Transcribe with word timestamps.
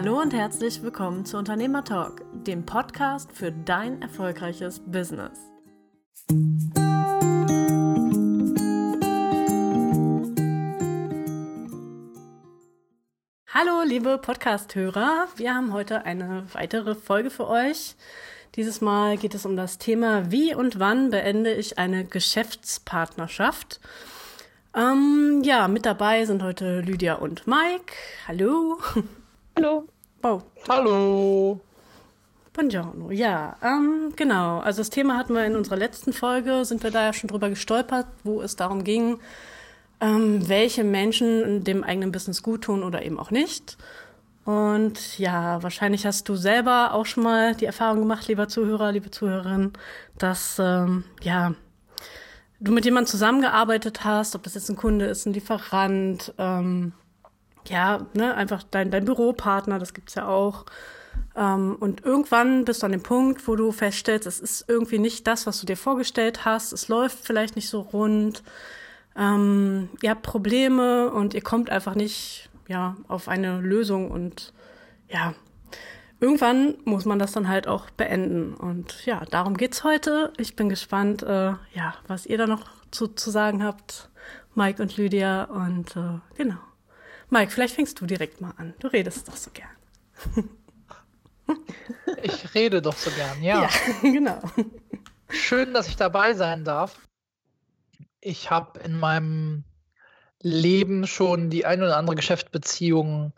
Hallo 0.00 0.20
und 0.20 0.32
herzlich 0.32 0.80
willkommen 0.84 1.24
zu 1.24 1.36
Unternehmer 1.38 1.82
Talk, 1.82 2.22
dem 2.32 2.64
Podcast 2.64 3.32
für 3.32 3.50
dein 3.50 4.00
erfolgreiches 4.00 4.78
Business. 4.78 5.40
Hallo, 13.48 13.82
liebe 13.84 14.18
Podcast-Hörer. 14.18 15.26
Wir 15.34 15.52
haben 15.52 15.72
heute 15.72 16.04
eine 16.04 16.46
weitere 16.52 16.94
Folge 16.94 17.30
für 17.30 17.48
euch. 17.48 17.96
Dieses 18.54 18.80
Mal 18.80 19.16
geht 19.16 19.34
es 19.34 19.44
um 19.44 19.56
das 19.56 19.78
Thema, 19.78 20.30
wie 20.30 20.54
und 20.54 20.78
wann 20.78 21.10
beende 21.10 21.52
ich 21.52 21.76
eine 21.76 22.04
Geschäftspartnerschaft. 22.04 23.80
Ähm, 24.76 25.42
ja, 25.42 25.66
mit 25.66 25.84
dabei 25.84 26.24
sind 26.24 26.44
heute 26.44 26.82
Lydia 26.82 27.14
und 27.14 27.48
Mike. 27.48 27.94
Hallo. 28.28 28.78
Hallo. 29.58 29.88
Oh. 30.22 30.40
Hallo. 30.68 31.60
Buongiorno. 32.52 33.10
Ja, 33.10 33.56
ähm, 33.60 34.12
genau. 34.14 34.60
Also 34.60 34.82
das 34.82 34.90
Thema 34.90 35.16
hatten 35.16 35.34
wir 35.34 35.44
in 35.44 35.56
unserer 35.56 35.74
letzten 35.74 36.12
Folge, 36.12 36.64
sind 36.64 36.84
wir 36.84 36.92
da 36.92 37.06
ja 37.06 37.12
schon 37.12 37.26
drüber 37.26 37.48
gestolpert, 37.48 38.06
wo 38.22 38.40
es 38.40 38.54
darum 38.54 38.84
ging, 38.84 39.18
ähm, 40.00 40.48
welche 40.48 40.84
Menschen 40.84 41.64
dem 41.64 41.82
eigenen 41.82 42.12
Business 42.12 42.44
gut 42.44 42.62
tun 42.62 42.84
oder 42.84 43.04
eben 43.04 43.18
auch 43.18 43.32
nicht. 43.32 43.76
Und 44.44 45.18
ja, 45.18 45.60
wahrscheinlich 45.60 46.06
hast 46.06 46.28
du 46.28 46.36
selber 46.36 46.94
auch 46.94 47.06
schon 47.06 47.24
mal 47.24 47.56
die 47.56 47.66
Erfahrung 47.66 47.98
gemacht, 47.98 48.28
lieber 48.28 48.46
Zuhörer, 48.46 48.92
liebe 48.92 49.10
Zuhörerin, 49.10 49.72
dass 50.18 50.60
ähm, 50.60 51.02
ja 51.20 51.52
du 52.60 52.70
mit 52.70 52.84
jemandem 52.84 53.10
zusammengearbeitet 53.10 54.04
hast, 54.04 54.36
ob 54.36 54.44
das 54.44 54.54
jetzt 54.54 54.68
ein 54.68 54.76
Kunde 54.76 55.06
ist, 55.06 55.26
ein 55.26 55.32
Lieferant, 55.32 56.32
ähm, 56.38 56.92
ja, 57.66 58.06
ne, 58.14 58.34
einfach 58.34 58.62
dein, 58.62 58.90
dein 58.90 59.04
Büropartner, 59.04 59.78
das 59.78 59.94
gibt's 59.94 60.14
ja 60.14 60.26
auch. 60.26 60.66
Ähm, 61.36 61.76
und 61.78 62.04
irgendwann 62.04 62.64
bist 62.64 62.82
du 62.82 62.86
an 62.86 62.92
dem 62.92 63.02
Punkt, 63.02 63.46
wo 63.48 63.56
du 63.56 63.72
feststellst, 63.72 64.26
es 64.26 64.40
ist 64.40 64.64
irgendwie 64.68 64.98
nicht 64.98 65.26
das, 65.26 65.46
was 65.46 65.60
du 65.60 65.66
dir 65.66 65.76
vorgestellt 65.76 66.44
hast, 66.44 66.72
es 66.72 66.88
läuft 66.88 67.18
vielleicht 67.18 67.56
nicht 67.56 67.68
so 67.68 67.80
rund, 67.80 68.42
ähm, 69.16 69.88
ihr 70.00 70.10
habt 70.10 70.22
Probleme 70.22 71.10
und 71.10 71.34
ihr 71.34 71.42
kommt 71.42 71.70
einfach 71.70 71.94
nicht 71.94 72.48
ja, 72.68 72.96
auf 73.08 73.28
eine 73.28 73.60
Lösung 73.60 74.10
und 74.10 74.52
ja, 75.08 75.34
irgendwann 76.20 76.74
muss 76.84 77.04
man 77.04 77.18
das 77.18 77.32
dann 77.32 77.48
halt 77.48 77.66
auch 77.66 77.90
beenden. 77.90 78.54
Und 78.54 79.04
ja, 79.06 79.22
darum 79.30 79.56
geht's 79.56 79.84
heute. 79.84 80.32
Ich 80.36 80.56
bin 80.56 80.68
gespannt, 80.68 81.22
äh, 81.22 81.52
ja, 81.74 81.94
was 82.06 82.26
ihr 82.26 82.38
da 82.38 82.46
noch 82.46 82.66
zu, 82.90 83.08
zu 83.08 83.30
sagen 83.30 83.64
habt, 83.64 84.10
Mike 84.54 84.82
und 84.82 84.96
Lydia. 84.96 85.44
Und 85.44 85.96
äh, 85.96 86.20
genau. 86.36 86.58
Mike, 87.30 87.50
vielleicht 87.50 87.74
fängst 87.74 88.00
du 88.00 88.06
direkt 88.06 88.40
mal 88.40 88.54
an. 88.56 88.74
Du 88.78 88.88
redest 88.88 89.28
doch 89.28 89.36
so 89.36 89.50
gern. 89.50 89.68
ich 92.22 92.54
rede 92.54 92.80
doch 92.80 92.96
so 92.96 93.10
gern, 93.10 93.42
ja. 93.42 93.62
Ja, 93.62 93.68
genau. 94.02 94.40
Schön, 95.28 95.74
dass 95.74 95.88
ich 95.88 95.96
dabei 95.96 96.34
sein 96.34 96.64
darf. 96.64 96.98
Ich 98.20 98.50
habe 98.50 98.80
in 98.80 98.98
meinem 98.98 99.64
Leben 100.40 101.06
schon 101.06 101.50
die 101.50 101.66
ein 101.66 101.82
oder 101.82 101.96
andere 101.96 102.16
Geschäftsbeziehung 102.16 103.32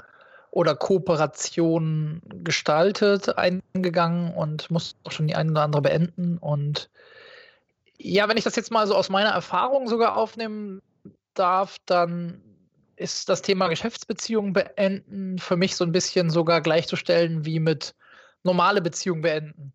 oder 0.50 0.74
Kooperation 0.74 2.22
gestaltet, 2.44 3.36
eingegangen 3.38 4.34
und 4.34 4.70
muss 4.70 4.96
auch 5.04 5.12
schon 5.12 5.26
die 5.26 5.34
eine 5.34 5.50
oder 5.50 5.62
andere 5.62 5.82
beenden. 5.82 6.38
Und 6.38 6.90
ja, 7.98 8.28
wenn 8.28 8.36
ich 8.36 8.44
das 8.44 8.56
jetzt 8.56 8.70
mal 8.70 8.86
so 8.86 8.94
aus 8.94 9.08
meiner 9.08 9.30
Erfahrung 9.30 9.88
sogar 9.88 10.16
aufnehmen 10.16 10.82
darf, 11.34 11.76
dann 11.86 12.40
ist 13.00 13.28
das 13.30 13.40
Thema 13.40 13.68
Geschäftsbeziehungen 13.68 14.52
beenden 14.52 15.38
für 15.38 15.56
mich 15.56 15.74
so 15.74 15.84
ein 15.84 15.92
bisschen 15.92 16.28
sogar 16.28 16.60
gleichzustellen 16.60 17.46
wie 17.46 17.58
mit 17.58 17.94
normale 18.42 18.82
Beziehungen 18.82 19.22
beenden. 19.22 19.72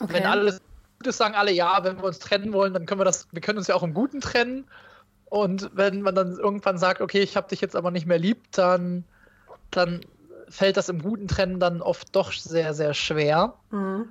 Okay. 0.00 0.14
Wenn 0.14 0.26
alles 0.26 0.60
gut 0.98 1.08
ist, 1.08 1.16
sagen 1.18 1.34
alle 1.34 1.50
ja, 1.50 1.82
wenn 1.82 1.96
wir 1.96 2.04
uns 2.04 2.20
trennen 2.20 2.52
wollen, 2.52 2.72
dann 2.72 2.86
können 2.86 3.00
wir 3.00 3.04
das, 3.04 3.26
wir 3.32 3.40
können 3.40 3.58
uns 3.58 3.66
ja 3.66 3.74
auch 3.74 3.82
im 3.82 3.94
Guten 3.94 4.20
trennen. 4.20 4.66
Und 5.24 5.70
wenn 5.74 6.02
man 6.02 6.14
dann 6.14 6.38
irgendwann 6.38 6.78
sagt, 6.78 7.00
okay, 7.00 7.20
ich 7.20 7.36
habe 7.36 7.48
dich 7.48 7.60
jetzt 7.60 7.74
aber 7.74 7.90
nicht 7.90 8.06
mehr 8.06 8.18
lieb, 8.18 8.44
dann, 8.52 9.04
dann 9.72 10.00
fällt 10.48 10.76
das 10.76 10.88
im 10.88 11.02
guten 11.02 11.26
Trennen 11.26 11.58
dann 11.58 11.82
oft 11.82 12.14
doch 12.14 12.32
sehr, 12.32 12.74
sehr 12.74 12.94
schwer. 12.94 13.54
Mhm. 13.70 14.08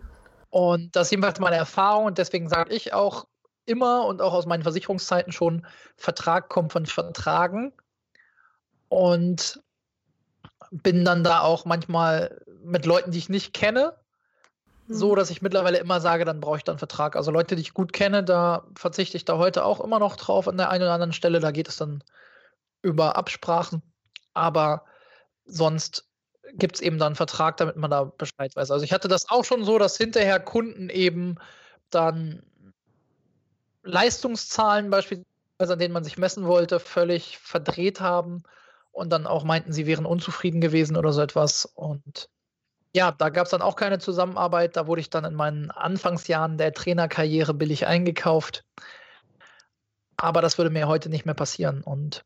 Und 0.50 0.96
das 0.96 1.08
ist 1.08 1.12
jedenfalls 1.12 1.40
meine 1.40 1.56
Erfahrung 1.56 2.06
und 2.06 2.18
deswegen 2.18 2.50
sage 2.50 2.74
ich 2.74 2.94
auch 2.94 3.28
immer 3.66 4.06
und 4.06 4.22
auch 4.22 4.34
aus 4.34 4.46
meinen 4.46 4.64
Versicherungszeiten 4.64 5.32
schon, 5.32 5.66
Vertrag 5.98 6.50
kommt 6.50 6.72
von 6.72 6.86
Vertragen. 6.86 7.74
Und 8.88 9.62
bin 10.72 11.06
dann 11.06 11.24
da 11.24 11.42
auch 11.42 11.66
manchmal 11.66 12.42
mit 12.64 12.86
Leuten, 12.86 13.12
die 13.12 13.18
ich 13.18 13.30
nicht 13.30 13.54
kenne, 13.54 13.94
so, 14.88 15.12
mhm. 15.12 15.16
dass 15.16 15.30
ich 15.30 15.42
mittlerweile 15.42 15.80
immer 15.80 16.00
sage, 16.00 16.26
dann 16.26 16.40
brauche 16.40 16.58
ich 16.58 16.64
dann 16.64 16.74
einen 16.74 16.80
Vertrag. 16.80 17.16
Also 17.16 17.32
Leute, 17.32 17.56
die 17.56 17.62
ich 17.62 17.74
gut 17.74 17.94
kenne, 17.94 18.24
da 18.24 18.66
verzichte 18.76 19.18
ich 19.18 19.26
da 19.26 19.38
heute 19.38 19.66
auch 19.66 19.80
immer 19.80 20.00
noch 20.00 20.16
drauf 20.16 20.48
an 20.48 20.58
der 20.58 20.70
einen 20.70 20.84
oder 20.84 20.94
anderen 20.94 21.14
Stelle. 21.14 21.40
Da 21.40 21.52
geht 21.52 21.68
es 21.68 21.78
dann 21.78 22.04
über 22.82 23.16
Absprachen. 23.16 23.82
Aber 24.34 24.86
sonst 25.46 26.08
gibt 26.54 26.76
es 26.76 26.82
eben 26.82 27.00
dann 27.00 27.08
einen 27.08 27.16
Vertrag, 27.16 27.58
damit 27.58 27.78
man 27.78 27.90
da 27.90 28.04
Bescheid 28.04 28.56
weiß. 28.56 28.70
Also 28.70 28.86
ich 28.86 28.94
hatte 28.94 29.08
das 29.08 29.30
auch 29.30 29.44
schon 29.44 29.64
so, 29.64 29.80
dass 29.80 29.98
hinterher 29.98 30.40
Kunden 30.40 30.90
eben 30.90 31.36
dann 31.90 32.44
Leistungszahlen 33.86 34.90
beispielsweise, 34.90 35.74
an 35.74 35.80
denen 35.80 35.94
man 35.94 36.04
sich 36.04 36.18
messen 36.18 36.46
wollte, 36.46 36.80
völlig 36.80 37.38
verdreht 37.38 38.02
haben 38.02 38.44
und 38.92 39.12
dann 39.12 39.28
auch 39.28 39.44
meinten, 39.44 39.72
sie 39.72 39.86
wären 39.86 40.06
unzufrieden 40.06 40.60
gewesen 40.60 40.98
oder 40.98 41.14
so 41.14 41.22
etwas. 41.22 41.66
Und 41.66 42.30
ja, 42.94 43.12
da 43.12 43.30
gab 43.30 43.46
es 43.46 43.52
dann 43.52 43.62
auch 43.62 43.76
keine 43.76 44.00
Zusammenarbeit. 44.00 44.76
Da 44.76 44.88
wurde 44.88 45.02
ich 45.02 45.10
dann 45.10 45.26
in 45.26 45.36
meinen 45.36 45.70
Anfangsjahren 45.70 46.58
der 46.58 46.74
Trainerkarriere 46.74 47.54
billig 47.54 47.86
eingekauft. 47.88 48.64
Aber 50.18 50.42
das 50.42 50.58
würde 50.58 50.72
mir 50.72 50.88
heute 50.88 51.10
nicht 51.10 51.26
mehr 51.26 51.36
passieren. 51.36 51.82
Und 51.82 52.26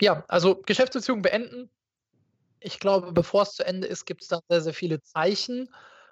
ja, 0.00 0.24
also 0.28 0.56
Geschäftsbeziehungen 0.56 1.22
beenden. 1.22 1.70
Ich 2.60 2.78
glaube, 2.78 3.12
bevor 3.12 3.42
es 3.42 3.54
zu 3.54 3.64
Ende 3.64 3.86
ist, 3.88 4.04
gibt 4.04 4.22
es 4.22 4.28
da 4.28 4.40
sehr, 4.48 4.60
sehr 4.60 4.74
viele 4.74 5.02
Zeichen. 5.02 5.70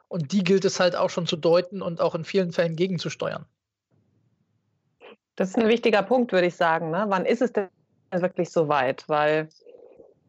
Und 0.09 0.33
die 0.33 0.43
gilt 0.43 0.65
es 0.65 0.81
halt 0.81 0.97
auch 0.97 1.11
schon 1.11 1.27
zu 1.27 1.37
deuten 1.37 1.83
und 1.83 2.01
auch 2.01 2.15
in 2.15 2.25
vielen 2.25 2.53
Fällen 2.53 2.77
gegenzusteuern. 2.77 3.45
Das 5.39 5.51
ist 5.51 5.57
ein 5.57 5.69
wichtiger 5.69 6.03
Punkt, 6.03 6.33
würde 6.33 6.49
ich 6.49 6.57
sagen. 6.57 6.91
Ne? 6.91 7.05
Wann 7.07 7.25
ist 7.25 7.43
es 7.43 7.53
denn 7.53 7.69
wirklich 8.11 8.51
so 8.51 8.67
weit? 8.67 9.05
Weil, 9.09 9.49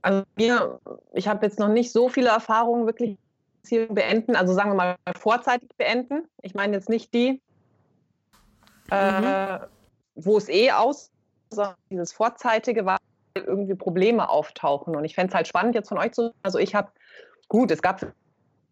also 0.03 0.21
mir, 0.35 0.79
ich 1.13 1.27
habe 1.27 1.43
jetzt 1.47 1.57
noch 1.57 1.67
nicht 1.67 1.91
so 1.91 2.09
viele 2.09 2.29
Erfahrungen 2.29 2.85
wirklich 2.85 3.17
Beziehung 3.63 3.95
beenden, 3.95 4.35
also 4.35 4.53
sagen 4.53 4.69
wir 4.69 4.75
mal 4.75 4.95
vorzeitig 5.17 5.67
beenden. 5.79 6.27
Ich 6.43 6.53
meine 6.53 6.75
jetzt 6.75 6.89
nicht 6.89 7.11
die, 7.11 7.41
äh, 8.91 9.19
mhm. 9.19 9.25
äh, 9.25 9.59
wo 10.13 10.37
es 10.37 10.47
eh 10.47 10.73
aus, 10.73 11.09
sondern 11.49 11.73
dieses 11.89 12.13
vorzeitige, 12.13 12.85
weil 12.85 12.97
irgendwie 13.33 13.73
Probleme 13.73 14.29
auftauchen. 14.29 14.95
Und 14.95 15.05
ich 15.05 15.15
fände 15.15 15.29
es 15.31 15.35
halt 15.35 15.47
spannend 15.47 15.73
jetzt 15.73 15.89
von 15.89 15.97
euch 15.97 16.11
zu, 16.11 16.35
also 16.43 16.59
ich 16.59 16.75
habe, 16.75 16.91
gut, 17.47 17.71
es 17.71 17.81
gab 17.81 18.05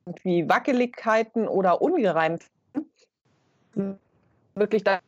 irgendwie 0.05 0.47
Wackeligkeiten 0.47 1.47
oder 1.47 1.81
Ungereimtheiten, 1.81 2.51
wirklich 4.53 4.83
dann 4.83 4.99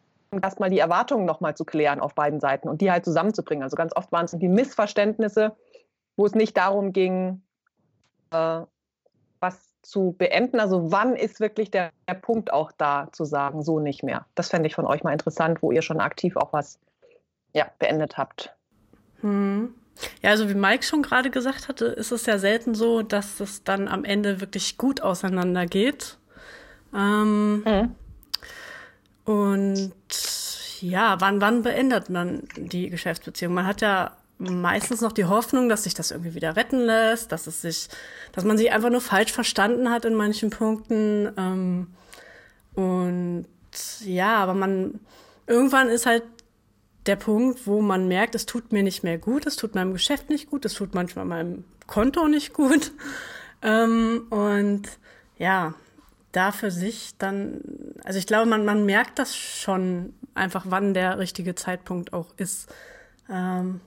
erstmal 0.42 0.70
die 0.70 0.80
Erwartungen 0.80 1.26
nochmal 1.26 1.56
zu 1.56 1.66
klären 1.66 2.00
auf 2.00 2.14
beiden 2.14 2.40
Seiten 2.40 2.70
und 2.70 2.82
die 2.82 2.92
halt 2.92 3.06
zusammenzubringen. 3.06 3.64
Also 3.64 3.76
ganz 3.76 3.96
oft 3.96 4.12
waren 4.12 4.26
es 4.26 4.32
die 4.32 4.48
Missverständnisse, 4.48 5.56
wo 6.16 6.26
es 6.26 6.36
nicht 6.36 6.56
darum 6.58 6.94
ging, 6.94 7.42
äh, 8.32 8.62
was 9.40 9.70
zu 9.82 10.16
beenden? 10.18 10.60
Also 10.60 10.92
wann 10.92 11.16
ist 11.16 11.40
wirklich 11.40 11.72
der, 11.72 11.92
der, 12.08 12.16
Punkt 12.16 12.52
auch 12.52 12.72
da 12.72 13.10
zu 13.12 13.26
sagen, 13.26 13.64
so 13.64 13.80
nicht 13.80 14.04
mehr? 14.04 14.26
Das 14.36 14.50
fände 14.50 14.68
ich 14.68 14.76
von 14.76 14.86
euch 14.86 15.04
mal 15.04 15.14
interessant, 15.14 15.62
wo 15.62 15.72
ihr 15.72 15.82
schon 15.82 16.00
aktiv 16.00 16.36
auch 16.36 16.54
was 16.54 16.80
ja, 17.54 17.68
beendet 17.80 18.18
habt. 18.18 18.56
Hm. 19.22 19.74
Ja, 20.22 20.30
also 20.30 20.50
wie 20.50 20.54
Mike 20.54 20.84
schon 20.84 21.02
gerade 21.02 21.30
gesagt 21.30 21.68
hatte, 21.68 21.86
ist 21.86 22.12
es 22.12 22.26
ja 22.26 22.38
selten 22.38 22.74
so, 22.74 23.02
dass 23.02 23.40
es 23.40 23.64
dann 23.64 23.88
am 23.88 24.06
Ende 24.06 24.40
wirklich 24.40 24.78
gut 24.78 25.02
auseinandergeht. 25.02 26.18
Ähm, 26.94 27.64
mhm. 27.64 27.96
Und 29.30 29.94
ja, 30.82 31.22
wann, 31.22 31.40
wann 31.40 31.62
beendet 31.62 32.10
man 32.10 32.48
die 32.58 32.90
Geschäftsbeziehung? 32.90 33.54
Man 33.54 33.68
hat 33.68 33.82
ja 33.82 34.18
meistens 34.40 35.02
noch 35.02 35.12
die 35.12 35.26
Hoffnung, 35.26 35.70
dass 35.70 35.84
sich 35.84 35.94
das 35.94 36.10
irgendwie 36.10 36.34
wieder 36.34 36.56
retten 36.56 36.80
lässt, 36.80 37.32
dass 37.32 37.46
es 37.46 37.62
sich, 37.62 37.90
dass 38.32 38.44
man 38.44 38.58
sich 38.58 38.72
einfach 38.72 38.90
nur 38.90 39.02
falsch 39.02 39.32
verstanden 39.32 39.92
hat 39.92 40.04
in 40.06 40.16
manchen 40.16 40.50
Punkten. 40.50 41.32
Ähm, 41.38 41.88
und 42.74 43.46
ja, 44.04 44.38
aber 44.38 44.56
man 44.56 45.00
irgendwann 45.46 45.90
ist 45.90 46.08
halt 46.08 46.24
der 47.06 47.18
Punkt, 47.18 47.68
wo 47.68 47.82
man 47.82 48.08
merkt, 48.08 48.34
es 48.34 48.48
tut 48.48 48.72
mir 48.72 48.82
nicht 48.82 49.04
mehr 49.04 49.20
gut, 49.20 49.46
es 49.46 49.58
tut 49.58 49.76
meinem 49.76 49.94
Geschäft 49.94 50.32
nicht 50.32 50.50
gut, 50.50 50.66
es 50.66 50.74
tut 50.74 50.96
manchmal 50.96 51.26
meinem 51.26 51.66
Konto 51.86 52.28
nicht 52.28 52.54
gut. 52.54 52.92
Ähm, 53.62 54.28
und 54.30 54.84
ja, 55.38 55.74
da 56.32 56.52
für 56.52 56.72
sich 56.72 57.18
dann, 57.18 57.62
also 58.04 58.20
ich 58.20 58.28
glaube, 58.28 58.48
man, 58.48 58.66
man 58.66 58.86
merkt 58.86 59.20
das 59.20 59.36
schon 59.36 60.14
einfach, 60.36 60.66
wann 60.70 60.94
der 60.94 61.18
richtige 61.18 61.56
Zeitpunkt 61.56 62.14
auch 62.14 62.34
ist. 62.38 62.72
Ähm, 63.30 63.82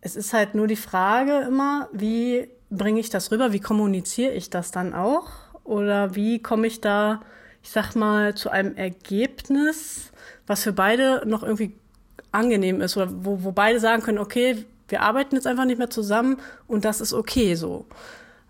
es 0.00 0.16
ist 0.16 0.32
halt 0.32 0.54
nur 0.54 0.66
die 0.66 0.76
Frage 0.76 1.40
immer, 1.46 1.88
wie 1.92 2.48
bringe 2.70 3.00
ich 3.00 3.10
das 3.10 3.32
rüber? 3.32 3.52
Wie 3.52 3.60
kommuniziere 3.60 4.32
ich 4.32 4.50
das 4.50 4.70
dann 4.70 4.94
auch? 4.94 5.30
Oder 5.64 6.14
wie 6.14 6.40
komme 6.40 6.66
ich 6.66 6.80
da, 6.80 7.22
ich 7.62 7.70
sag 7.70 7.94
mal, 7.94 8.34
zu 8.34 8.50
einem 8.50 8.76
Ergebnis, 8.76 10.12
was 10.46 10.62
für 10.62 10.72
beide 10.72 11.22
noch 11.26 11.42
irgendwie 11.42 11.74
angenehm 12.32 12.80
ist 12.80 12.96
oder 12.96 13.08
wo, 13.24 13.42
wo 13.42 13.52
beide 13.52 13.80
sagen 13.80 14.02
können, 14.02 14.18
okay, 14.18 14.64
wir 14.88 15.02
arbeiten 15.02 15.34
jetzt 15.34 15.46
einfach 15.46 15.64
nicht 15.64 15.78
mehr 15.78 15.90
zusammen 15.90 16.36
und 16.68 16.84
das 16.84 17.00
ist 17.00 17.12
okay 17.12 17.54
so. 17.54 17.86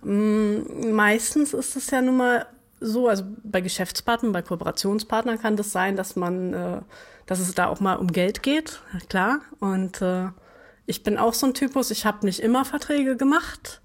Mm, 0.07 0.93
meistens 0.95 1.53
ist 1.53 1.75
es 1.75 1.91
ja 1.91 2.01
nun 2.01 2.19
mal 2.19 2.47
so, 2.79 3.09
also 3.09 3.25
bei 3.43 3.61
Geschäftspartnern, 3.61 4.33
bei 4.33 4.43
Kooperationspartnern 4.43 5.41
kann 5.41 5.57
das 5.57 5.73
sein, 5.73 5.97
dass 5.97 6.15
man, 6.15 6.55
äh, 6.55 6.81
dass 7.27 7.41
es 7.41 7.53
da 7.55 7.67
auch 7.67 7.81
mal 7.81 7.97
um 7.97 8.13
Geld 8.13 8.45
geht, 8.45 8.81
klar. 9.09 9.41
Und 9.59 10.01
äh, 10.03 10.29
ich 10.87 11.03
bin 11.03 11.19
auch 11.19 11.35
so 11.35 11.47
ein 11.47 11.55
Typus, 11.55 11.91
ich 11.91 12.07
habe 12.07 12.25
nicht 12.25 12.39
immer 12.39 12.65
Verträge 12.65 13.17
gemacht. 13.17 13.81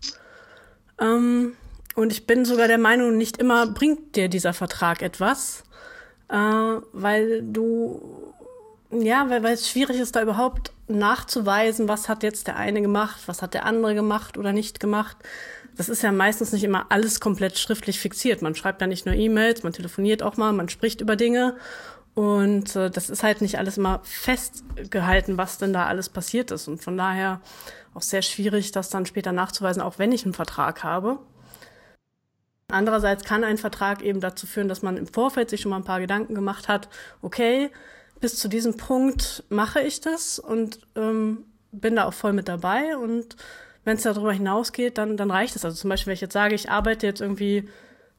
Ähm, 1.00 1.54
und 1.96 2.12
ich 2.12 2.28
bin 2.28 2.46
sogar 2.46 2.68
der 2.68 2.78
Meinung, 2.78 3.18
nicht 3.18 3.38
immer 3.38 3.66
bringt 3.66 4.16
dir 4.16 4.30
dieser 4.30 4.54
Vertrag 4.54 5.02
etwas, 5.02 5.64
äh, 6.30 6.36
weil 6.36 7.42
du, 7.42 8.32
ja, 8.92 9.28
weil, 9.28 9.42
weil 9.42 9.56
es 9.56 9.68
schwierig 9.68 10.00
ist, 10.00 10.16
da 10.16 10.22
überhaupt 10.22 10.72
nachzuweisen, 10.88 11.88
was 11.88 12.10
hat 12.10 12.22
jetzt 12.22 12.46
der 12.46 12.58
eine 12.58 12.82
gemacht, 12.82 13.22
was 13.26 13.42
hat 13.42 13.56
der 13.56 13.66
andere 13.66 13.96
gemacht 13.96 14.38
oder 14.38 14.54
nicht 14.54 14.80
gemacht. 14.80 15.18
Das 15.82 15.90
ist 15.90 16.04
ja 16.04 16.12
meistens 16.12 16.52
nicht 16.52 16.64
immer 16.64 16.86
alles 16.90 17.20
komplett 17.20 17.58
schriftlich 17.58 18.00
fixiert. 18.00 18.44
Man 18.44 18.54
schreibt 18.54 18.82
ja 18.82 18.86
nicht 18.86 19.08
nur 19.08 19.16
E-Mails, 19.16 19.64
man 19.64 19.74
telefoniert 19.74 20.22
auch 20.22 20.38
mal, 20.38 20.54
man 20.54 20.70
spricht 20.70 21.02
über 21.02 21.16
Dinge. 21.16 21.56
Und 22.14 22.76
äh, 22.76 22.92
das 22.92 23.10
ist 23.10 23.24
halt 23.24 23.42
nicht 23.42 23.58
alles 23.58 23.80
immer 23.80 24.00
festgehalten, 24.04 25.40
was 25.40 25.58
denn 25.58 25.74
da 25.74 25.88
alles 25.88 26.08
passiert 26.08 26.52
ist. 26.52 26.68
Und 26.68 26.84
von 26.84 26.98
daher 26.98 27.42
auch 27.96 28.04
sehr 28.04 28.22
schwierig, 28.22 28.72
das 28.72 28.92
dann 28.92 29.08
später 29.08 29.32
nachzuweisen, 29.32 29.82
auch 29.82 29.98
wenn 29.98 30.12
ich 30.12 30.24
einen 30.24 30.36
Vertrag 30.36 30.84
habe. 30.84 31.18
Andererseits 32.68 33.24
kann 33.24 33.44
ein 33.44 33.58
Vertrag 33.58 34.04
eben 34.04 34.20
dazu 34.20 34.46
führen, 34.46 34.70
dass 34.70 34.84
man 34.84 34.98
im 34.98 35.08
Vorfeld 35.08 35.50
sich 35.50 35.62
schon 35.62 35.72
mal 35.72 35.78
ein 35.78 35.84
paar 35.84 36.00
Gedanken 36.00 36.36
gemacht 36.36 36.68
hat, 36.68 36.90
okay, 37.24 37.72
bis 38.20 38.38
zu 38.38 38.50
diesem 38.50 38.78
Punkt 38.78 39.46
mache 39.50 39.82
ich 39.82 40.00
das 40.00 40.38
und 40.38 40.78
ähm, 40.96 41.46
bin 41.72 41.96
da 41.96 42.06
auch 42.06 42.14
voll 42.14 42.34
mit 42.34 42.48
dabei. 42.48 42.96
Und 42.98 43.36
wenn 43.84 43.98
es 43.98 44.04
darüber 44.04 44.32
hinausgeht, 44.32 44.98
dann, 44.98 45.18
dann 45.18 45.32
reicht 45.32 45.56
es. 45.56 45.66
Also 45.66 45.78
zum 45.78 45.90
Beispiel, 45.90 46.08
wenn 46.12 46.16
ich 46.16 46.22
jetzt 46.22 46.34
sage, 46.34 46.56
ich 46.56 46.70
arbeite 46.70 47.08
jetzt 47.08 47.22
irgendwie 47.22 47.68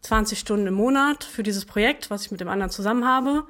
20 0.00 0.38
Stunden 0.38 0.66
im 0.66 0.74
Monat 0.74 1.24
für 1.24 1.42
dieses 1.42 1.64
Projekt, 1.64 2.10
was 2.10 2.24
ich 2.24 2.30
mit 2.30 2.40
dem 2.40 2.48
anderen 2.48 2.70
zusammen 2.70 3.06
habe. 3.06 3.44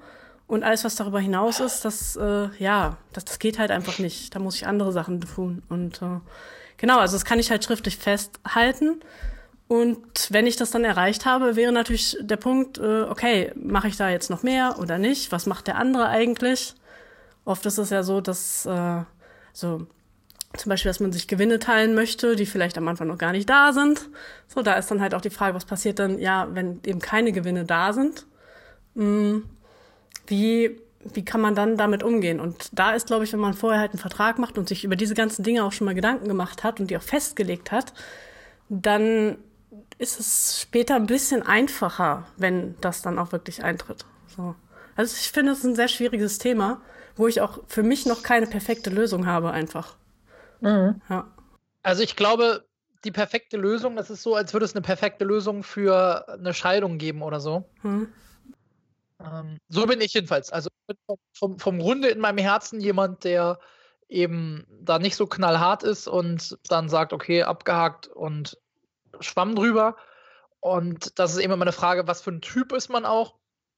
Und 0.47 0.65
alles, 0.65 0.85
was 0.85 0.97
darüber 0.97 1.21
hinaus 1.21 1.61
ist, 1.61 1.85
das, 1.85 2.17
äh, 2.17 2.49
ja, 2.59 2.99
das, 3.13 3.25
das 3.25 3.39
geht 3.39 3.59
halt 3.59 3.71
einfach 3.71 3.99
nicht. 3.99 4.35
Da 4.35 4.39
muss 4.39 4.57
ich 4.57 4.67
andere 4.67 4.93
Sachen 4.93 5.21
tun. 5.21 5.63
Und 5.71 6.03
äh, 6.03 6.21
genau, 6.77 6.99
also 6.99 7.15
das 7.15 7.25
kann 7.25 7.39
ich 7.39 7.51
halt 7.51 7.65
schriftlich 7.65 7.97
festhalten. 7.97 9.01
Und 9.67 10.31
wenn 10.31 10.47
ich 10.47 10.57
das 10.57 10.71
dann 10.71 10.85
erreicht 10.85 11.25
habe, 11.25 11.57
wäre 11.57 11.73
natürlich 11.73 12.19
der 12.21 12.37
Punkt, 12.37 12.77
äh, 12.77 13.03
okay, 13.05 13.53
mache 13.55 13.89
ich 13.89 13.97
da 13.97 14.11
jetzt 14.11 14.29
noch 14.29 14.43
mehr 14.43 14.77
oder 14.79 14.99
nicht? 14.99 15.33
Was 15.33 15.47
macht 15.47 15.67
der 15.69 15.77
andere 15.77 16.09
eigentlich? 16.09 16.75
Oft 17.47 17.65
ist 17.65 17.79
es 17.79 17.89
ja 17.89 18.03
so, 18.03 18.21
dass 18.21 18.67
äh, 18.67 19.03
so 19.55 19.87
zum 20.57 20.71
Beispiel, 20.71 20.91
dass 20.91 21.01
man 21.01 21.13
sich 21.13 21.29
Gewinne 21.29 21.59
teilen 21.59 21.95
möchte, 21.95 22.37
die 22.37 22.47
vielleicht 22.47 22.77
am 22.77 22.87
Anfang 22.89 23.09
noch 23.09 23.19
gar 23.19 23.33
nicht 23.33 23.49
da 23.49 23.73
sind. 23.73 24.09
So, 24.49 24.63
da 24.63 24.75
ist 24.75 24.91
dann 24.91 25.01
halt 25.01 25.15
auch 25.15 25.21
die 25.21 25.31
Frage, 25.31 25.55
was 25.55 25.65
passiert 25.65 25.99
dann, 25.99 26.19
ja, 26.19 26.49
wenn 26.53 26.81
eben 26.85 27.01
keine 27.01 27.33
Gewinne 27.33 27.65
da 27.65 27.93
sind? 27.93 28.27
Hm, 28.95 29.45
wie, 30.27 30.79
wie 31.15 31.25
kann 31.25 31.41
man 31.41 31.55
dann 31.55 31.77
damit 31.77 32.03
umgehen? 32.03 32.39
Und 32.39 32.69
da 32.73 32.93
ist, 32.93 33.07
glaube 33.07 33.25
ich, 33.25 33.33
wenn 33.33 33.41
man 33.41 33.55
vorher 33.55 33.81
halt 33.81 33.93
einen 33.93 34.01
Vertrag 34.01 34.39
macht 34.39 34.59
und 34.59 34.69
sich 34.69 34.85
über 34.85 34.97
diese 34.97 35.15
ganzen 35.15 35.43
Dinge 35.43 35.65
auch 35.65 35.73
schon 35.73 35.87
mal 35.87 35.95
Gedanken 35.95 36.29
gemacht 36.29 36.65
hat 36.65 36.81
und 36.81 36.91
die 36.91 36.97
auch 36.97 37.03
festgelegt 37.03 37.73
hat, 37.73 37.95
dann 38.69 39.39
ist 39.99 40.21
es 40.21 40.61
später 40.61 40.97
ein 40.97 41.07
bisschen 41.07 41.43
einfacher, 41.43 42.27
wenn 42.37 42.75
das 42.81 43.01
dann 43.01 43.19
auch 43.19 43.33
wirklich 43.33 43.65
eintritt. 43.65 44.05
So. 44.37 44.55
Also 44.97 45.17
ich 45.19 45.33
finde, 45.33 45.53
es 45.53 45.59
ist 45.59 45.65
ein 45.65 45.77
sehr 45.77 45.89
schwieriges 45.89 46.39
Thema, 46.39 46.83
wo 47.17 47.27
ich 47.27 47.41
auch 47.41 47.61
für 47.67 47.83
mich 47.83 48.05
noch 48.05 48.23
keine 48.23 48.47
perfekte 48.47 48.91
Lösung 48.91 49.27
habe, 49.27 49.51
einfach. 49.51 49.97
Mhm. 50.63 51.01
Ja. 51.09 51.31
Also 51.83 52.03
ich 52.03 52.17
glaube, 52.17 52.65
die 53.05 53.11
perfekte 53.11 53.57
Lösung, 53.57 53.97
das 53.97 54.11
ist 54.11 54.23
so, 54.23 54.35
als 54.35 54.53
würde 54.53 54.65
es 54.65 54.75
eine 54.75 54.83
perfekte 54.83 55.25
Lösung 55.25 55.63
für 55.63 56.29
eine 56.29 56.55
Scheidung 56.55 56.99
geben 56.99 57.23
oder 57.23 57.41
so. 57.41 57.69
Mhm. 57.83 58.13
Ähm, 59.21 59.59
so 59.69 59.87
bin 59.87 60.01
ich 60.01 60.15
jedenfalls. 60.15 60.51
Also 60.51 60.71
vom, 61.35 61.59
vom 61.59 61.79
Grunde 61.79 62.09
in 62.09 62.21
meinem 62.21 62.39
Herzen 62.39 62.81
jemand, 62.81 63.25
der 63.25 63.59
eben 64.09 64.67
da 64.81 64.99
nicht 64.99 65.17
so 65.17 65.27
knallhart 65.27 65.83
ist 65.83 66.07
und 66.07 66.59
dann 66.69 66.89
sagt, 66.89 67.13
okay, 67.13 67.43
abgehakt 67.43 68.07
und 68.09 68.59
Schwamm 69.21 69.55
drüber. 69.55 69.97
Und 70.61 71.19
das 71.19 71.33
ist 71.33 71.39
eben 71.39 71.53
immer 71.53 71.65
eine 71.65 71.73
Frage, 71.73 72.07
was 72.07 72.23
für 72.23 72.31
ein 72.31 72.41
Typ 72.41 72.73
ist 72.73 72.89
man 72.89 73.05
auch. 73.05 73.35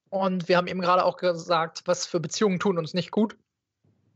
Und 0.09 0.47
wir 0.47 0.57
haben 0.57 0.67
eben 0.67 0.81
gerade 0.81 1.03
auch 1.03 1.17
gesagt, 1.17 1.83
was 1.85 2.05
für 2.05 2.19
Beziehungen 2.19 2.59
tun 2.59 2.77
uns 2.77 2.93
nicht 2.93 3.11
gut. 3.11 3.37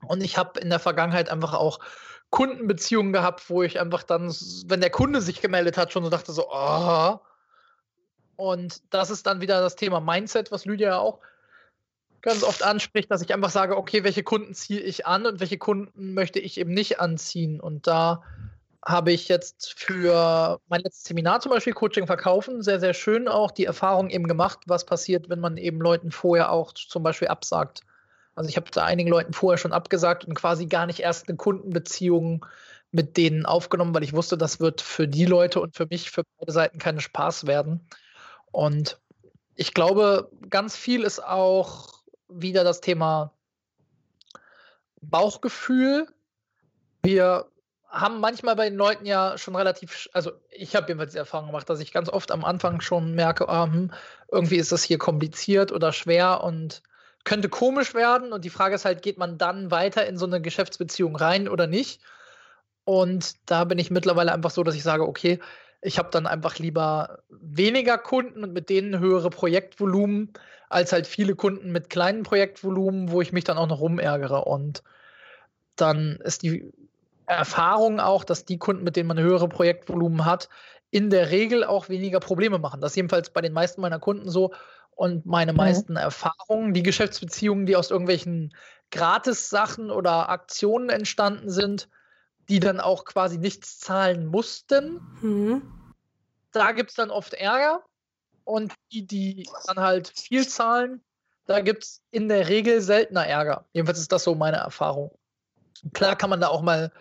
Und 0.08 0.22
ich 0.22 0.38
habe 0.38 0.60
in 0.60 0.70
der 0.70 0.80
Vergangenheit 0.80 1.30
einfach 1.30 1.54
auch 1.54 1.80
Kundenbeziehungen 2.30 3.14
gehabt, 3.14 3.50
wo 3.50 3.64
ich 3.64 3.80
einfach 3.80 4.04
dann, 4.04 4.34
wenn 4.68 4.82
der 4.82 4.92
Kunde 4.92 5.22
sich 5.22 5.42
gemeldet 5.42 5.78
hat, 5.78 5.92
schon 5.92 6.04
so 6.04 6.10
dachte 6.10 6.32
so, 6.32 6.48
oh. 6.52 7.20
Und 8.36 8.82
das 8.94 9.10
ist 9.10 9.26
dann 9.26 9.42
wieder 9.42 9.62
das 9.62 9.76
Thema 9.76 10.00
Mindset, 10.00 10.52
was 10.52 10.66
Lydia 10.66 10.90
ja 10.90 10.98
auch 10.98 11.20
ganz 12.22 12.44
oft 12.44 12.64
anspricht, 12.64 13.12
dass 13.12 13.22
ich 13.22 13.34
einfach 13.34 13.50
sage, 13.50 13.78
okay, 13.78 14.04
welche 14.04 14.24
Kunden 14.24 14.54
ziehe 14.54 14.80
ich 14.80 15.06
an 15.06 15.26
und 15.26 15.40
welche 15.40 15.58
Kunden 15.58 16.14
möchte 16.14 16.40
ich 16.40 16.58
eben 16.58 16.74
nicht 16.74 17.00
anziehen. 17.00 17.60
Und 17.60 17.88
da 17.88 18.24
habe 18.86 19.12
ich 19.12 19.28
jetzt 19.28 19.74
für 19.78 20.60
mein 20.68 20.82
letztes 20.82 21.06
Seminar 21.06 21.42
zum 21.42 21.52
Beispiel 21.52 21.74
Coaching 21.74 22.08
verkaufen 22.08 22.62
sehr, 22.62 22.80
sehr 22.80 22.94
schön 22.94 23.28
auch 23.28 23.52
die 23.52 23.66
Erfahrung 23.66 24.10
eben 24.10 24.28
gemacht, 24.28 24.60
was 24.68 24.86
passiert, 24.86 25.30
wenn 25.30 25.40
man 25.40 25.58
eben 25.58 25.80
Leuten 25.80 26.12
vorher 26.12 26.52
auch 26.52 26.74
zum 26.74 27.04
Beispiel 27.04 27.28
absagt. 27.28 27.82
Also 28.40 28.48
ich 28.48 28.56
habe 28.56 28.72
da 28.72 28.86
einigen 28.86 29.10
Leuten 29.10 29.34
vorher 29.34 29.58
schon 29.58 29.74
abgesagt 29.74 30.24
und 30.24 30.34
quasi 30.34 30.66
gar 30.66 30.86
nicht 30.86 31.02
erst 31.02 31.28
eine 31.28 31.36
Kundenbeziehung 31.36 32.46
mit 32.90 33.18
denen 33.18 33.46
aufgenommen, 33.46 33.94
weil 33.94 34.06
ich 34.06 34.14
wusste, 34.14 34.38
das 34.38 34.62
wird 34.62 34.80
für 34.80 35.10
die 35.10 35.26
Leute 35.26 35.60
und 35.60 35.76
für 35.76 35.88
mich, 35.88 36.10
für 36.10 36.24
beide 36.38 36.54
Seiten 36.54 36.78
keine 36.78 37.02
Spaß 37.02 37.48
werden. 37.48 37.86
Und 38.54 38.98
ich 39.56 39.74
glaube, 39.74 40.32
ganz 40.50 40.78
viel 40.78 41.04
ist 41.04 41.22
auch 41.22 41.90
wieder 42.30 42.64
das 42.64 42.80
Thema 42.80 43.34
Bauchgefühl. 45.02 46.08
Wir 47.04 47.46
haben 47.90 48.22
manchmal 48.22 48.56
bei 48.56 48.70
den 48.70 48.78
Leuten 48.78 49.06
ja 49.06 49.38
schon 49.38 49.58
relativ, 49.58 50.10
also 50.14 50.32
ich 50.50 50.78
habe 50.78 50.88
jedenfalls 50.88 51.12
die 51.12 51.18
Erfahrung 51.18 51.48
gemacht, 51.48 51.70
dass 51.70 51.82
ich 51.82 51.92
ganz 51.92 52.08
oft 52.08 52.32
am 52.32 52.46
Anfang 52.46 52.80
schon 52.80 53.16
merke, 53.16 53.48
oh, 53.50 53.64
hm, 53.66 53.92
irgendwie 54.32 54.56
ist 54.56 54.72
das 54.72 54.84
hier 54.84 54.98
kompliziert 54.98 55.74
oder 55.74 55.92
schwer 55.92 56.42
und 56.42 56.84
könnte 57.30 57.48
komisch 57.48 57.94
werden. 57.94 58.34
Und 58.34 58.44
die 58.44 58.50
Frage 58.50 58.74
ist 58.74 58.86
halt, 58.86 59.04
geht 59.04 59.20
man 59.20 59.38
dann 59.38 59.70
weiter 59.70 60.08
in 60.08 60.18
so 60.18 60.26
eine 60.26 60.42
Geschäftsbeziehung 60.42 61.16
rein 61.16 61.48
oder 61.48 61.68
nicht? 61.68 62.02
Und 62.86 63.36
da 63.46 63.66
bin 63.66 63.78
ich 63.78 63.92
mittlerweile 63.92 64.34
einfach 64.34 64.50
so, 64.50 64.64
dass 64.64 64.74
ich 64.74 64.82
sage, 64.82 65.08
okay, 65.08 65.40
ich 65.84 66.00
habe 66.00 66.10
dann 66.12 66.26
einfach 66.26 66.58
lieber 66.58 67.20
weniger 67.30 68.00
Kunden 68.00 68.44
und 68.44 68.52
mit 68.52 68.68
denen 68.72 68.98
höhere 68.98 69.30
Projektvolumen, 69.30 70.34
als 70.70 70.92
halt 70.92 71.06
viele 71.06 71.36
Kunden 71.36 71.72
mit 71.72 71.92
kleinen 71.92 72.24
Projektvolumen, 72.24 73.12
wo 73.12 73.22
ich 73.22 73.32
mich 73.32 73.44
dann 73.44 73.60
auch 73.60 73.68
noch 73.68 73.80
rumärgere. 73.80 74.48
Und 74.48 74.82
dann 75.76 76.18
ist 76.24 76.42
die 76.42 76.74
Erfahrung 77.28 78.00
auch, 78.00 78.24
dass 78.24 78.46
die 78.46 78.58
Kunden, 78.58 78.84
mit 78.84 78.96
denen 78.96 79.08
man 79.08 79.20
höhere 79.20 79.48
Projektvolumen 79.48 80.26
hat, 80.26 80.50
in 80.90 81.12
der 81.12 81.30
Regel 81.30 81.64
auch 81.64 81.90
weniger 81.90 82.20
Probleme 82.20 82.58
machen. 82.58 82.82
Das 82.82 82.94
ist 82.94 82.96
jedenfalls 82.96 83.30
bei 83.30 83.42
den 83.42 83.54
meisten 83.54 83.82
meiner 83.82 84.00
Kunden 84.00 84.32
so. 84.32 84.52
Und 85.00 85.26
meine 85.26 85.54
mhm. 85.54 85.58
meisten 85.60 85.96
Erfahrungen, 85.96 86.74
die 86.74 86.84
Geschäftsbeziehungen, 86.84 87.66
die 87.66 87.78
aus 87.78 87.90
irgendwelchen 87.90 88.54
Gratis-Sachen 88.92 89.92
oder 89.92 90.28
Aktionen 90.28 90.90
entstanden 90.90 91.50
sind, 91.50 91.88
die 92.50 92.60
dann 92.60 92.82
auch 92.82 93.06
quasi 93.06 93.38
nichts 93.38 93.80
zahlen 93.80 94.26
mussten, 94.26 95.00
mhm. 95.22 95.94
da 96.52 96.74
gibt 96.74 96.90
es 96.90 96.98
dann 96.98 97.12
oft 97.12 97.34
Ärger. 97.34 97.86
Und 98.44 98.74
die, 98.92 99.08
die 99.08 99.48
dann 99.68 99.80
halt 99.80 100.10
viel 100.10 100.46
zahlen, 100.46 101.02
da 101.46 101.62
gibt 101.62 101.86
es 101.86 102.02
in 102.12 102.28
der 102.28 102.50
Regel 102.50 102.82
seltener 102.82 103.26
Ärger. 103.26 103.70
Jedenfalls 103.72 104.00
ist 104.00 104.12
das 104.12 104.26
so 104.26 104.36
meine 104.36 104.58
Erfahrung. 104.58 105.18
Klar 105.94 106.18
kann 106.18 106.30
man 106.30 106.42
da 106.42 106.50
auch 106.50 106.62
mal 106.62 106.92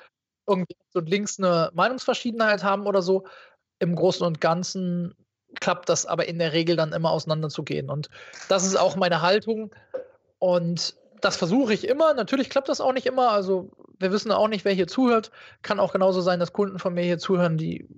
irgendwie 0.47 0.77
so 0.91 1.01
links 1.01 1.41
eine 1.41 1.73
Meinungsverschiedenheit 1.75 2.63
haben 2.63 2.87
oder 2.87 3.03
so. 3.03 3.27
Im 3.81 3.97
Großen 3.97 4.25
und 4.25 4.41
Ganzen 4.41 5.17
klappt 5.61 5.89
das 5.89 6.07
aber 6.07 6.29
in 6.29 6.39
der 6.39 6.53
Regel 6.53 6.77
dann 6.77 6.93
immer 6.93 7.11
auseinanderzugehen. 7.11 7.91
Und 7.91 8.09
das 8.49 8.65
ist 8.65 8.77
auch 8.77 8.97
meine 8.97 9.23
Haltung. 9.23 9.75
Und 10.39 10.95
das 11.21 11.37
versuche 11.37 11.75
ich 11.75 11.89
immer. 11.89 12.15
Natürlich 12.15 12.51
klappt 12.51 12.69
das 12.69 12.81
auch 12.81 12.93
nicht 12.93 13.07
immer. 13.07 13.31
Also 13.31 13.71
wir 13.99 14.13
wissen 14.13 14.31
auch 14.31 14.49
nicht, 14.49 14.65
wer 14.65 14.73
hier 14.73 14.87
zuhört. 14.87 15.31
Kann 15.63 15.81
auch 15.81 15.93
genauso 15.93 16.21
sein, 16.21 16.41
dass 16.41 16.53
Kunden 16.53 16.79
von 16.79 16.95
mir 16.95 17.03
hier 17.03 17.19
zuhören, 17.19 17.59
die 17.59 17.89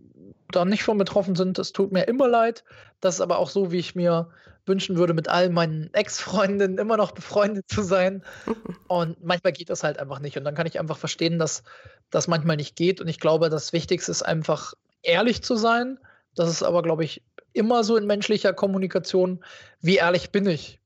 da 0.51 0.65
nicht 0.65 0.83
von 0.83 0.99
betroffen 0.99 1.37
sind. 1.37 1.59
Das 1.59 1.73
tut 1.73 1.93
mir 1.93 2.05
immer 2.05 2.29
leid. 2.29 2.65
Das 3.01 3.17
ist 3.17 3.21
aber 3.21 3.39
auch 3.39 3.51
so, 3.51 3.73
wie 3.73 3.79
ich 3.79 3.95
mir 3.95 4.31
wünschen 4.67 4.97
würde, 4.97 5.15
mit 5.15 5.29
all 5.29 5.51
meinen 5.51 5.93
Ex-Freundinnen 5.93 6.79
immer 6.79 6.97
noch 6.97 7.13
befreundet 7.13 7.67
zu 7.69 7.83
sein. 7.83 8.23
Und 8.89 9.23
manchmal 9.25 9.53
geht 9.53 9.71
das 9.71 9.83
halt 9.83 9.99
einfach 9.99 10.21
nicht. 10.21 10.37
Und 10.37 10.45
dann 10.45 10.55
kann 10.55 10.67
ich 10.67 10.79
einfach 10.79 10.99
verstehen, 10.99 11.39
dass 11.39 11.63
das 12.11 12.29
manchmal 12.29 12.57
nicht 12.57 12.77
geht. 12.77 13.01
Und 13.01 13.09
ich 13.09 13.21
glaube, 13.21 13.51
das 13.51 13.73
Wichtigste 13.73 14.11
ist 14.11 14.23
einfach, 14.23 14.75
ehrlich 15.03 15.43
zu 15.43 15.57
sein. 15.57 15.99
Das 16.35 16.49
ist 16.49 16.63
aber, 16.63 16.83
glaube 16.83 17.05
ich, 17.05 17.23
immer 17.53 17.85
so 17.85 17.97
in 17.97 18.07
menschlicher 18.07 18.53
Kommunikation. 18.53 19.45
Wie 19.81 19.97
ehrlich 19.97 20.31
bin 20.31 20.47
ich? 20.47 20.81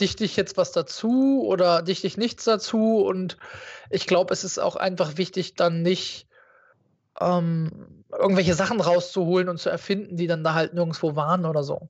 Dichte 0.00 0.24
ich 0.24 0.36
jetzt 0.36 0.56
was 0.56 0.72
dazu 0.72 1.42
oder 1.44 1.82
dichte 1.82 2.06
ich 2.06 2.16
nichts 2.16 2.44
dazu? 2.44 2.98
Und 2.98 3.36
ich 3.90 4.06
glaube, 4.06 4.32
es 4.32 4.44
ist 4.44 4.58
auch 4.58 4.76
einfach 4.76 5.16
wichtig, 5.16 5.54
dann 5.54 5.82
nicht 5.82 6.28
ähm, 7.20 8.04
irgendwelche 8.16 8.54
Sachen 8.54 8.80
rauszuholen 8.80 9.48
und 9.48 9.58
zu 9.58 9.70
erfinden, 9.70 10.16
die 10.16 10.26
dann 10.26 10.44
da 10.44 10.54
halt 10.54 10.74
nirgendwo 10.74 11.16
waren 11.16 11.44
oder 11.44 11.62
so. 11.62 11.88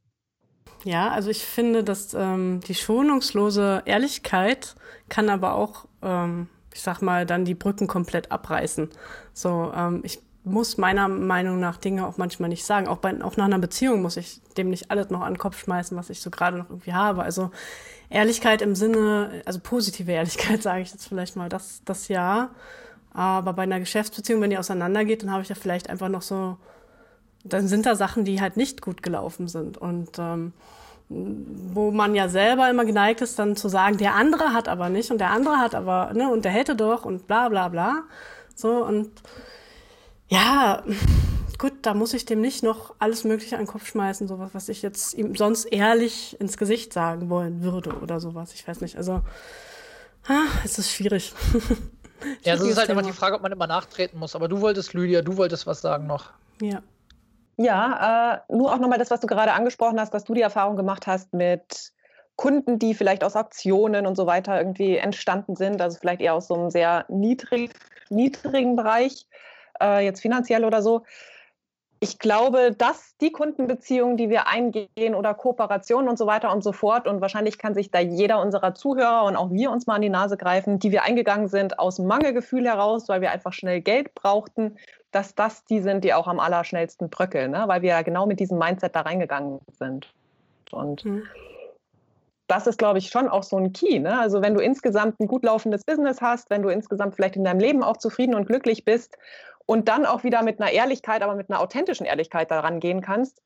Ja, 0.84 1.10
also 1.10 1.30
ich 1.30 1.44
finde, 1.44 1.84
dass 1.84 2.14
ähm, 2.14 2.60
die 2.66 2.74
schonungslose 2.74 3.82
Ehrlichkeit 3.84 4.76
kann 5.08 5.28
aber 5.28 5.54
auch, 5.54 5.86
ähm, 6.02 6.48
ich 6.72 6.82
sag 6.82 7.02
mal, 7.02 7.26
dann 7.26 7.44
die 7.44 7.54
Brücken 7.54 7.88
komplett 7.88 8.30
abreißen. 8.30 8.88
So, 9.32 9.72
ähm, 9.74 10.02
ich 10.04 10.20
muss 10.48 10.78
meiner 10.78 11.08
Meinung 11.08 11.60
nach 11.60 11.76
Dinge 11.76 12.06
auch 12.06 12.16
manchmal 12.16 12.48
nicht 12.48 12.64
sagen. 12.64 12.88
Auch, 12.88 12.98
bei, 12.98 13.22
auch 13.22 13.36
nach 13.36 13.44
einer 13.44 13.58
Beziehung 13.58 14.02
muss 14.02 14.16
ich 14.16 14.40
dem 14.56 14.70
nicht 14.70 14.90
alles 14.90 15.10
noch 15.10 15.20
an 15.20 15.34
den 15.34 15.38
Kopf 15.38 15.58
schmeißen, 15.58 15.96
was 15.96 16.10
ich 16.10 16.20
so 16.20 16.30
gerade 16.30 16.58
noch 16.58 16.70
irgendwie 16.70 16.92
habe. 16.92 17.22
Also 17.22 17.50
Ehrlichkeit 18.10 18.62
im 18.62 18.74
Sinne, 18.74 19.42
also 19.44 19.60
positive 19.60 20.10
Ehrlichkeit 20.10 20.62
sage 20.64 20.82
ich 20.82 20.92
jetzt 20.92 21.06
vielleicht 21.06 21.36
mal, 21.36 21.48
das, 21.48 21.82
das 21.84 22.08
ja. 22.08 22.50
Aber 23.12 23.52
bei 23.52 23.62
einer 23.62 23.80
Geschäftsbeziehung, 23.80 24.40
wenn 24.40 24.50
die 24.50 24.58
auseinandergeht, 24.58 25.22
dann 25.22 25.32
habe 25.32 25.42
ich 25.42 25.48
ja 25.48 25.54
vielleicht 25.54 25.90
einfach 25.90 26.08
noch 26.08 26.22
so 26.22 26.56
dann 27.44 27.68
sind 27.68 27.86
da 27.86 27.94
Sachen, 27.94 28.24
die 28.24 28.40
halt 28.40 28.56
nicht 28.56 28.82
gut 28.82 29.02
gelaufen 29.02 29.48
sind. 29.48 29.78
Und 29.78 30.18
ähm, 30.18 30.52
wo 31.08 31.90
man 31.90 32.14
ja 32.14 32.28
selber 32.28 32.68
immer 32.68 32.84
geneigt 32.84 33.20
ist, 33.20 33.38
dann 33.38 33.56
zu 33.56 33.68
sagen, 33.68 33.96
der 33.96 34.14
andere 34.14 34.52
hat 34.52 34.68
aber 34.68 34.88
nicht 34.88 35.10
und 35.10 35.18
der 35.18 35.30
andere 35.30 35.56
hat 35.56 35.74
aber, 35.74 36.12
ne, 36.12 36.30
und 36.30 36.44
der 36.44 36.52
hätte 36.52 36.76
doch 36.76 37.04
und 37.04 37.26
bla 37.26 37.48
bla 37.48 37.68
bla. 37.68 38.02
So, 38.54 38.84
und 38.84 39.10
ja, 40.28 40.82
gut, 41.58 41.72
da 41.82 41.94
muss 41.94 42.14
ich 42.14 42.24
dem 42.24 42.40
nicht 42.40 42.62
noch 42.62 42.94
alles 42.98 43.24
Mögliche 43.24 43.56
an 43.56 43.62
den 43.62 43.68
Kopf 43.68 43.86
schmeißen, 43.86 44.28
sowas, 44.28 44.50
was 44.52 44.68
ich 44.68 44.82
jetzt 44.82 45.14
ihm 45.14 45.34
sonst 45.34 45.64
ehrlich 45.66 46.38
ins 46.40 46.56
Gesicht 46.56 46.92
sagen 46.92 47.30
wollen 47.30 47.62
würde 47.62 47.90
oder 48.00 48.20
sowas. 48.20 48.52
Ich 48.54 48.66
weiß 48.66 48.80
nicht. 48.80 48.96
Also, 48.96 49.22
ah, 50.28 50.46
es 50.64 50.78
ist 50.78 50.92
schwierig. 50.92 51.32
ja, 52.44 52.54
es 52.54 52.60
ist 52.60 52.76
halt 52.76 52.88
Thema. 52.88 53.00
immer 53.00 53.08
die 53.08 53.16
Frage, 53.16 53.36
ob 53.36 53.42
man 53.42 53.52
immer 53.52 53.66
nachtreten 53.66 54.18
muss. 54.18 54.36
Aber 54.36 54.48
du 54.48 54.60
wolltest, 54.60 54.94
Lydia, 54.94 55.22
du 55.22 55.36
wolltest 55.36 55.66
was 55.66 55.80
sagen 55.80 56.06
noch. 56.06 56.30
Ja. 56.60 56.82
Ja, 57.60 58.44
äh, 58.48 58.54
nur 58.54 58.72
auch 58.72 58.78
nochmal 58.78 58.98
das, 58.98 59.10
was 59.10 59.18
du 59.18 59.26
gerade 59.26 59.52
angesprochen 59.52 59.98
hast, 59.98 60.14
dass 60.14 60.22
du 60.22 60.32
die 60.32 60.42
Erfahrung 60.42 60.76
gemacht 60.76 61.08
hast 61.08 61.32
mit 61.34 61.92
Kunden, 62.36 62.78
die 62.78 62.94
vielleicht 62.94 63.24
aus 63.24 63.34
Aktionen 63.34 64.06
und 64.06 64.14
so 64.14 64.26
weiter 64.26 64.56
irgendwie 64.56 64.96
entstanden 64.96 65.56
sind, 65.56 65.82
also 65.82 65.98
vielleicht 65.98 66.20
eher 66.20 66.34
aus 66.34 66.46
so 66.46 66.54
einem 66.54 66.70
sehr 66.70 67.04
niedrig, 67.08 67.72
niedrigen 68.10 68.76
Bereich, 68.76 69.26
äh, 69.80 70.04
jetzt 70.04 70.20
finanziell 70.20 70.64
oder 70.64 70.82
so. 70.82 71.02
Ich 72.00 72.20
glaube, 72.20 72.72
dass 72.76 73.16
die 73.20 73.32
Kundenbeziehungen, 73.32 74.16
die 74.16 74.30
wir 74.30 74.46
eingehen 74.46 75.16
oder 75.16 75.34
Kooperationen 75.34 76.08
und 76.08 76.16
so 76.16 76.26
weiter 76.26 76.52
und 76.52 76.62
so 76.62 76.72
fort, 76.72 77.08
und 77.08 77.20
wahrscheinlich 77.20 77.58
kann 77.58 77.74
sich 77.74 77.90
da 77.90 77.98
jeder 77.98 78.40
unserer 78.40 78.74
Zuhörer 78.74 79.24
und 79.24 79.34
auch 79.34 79.50
wir 79.50 79.72
uns 79.72 79.88
mal 79.88 79.96
an 79.96 80.02
die 80.02 80.08
Nase 80.08 80.36
greifen, 80.36 80.78
die 80.78 80.92
wir 80.92 81.02
eingegangen 81.02 81.48
sind 81.48 81.80
aus 81.80 81.98
Mangelgefühl 81.98 82.66
heraus, 82.66 83.08
weil 83.08 83.20
wir 83.20 83.32
einfach 83.32 83.52
schnell 83.52 83.80
Geld 83.80 84.14
brauchten 84.14 84.76
dass 85.10 85.34
das 85.34 85.64
die 85.64 85.80
sind, 85.80 86.04
die 86.04 86.14
auch 86.14 86.26
am 86.26 86.40
allerschnellsten 86.40 87.08
bröckeln, 87.08 87.52
ne? 87.52 87.64
weil 87.66 87.82
wir 87.82 87.90
ja 87.90 88.02
genau 88.02 88.26
mit 88.26 88.40
diesem 88.40 88.58
Mindset 88.58 88.94
da 88.94 89.02
reingegangen 89.02 89.60
sind. 89.78 90.12
Und 90.70 91.04
mhm. 91.04 91.22
Das 92.48 92.66
ist, 92.66 92.78
glaube 92.78 92.98
ich, 92.98 93.08
schon 93.10 93.28
auch 93.28 93.42
so 93.42 93.56
ein 93.56 93.72
Key. 93.72 94.00
Ne? 94.00 94.18
Also 94.18 94.42
wenn 94.42 94.54
du 94.54 94.60
insgesamt 94.60 95.20
ein 95.20 95.28
gut 95.28 95.44
laufendes 95.44 95.84
Business 95.84 96.20
hast, 96.20 96.50
wenn 96.50 96.62
du 96.62 96.70
insgesamt 96.70 97.14
vielleicht 97.14 97.36
in 97.36 97.44
deinem 97.44 97.60
Leben 97.60 97.82
auch 97.82 97.98
zufrieden 97.98 98.34
und 98.34 98.46
glücklich 98.46 98.84
bist 98.84 99.16
und 99.66 99.88
dann 99.88 100.06
auch 100.06 100.24
wieder 100.24 100.42
mit 100.42 100.60
einer 100.60 100.72
Ehrlichkeit, 100.72 101.22
aber 101.22 101.34
mit 101.34 101.50
einer 101.50 101.60
authentischen 101.60 102.06
Ehrlichkeit 102.06 102.50
daran 102.50 102.80
gehen 102.80 103.02
kannst, 103.02 103.42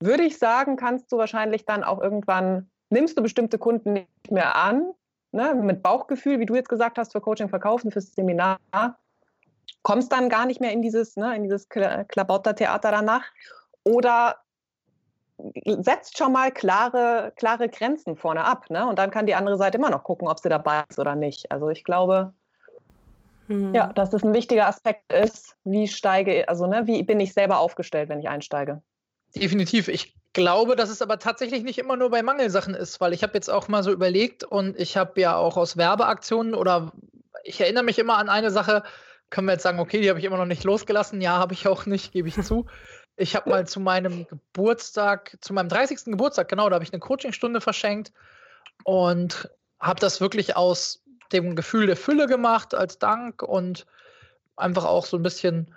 würde 0.00 0.22
ich 0.22 0.38
sagen, 0.38 0.76
kannst 0.76 1.10
du 1.12 1.18
wahrscheinlich 1.18 1.66
dann 1.66 1.84
auch 1.84 2.00
irgendwann, 2.00 2.70
nimmst 2.88 3.18
du 3.18 3.22
bestimmte 3.22 3.58
Kunden 3.58 3.94
nicht 3.94 4.30
mehr 4.30 4.56
an, 4.56 4.92
ne? 5.32 5.54
mit 5.54 5.82
Bauchgefühl, 5.82 6.38
wie 6.38 6.46
du 6.46 6.54
jetzt 6.54 6.68
gesagt 6.68 6.98
hast, 6.98 7.12
für 7.12 7.20
Coaching, 7.20 7.48
Verkaufen, 7.48 7.90
fürs 7.90 8.14
Seminar 8.14 8.58
kommst 9.86 10.10
dann 10.10 10.28
gar 10.28 10.46
nicht 10.46 10.60
mehr 10.60 10.72
in 10.72 10.82
dieses, 10.82 11.16
ne, 11.16 11.36
in 11.36 11.44
dieses 11.44 11.68
Klabauter-Theater 11.68 12.90
danach. 12.90 13.22
Oder 13.84 14.34
setzt 15.78 16.16
schon 16.16 16.32
mal 16.32 16.50
klare, 16.50 17.32
klare 17.36 17.68
Grenzen 17.68 18.16
vorne 18.16 18.44
ab. 18.44 18.70
Ne? 18.70 18.86
Und 18.86 18.98
dann 18.98 19.10
kann 19.10 19.26
die 19.26 19.34
andere 19.34 19.56
Seite 19.56 19.78
immer 19.78 19.90
noch 19.90 20.04
gucken, 20.04 20.28
ob 20.28 20.38
sie 20.38 20.48
dabei 20.48 20.84
ist 20.88 20.98
oder 20.98 21.14
nicht. 21.14 21.50
Also 21.52 21.68
ich 21.68 21.84
glaube, 21.84 22.32
hm. 23.48 23.74
ja, 23.74 23.92
dass 23.92 24.10
das 24.10 24.22
ein 24.22 24.34
wichtiger 24.34 24.66
Aspekt 24.66 25.12
ist, 25.12 25.56
wie 25.64 25.88
steige, 25.88 26.48
also 26.48 26.66
ne, 26.66 26.86
wie 26.86 27.02
bin 27.02 27.20
ich 27.20 27.32
selber 27.32 27.58
aufgestellt, 27.58 28.08
wenn 28.08 28.20
ich 28.20 28.28
einsteige. 28.28 28.82
Definitiv. 29.34 29.88
Ich 29.88 30.14
glaube, 30.32 30.76
dass 30.76 30.90
es 30.90 31.02
aber 31.02 31.18
tatsächlich 31.18 31.62
nicht 31.62 31.78
immer 31.78 31.96
nur 31.96 32.10
bei 32.10 32.22
Mangelsachen 32.22 32.74
ist, 32.74 33.00
weil 33.00 33.12
ich 33.12 33.22
habe 33.22 33.34
jetzt 33.34 33.50
auch 33.50 33.68
mal 33.68 33.82
so 33.82 33.92
überlegt 33.92 34.44
und 34.44 34.78
ich 34.78 34.96
habe 34.96 35.20
ja 35.20 35.36
auch 35.36 35.56
aus 35.56 35.76
Werbeaktionen 35.76 36.54
oder 36.54 36.92
ich 37.44 37.60
erinnere 37.60 37.84
mich 37.84 37.98
immer 37.98 38.18
an 38.18 38.28
eine 38.28 38.50
Sache, 38.50 38.82
können 39.30 39.46
wir 39.46 39.52
jetzt 39.52 39.62
sagen, 39.62 39.80
okay, 39.80 40.00
die 40.00 40.08
habe 40.08 40.18
ich 40.18 40.24
immer 40.24 40.36
noch 40.36 40.46
nicht 40.46 40.64
losgelassen. 40.64 41.20
Ja, 41.20 41.38
habe 41.38 41.54
ich 41.54 41.66
auch 41.66 41.86
nicht, 41.86 42.12
gebe 42.12 42.28
ich 42.28 42.40
zu. 42.42 42.66
Ich 43.16 43.34
habe 43.34 43.48
mal 43.48 43.66
zu 43.66 43.80
meinem 43.80 44.26
Geburtstag, 44.26 45.38
zu 45.40 45.54
meinem 45.54 45.68
30. 45.68 46.04
Geburtstag, 46.04 46.48
genau, 46.48 46.68
da 46.68 46.74
habe 46.74 46.84
ich 46.84 46.92
eine 46.92 47.00
Coachingstunde 47.00 47.60
verschenkt 47.60 48.12
und 48.84 49.50
habe 49.80 50.00
das 50.00 50.20
wirklich 50.20 50.56
aus 50.56 51.02
dem 51.32 51.56
Gefühl 51.56 51.86
der 51.86 51.96
Fülle 51.96 52.26
gemacht, 52.26 52.74
als 52.74 52.98
Dank 52.98 53.42
und 53.42 53.86
einfach 54.56 54.84
auch 54.84 55.06
so 55.06 55.16
ein 55.16 55.22
bisschen 55.22 55.74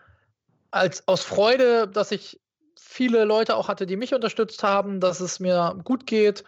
als 0.72 1.08
aus 1.08 1.24
Freude, 1.24 1.88
dass 1.88 2.12
ich 2.12 2.40
viele 2.80 3.24
Leute 3.24 3.56
auch 3.56 3.68
hatte, 3.68 3.86
die 3.86 3.96
mich 3.96 4.14
unterstützt 4.14 4.64
haben, 4.64 5.00
dass 5.00 5.20
es 5.20 5.40
mir 5.40 5.76
gut 5.84 6.06
geht. 6.06 6.44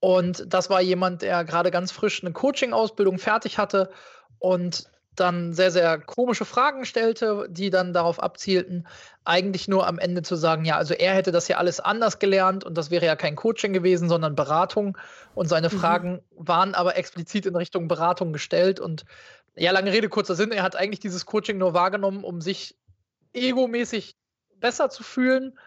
Und 0.00 0.44
das 0.52 0.70
war 0.70 0.80
jemand, 0.80 1.22
der 1.22 1.44
gerade 1.44 1.70
ganz 1.70 1.92
frisch 1.92 2.22
eine 2.22 2.32
Coaching-Ausbildung 2.32 3.18
fertig 3.18 3.58
hatte 3.58 3.90
und 4.38 4.90
dann 5.20 5.52
sehr, 5.52 5.70
sehr 5.70 5.98
komische 5.98 6.44
Fragen 6.44 6.84
stellte, 6.84 7.46
die 7.48 7.70
dann 7.70 7.92
darauf 7.92 8.22
abzielten, 8.22 8.86
eigentlich 9.24 9.68
nur 9.68 9.86
am 9.86 9.98
Ende 9.98 10.22
zu 10.22 10.34
sagen, 10.34 10.64
ja, 10.64 10.76
also 10.76 10.94
er 10.94 11.14
hätte 11.14 11.30
das 11.30 11.46
ja 11.48 11.58
alles 11.58 11.78
anders 11.78 12.18
gelernt 12.18 12.64
und 12.64 12.76
das 12.76 12.90
wäre 12.90 13.06
ja 13.06 13.16
kein 13.16 13.36
Coaching 13.36 13.72
gewesen, 13.72 14.08
sondern 14.08 14.34
Beratung. 14.34 14.96
Und 15.34 15.48
seine 15.48 15.68
mhm. 15.68 15.78
Fragen 15.78 16.22
waren 16.32 16.74
aber 16.74 16.96
explizit 16.96 17.46
in 17.46 17.54
Richtung 17.54 17.86
Beratung 17.86 18.32
gestellt. 18.32 18.80
Und 18.80 19.04
ja, 19.54 19.70
lange 19.70 19.92
Rede, 19.92 20.08
kurzer 20.08 20.34
Sinn, 20.34 20.52
er 20.52 20.62
hat 20.62 20.74
eigentlich 20.74 21.00
dieses 21.00 21.26
Coaching 21.26 21.58
nur 21.58 21.74
wahrgenommen, 21.74 22.24
um 22.24 22.40
sich 22.40 22.76
egomäßig 23.32 24.16
besser 24.56 24.90
zu 24.90 25.02
fühlen. 25.02 25.58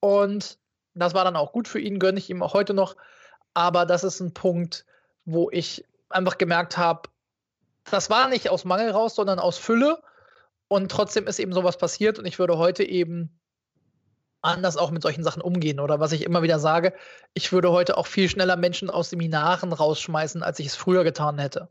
Und 0.00 0.58
das 0.94 1.14
war 1.14 1.24
dann 1.24 1.36
auch 1.36 1.52
gut 1.52 1.66
für 1.66 1.80
ihn, 1.80 1.98
gönne 1.98 2.18
ich 2.18 2.30
ihm 2.30 2.42
auch 2.42 2.54
heute 2.54 2.74
noch. 2.74 2.96
Aber 3.54 3.86
das 3.86 4.04
ist 4.04 4.20
ein 4.20 4.34
Punkt, 4.34 4.84
wo 5.24 5.50
ich 5.50 5.84
einfach 6.10 6.38
gemerkt 6.38 6.76
habe, 6.76 7.08
das 7.90 8.10
war 8.10 8.28
nicht 8.28 8.48
aus 8.50 8.64
Mangel 8.64 8.90
raus, 8.90 9.14
sondern 9.14 9.38
aus 9.38 9.58
Fülle. 9.58 10.02
Und 10.68 10.90
trotzdem 10.90 11.26
ist 11.26 11.38
eben 11.38 11.52
sowas 11.52 11.76
passiert 11.76 12.18
und 12.18 12.24
ich 12.24 12.38
würde 12.38 12.58
heute 12.58 12.84
eben 12.84 13.38
anders 14.40 14.76
auch 14.76 14.90
mit 14.90 15.02
solchen 15.02 15.24
Sachen 15.24 15.42
umgehen. 15.42 15.80
Oder 15.80 16.00
was 16.00 16.12
ich 16.12 16.22
immer 16.22 16.42
wieder 16.42 16.58
sage, 16.58 16.94
ich 17.32 17.52
würde 17.52 17.70
heute 17.70 17.96
auch 17.96 18.06
viel 18.06 18.28
schneller 18.28 18.56
Menschen 18.56 18.90
aus 18.90 19.10
Seminaren 19.10 19.72
rausschmeißen, 19.72 20.42
als 20.42 20.58
ich 20.58 20.68
es 20.68 20.76
früher 20.76 21.04
getan 21.04 21.38
hätte. 21.38 21.68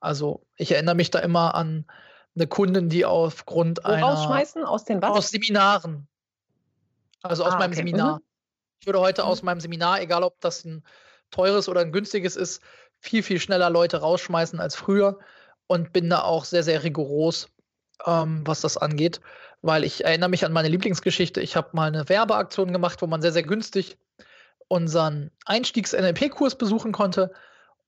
Also 0.00 0.46
ich 0.56 0.72
erinnere 0.72 0.94
mich 0.94 1.10
da 1.10 1.18
immer 1.18 1.54
an 1.54 1.86
eine 2.34 2.46
Kundin, 2.46 2.88
die 2.88 3.04
aufgrund 3.04 3.80
Wo 3.82 3.88
einer... 3.88 4.06
Rausschmeißen? 4.06 4.64
Aus 4.64 4.84
den 4.84 5.02
was? 5.02 5.10
Aus 5.10 5.30
Seminaren. 5.30 6.06
Also 7.22 7.44
aus 7.44 7.54
ah, 7.54 7.58
meinem 7.58 7.72
okay. 7.72 7.80
Seminar. 7.80 8.16
Mhm. 8.16 8.22
Ich 8.80 8.86
würde 8.86 9.00
heute 9.00 9.22
mhm. 9.22 9.28
aus 9.28 9.42
meinem 9.42 9.60
Seminar, 9.60 10.00
egal 10.00 10.22
ob 10.22 10.40
das 10.40 10.64
ein 10.64 10.84
teures 11.30 11.68
oder 11.68 11.80
ein 11.80 11.92
günstiges 11.92 12.36
ist, 12.36 12.62
viel, 13.00 13.22
viel 13.22 13.40
schneller 13.40 13.70
Leute 13.70 13.98
rausschmeißen 13.98 14.60
als 14.60 14.76
früher 14.76 15.18
und 15.68 15.92
bin 15.92 16.10
da 16.10 16.22
auch 16.22 16.44
sehr, 16.44 16.64
sehr 16.64 16.82
rigoros, 16.82 17.48
ähm, 18.04 18.42
was 18.44 18.62
das 18.62 18.76
angeht, 18.76 19.20
weil 19.62 19.84
ich 19.84 20.04
erinnere 20.04 20.30
mich 20.30 20.44
an 20.44 20.52
meine 20.52 20.68
Lieblingsgeschichte. 20.68 21.40
Ich 21.40 21.54
habe 21.54 21.68
mal 21.72 21.86
eine 21.86 22.08
Werbeaktion 22.08 22.72
gemacht, 22.72 23.00
wo 23.00 23.06
man 23.06 23.22
sehr, 23.22 23.32
sehr 23.32 23.44
günstig 23.44 23.96
unseren 24.66 25.30
Einstiegs-NLP-Kurs 25.46 26.56
besuchen 26.56 26.92
konnte. 26.92 27.32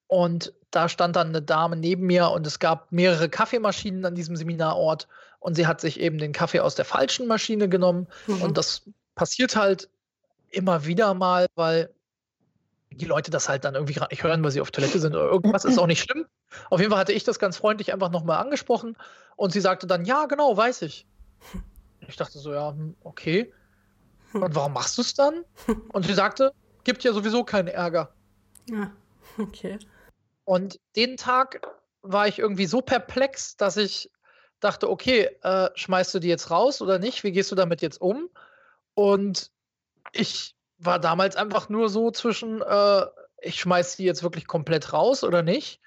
Und 0.07 0.53
da 0.71 0.89
stand 0.89 1.17
dann 1.17 1.29
eine 1.29 1.43
Dame 1.43 1.77
neben 1.77 2.07
mir 2.07 2.31
und 2.31 2.47
es 2.47 2.59
gab 2.59 2.91
mehrere 2.93 3.29
Kaffeemaschinen 3.29 4.05
an 4.05 4.15
diesem 4.15 4.37
Seminarort 4.37 5.09
und 5.39 5.55
sie 5.55 5.67
hat 5.67 5.81
sich 5.81 6.01
eben 6.01 6.19
den 6.19 6.33
Kaffee 6.33 6.61
aus 6.61 6.75
der 6.75 6.85
falschen 6.85 7.27
Maschine 7.27 7.69
genommen. 7.69 8.09
Mhm. 8.27 8.43
Und 8.43 8.59
das 8.59 8.83
passiert 9.15 9.57
halt 9.57 9.89
immer 10.51 10.85
wieder 10.85 11.15
mal, 11.15 11.47
weil 11.55 11.91
die 12.91 13.05
Leute 13.05 13.31
das 13.31 13.49
halt 13.49 13.65
dann 13.65 13.75
irgendwie 13.75 13.95
gerade 13.95 14.13
nicht 14.13 14.23
hören, 14.23 14.43
weil 14.43 14.51
sie 14.51 14.61
auf 14.61 14.71
Toilette 14.71 14.99
sind 14.99 15.15
oder 15.15 15.27
irgendwas, 15.27 15.65
ist 15.65 15.79
auch 15.79 15.87
nicht 15.87 16.03
schlimm. 16.03 16.27
Auf 16.71 16.81
jeden 16.81 16.91
Fall 16.91 17.01
hatte 17.01 17.13
ich 17.13 17.25
das 17.25 17.39
ganz 17.39 17.57
freundlich 17.57 17.93
einfach 17.93 18.11
nochmal 18.11 18.39
angesprochen 18.39 18.97
und 19.37 19.53
sie 19.53 19.61
sagte 19.61 19.87
dann, 19.87 20.05
ja, 20.05 20.27
genau, 20.27 20.57
weiß 20.57 20.83
ich. 20.83 21.07
Ich 22.09 22.17
dachte 22.17 22.39
so, 22.39 22.53
ja, 22.53 22.71
hm, 22.71 22.97
okay. 23.05 23.53
Und 24.33 24.55
warum 24.55 24.73
machst 24.73 24.97
du 24.99 25.03
es 25.03 25.15
dann? 25.15 25.45
Und 25.93 26.07
sie 26.07 26.15
sagte, 26.15 26.53
gibt 26.85 27.05
ja 27.05 27.13
sowieso 27.13 27.45
keinen 27.45 27.69
Ärger. 27.69 28.13
Ja, 28.69 28.91
okay. 29.39 29.79
Und 30.45 30.81
den 30.97 31.17
Tag 31.17 31.61
war 32.03 32.27
ich 32.27 32.39
irgendwie 32.39 32.67
so 32.67 32.81
perplex, 32.81 33.57
dass 33.57 33.77
ich 33.77 34.11
dachte, 34.61 34.91
okay, 34.91 35.31
äh, 35.43 35.71
schmeißt 35.75 36.15
du 36.15 36.19
die 36.19 36.29
jetzt 36.29 36.51
raus 36.51 36.83
oder 36.83 36.99
nicht? 36.99 37.25
Wie 37.25 37.33
gehst 37.33 37.51
du 37.51 37.55
damit 37.55 37.83
jetzt 37.83 38.01
um? 38.01 38.29
Und 38.95 39.51
ich 40.13 40.55
war 40.81 40.99
damals 40.99 41.37
einfach 41.37 41.69
nur 41.69 41.89
so 41.89 42.11
zwischen, 42.11 42.63
äh, 42.63 43.07
ich 43.43 43.61
schmeiß 43.61 43.97
die 43.97 44.05
jetzt 44.05 44.23
wirklich 44.23 44.47
komplett 44.47 44.93
raus 44.93 45.23
oder 45.25 45.43
nicht? 45.43 45.81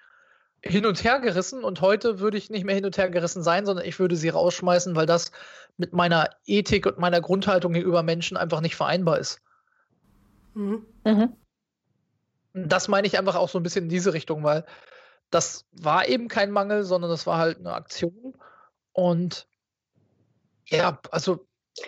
Hin 0.61 0.85
und 0.85 1.03
her 1.03 1.19
gerissen 1.19 1.63
und 1.63 1.81
heute 1.81 2.19
würde 2.19 2.37
ich 2.37 2.49
nicht 2.49 2.63
mehr 2.63 2.75
hin 2.75 2.85
und 2.85 2.97
her 2.97 3.09
gerissen 3.09 3.43
sein, 3.43 3.65
sondern 3.65 3.85
ich 3.85 3.99
würde 3.99 4.15
sie 4.15 4.29
rausschmeißen, 4.29 4.95
weil 4.95 5.05
das 5.05 5.31
mit 5.75 5.91
meiner 5.91 6.29
Ethik 6.45 6.85
und 6.85 6.99
meiner 6.99 7.19
Grundhaltung 7.19 7.73
gegenüber 7.73 8.03
Menschen 8.03 8.37
einfach 8.37 8.61
nicht 8.61 8.75
vereinbar 8.75 9.19
ist. 9.19 9.41
Mhm. 10.53 10.85
Mhm. 11.03 11.35
Das 12.53 12.87
meine 12.87 13.07
ich 13.07 13.17
einfach 13.17 13.35
auch 13.35 13.49
so 13.49 13.59
ein 13.59 13.63
bisschen 13.63 13.85
in 13.85 13.89
diese 13.89 14.13
Richtung, 14.13 14.43
weil 14.43 14.63
das 15.31 15.65
war 15.71 16.07
eben 16.07 16.27
kein 16.27 16.51
Mangel, 16.51 16.83
sondern 16.83 17.09
das 17.09 17.25
war 17.25 17.39
halt 17.39 17.57
eine 17.57 17.73
Aktion. 17.73 18.35
Und 18.93 19.47
ja, 20.67 20.99
also. 21.11 21.45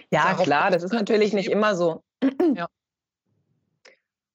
Ja, 0.10 0.34
klar, 0.34 0.72
das 0.72 0.82
ist 0.82 0.94
natürlich 0.94 1.34
nicht 1.34 1.50
immer 1.50 1.76
so. 1.76 2.04
Ja. 2.56 2.68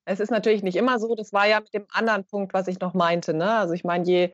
Es 0.05 0.21
ist 0.21 0.31
natürlich 0.31 0.63
nicht 0.63 0.77
immer 0.77 0.99
so. 0.99 1.15
Das 1.15 1.33
war 1.33 1.47
ja 1.47 1.61
mit 1.61 1.73
dem 1.75 1.87
anderen 1.93 2.25
Punkt, 2.25 2.55
was 2.55 2.69
ich 2.69 2.81
noch 2.81 2.95
meinte. 2.95 3.35
Ne? 3.35 3.51
Also 3.51 3.75
ich 3.75 3.85
meine, 3.85 4.05
je 4.05 4.33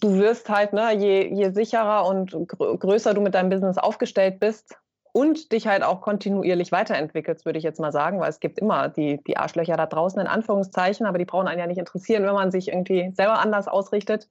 du 0.00 0.18
wirst 0.18 0.50
halt, 0.50 0.74
ne, 0.74 0.94
je, 0.94 1.26
je 1.26 1.50
sicherer 1.52 2.06
und 2.06 2.30
größer 2.30 3.14
du 3.14 3.22
mit 3.22 3.34
deinem 3.34 3.48
Business 3.48 3.78
aufgestellt 3.78 4.38
bist, 4.40 4.76
und 5.16 5.50
dich 5.52 5.66
halt 5.66 5.82
auch 5.82 6.02
kontinuierlich 6.02 6.72
weiterentwickelst, 6.72 7.46
würde 7.46 7.56
ich 7.58 7.64
jetzt 7.64 7.80
mal 7.80 7.90
sagen, 7.90 8.20
weil 8.20 8.28
es 8.28 8.38
gibt 8.38 8.58
immer 8.58 8.90
die, 8.90 9.18
die 9.24 9.38
Arschlöcher 9.38 9.74
da 9.78 9.86
draußen 9.86 10.20
in 10.20 10.26
Anführungszeichen, 10.26 11.06
aber 11.06 11.16
die 11.16 11.24
brauchen 11.24 11.48
einen 11.48 11.58
ja 11.58 11.66
nicht 11.66 11.78
interessieren, 11.78 12.24
wenn 12.24 12.34
man 12.34 12.50
sich 12.50 12.68
irgendwie 12.68 13.10
selber 13.16 13.38
anders 13.38 13.66
ausrichtet 13.66 14.28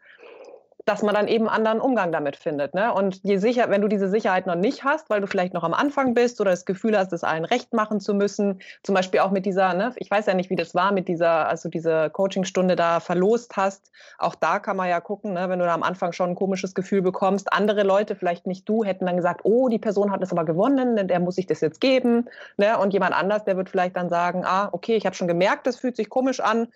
dass 0.86 1.02
man 1.02 1.16
dann 1.16 1.28
eben 1.28 1.50
anderen 1.50 1.82
Umgang 1.82 2.12
damit 2.12 2.36
findet. 2.36 2.76
Ne? 2.76 2.94
Und 2.94 3.20
je 3.24 3.38
sicher, 3.38 3.70
wenn 3.70 3.82
du 3.82 3.88
diese 3.88 4.08
Sicherheit 4.08 4.46
noch 4.46 4.56
nicht 4.56 4.84
hast, 4.84 5.10
weil 5.10 5.20
du 5.20 5.28
vielleicht 5.28 5.54
noch 5.54 5.64
am 5.64 5.74
Anfang 5.74 6.14
bist 6.14 6.40
oder 6.40 6.52
das 6.52 6.66
Gefühl 6.66 6.98
hast, 6.98 7.12
es 7.12 7.24
allen 7.24 7.44
recht 7.44 7.74
machen 7.74 8.00
zu 8.00 8.14
müssen, 8.14 8.62
zum 8.84 8.94
Beispiel 8.94 9.22
auch 9.22 9.32
mit 9.32 9.48
dieser, 9.48 9.74
ne, 9.74 9.94
ich 9.96 10.12
weiß 10.12 10.28
ja 10.28 10.36
nicht, 10.36 10.52
wie 10.52 10.56
das 10.56 10.76
war, 10.76 10.92
mit 10.92 11.08
dieser, 11.08 11.48
also 11.48 11.70
diese 11.70 12.12
Coachingstunde 12.12 12.76
da 12.76 13.00
verlost 13.00 13.58
hast, 13.58 13.92
auch 14.20 14.36
da 14.36 14.60
kann 14.60 14.78
man 14.78 14.88
ja 14.88 15.00
gucken, 15.02 15.34
ne, 15.34 15.50
wenn 15.50 15.58
du 15.58 15.66
da 15.66 15.74
am 15.74 15.84
Anfang 15.84 16.14
schon 16.14 16.30
ein 16.30 16.36
komisches 16.36 16.76
Gefühl 16.76 17.02
bekommst, 17.02 17.52
andere 17.52 17.82
Leute, 17.82 18.16
vielleicht 18.16 18.46
nicht 18.46 18.70
du, 18.70 18.84
hätten 18.84 19.08
dann 19.08 19.18
gesagt, 19.18 19.42
oh, 19.44 19.70
die 19.70 19.80
Person 19.80 20.12
hat 20.12 20.22
es 20.22 20.32
aber 20.32 20.46
gewonnen, 20.46 20.96
denn 20.96 21.08
der 21.08 21.20
muss 21.20 21.36
sich 21.36 21.48
das 21.48 21.62
jetzt 21.62 21.82
geben. 21.82 22.30
Ne? 22.58 22.78
Und 22.78 22.94
jemand 22.94 23.16
anders, 23.16 23.44
der 23.44 23.58
wird 23.58 23.70
vielleicht 23.70 23.96
dann 23.96 24.10
sagen, 24.10 24.46
ah, 24.46 24.70
okay, 24.72 24.96
ich 24.96 25.08
habe 25.08 25.16
schon 25.16 25.28
gemerkt, 25.28 25.66
das 25.66 25.78
fühlt 25.78 25.96
sich 25.96 26.10
komisch 26.10 26.40
an. 26.40 26.68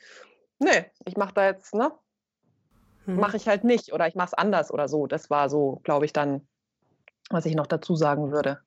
Nee, 0.57 0.85
ich 1.05 1.15
mache 1.15 1.33
da 1.33 1.45
jetzt, 1.45 1.75
ne, 1.75 1.91
mhm. 3.13 3.19
mache 3.19 3.37
ich 3.37 3.47
halt 3.47 3.63
nicht 3.63 3.93
oder 3.93 4.07
ich 4.07 4.15
mache 4.15 4.27
es 4.27 4.33
anders 4.33 4.71
oder 4.71 4.87
so. 4.87 5.07
Das 5.07 5.29
war 5.29 5.49
so, 5.49 5.81
glaube 5.83 6.05
ich, 6.05 6.13
dann, 6.13 6.47
was 7.29 7.45
ich 7.45 7.55
noch 7.55 7.67
dazu 7.67 7.95
sagen 7.95 8.31
würde. 8.31 8.59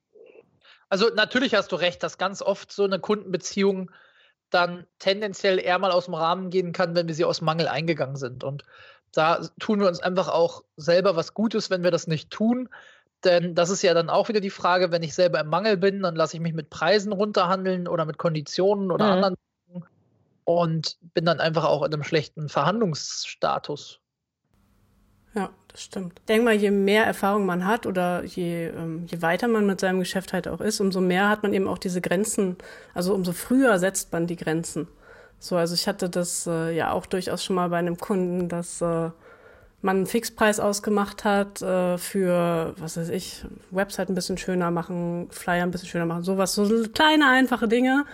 Also 0.89 1.09
natürlich 1.15 1.55
hast 1.55 1.73
du 1.73 1.77
recht, 1.77 2.03
dass 2.03 2.19
ganz 2.19 2.43
oft 2.43 2.71
so 2.71 2.85
eine 2.85 2.99
Kundenbeziehung 2.99 3.91
dann 4.51 4.87
tendenziell 4.99 5.59
eher 5.59 5.79
mal 5.79 5.91
aus 5.91 6.05
dem 6.05 6.15
Rahmen 6.15 6.51
gehen 6.51 6.73
kann, 6.73 6.95
wenn 6.95 7.09
wir 7.09 7.15
sie 7.15 7.25
aus 7.25 7.41
Mangel 7.41 7.69
eingegangen 7.69 8.17
sind. 8.17 8.45
Und 8.45 8.65
da 9.13 9.41
tun 9.59 9.81
wir 9.81 9.89
uns 9.89 10.01
einfach 10.01 10.29
auch 10.29 10.63
selber 10.77 11.17
was 11.17 11.33
Gutes, 11.33 11.71
wenn 11.71 11.83
wir 11.83 11.91
das 11.91 12.07
nicht 12.07 12.31
tun. 12.31 12.69
Denn 13.25 13.55
das 13.55 13.71
ist 13.71 13.83
ja 13.83 13.95
dann 13.95 14.11
auch 14.11 14.29
wieder 14.29 14.41
die 14.41 14.51
Frage, 14.51 14.91
wenn 14.91 15.03
ich 15.03 15.15
selber 15.15 15.41
im 15.41 15.49
Mangel 15.49 15.77
bin, 15.77 16.03
dann 16.03 16.17
lasse 16.17 16.37
ich 16.37 16.43
mich 16.43 16.55
mit 16.55 16.71
Preisen 16.71 17.13
runterhandeln 17.13 17.89
oder 17.89 18.05
mit 18.05 18.19
Konditionen 18.19 18.91
oder 18.91 19.07
mhm. 19.07 19.13
anderen 19.13 19.37
und 20.45 20.99
bin 21.15 21.25
dann 21.25 21.41
einfach 21.41 21.65
auch 21.65 21.83
in 21.83 21.93
einem 21.93 22.03
schlechten 22.03 22.49
Verhandlungsstatus. 22.49 24.01
Ja, 25.35 25.51
das 25.69 25.83
stimmt. 25.83 26.19
Ich 26.21 26.27
denke 26.27 26.45
mal, 26.45 26.55
je 26.55 26.71
mehr 26.71 27.05
Erfahrung 27.07 27.47
man 27.47 27.67
hat 27.67 27.87
oder 27.87 28.25
je, 28.25 28.67
ähm, 28.69 29.07
je 29.07 29.23
weiter 29.23 29.49
man 29.49 29.67
mit 29.67 29.81
seinem 29.81 29.99
Geschäft 30.01 30.33
halt 30.33 30.47
auch 30.47 30.61
ist, 30.61 30.81
umso 30.81 31.01
mehr 31.01 31.29
hat 31.29 31.43
man 31.43 31.55
eben 31.55 31.69
auch 31.69 31.79
diese 31.79 32.01
Grenzen, 32.01 32.57
also 32.95 33.15
umso 33.15 33.33
früher 33.33 33.79
setzt 33.79 34.13
man 34.13 34.27
die 34.27 34.37
Grenzen. 34.37 34.89
So, 35.39 35.57
also 35.57 35.75
ich 35.75 35.89
hatte 35.89 36.09
das 36.09 36.47
äh, 36.47 36.75
ja 36.77 36.93
auch 36.93 37.07
durchaus 37.07 37.45
schon 37.45 37.57
mal 37.57 37.69
bei 37.71 37.79
einem 37.79 37.97
Kunden, 37.99 38.49
dass 38.49 38.81
äh, 38.81 39.11
man 39.81 39.97
einen 39.97 40.07
Fixpreis 40.07 40.61
ausgemacht 40.61 41.25
hat 41.25 41.61
äh, 41.63 41.99
für, 41.99 42.75
was 42.79 42.97
weiß 42.97 43.09
ich, 43.09 43.45
Website 43.71 44.09
ein 44.09 44.15
bisschen 44.15 44.39
schöner 44.39 44.71
machen, 44.71 45.29
Flyer 45.31 45.65
ein 45.65 45.71
bisschen 45.73 45.89
schöner 45.89 46.07
machen, 46.07 46.23
sowas, 46.23 46.55
so 46.55 46.69
kleine, 46.95 47.29
einfache 47.29 47.67
Dinge. 47.67 48.05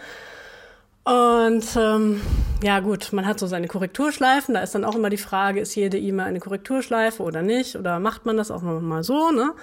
Und 1.09 1.65
ähm, 1.77 2.21
ja 2.63 2.81
gut, 2.81 3.15
man 3.15 3.25
hat 3.25 3.39
so 3.39 3.47
seine 3.47 3.67
Korrekturschleifen. 3.67 4.53
Da 4.53 4.61
ist 4.61 4.75
dann 4.75 4.85
auch 4.85 4.95
immer 4.95 5.09
die 5.09 5.17
Frage, 5.17 5.59
ist 5.59 5.75
jede 5.75 5.97
E-Mail 5.97 6.27
eine 6.27 6.39
Korrekturschleife 6.39 7.23
oder 7.23 7.41
nicht? 7.41 7.77
Oder 7.77 7.99
macht 7.99 8.27
man 8.27 8.37
das 8.37 8.51
auch 8.51 8.61
mal 8.61 9.03
so, 9.03 9.31
ne? 9.31 9.55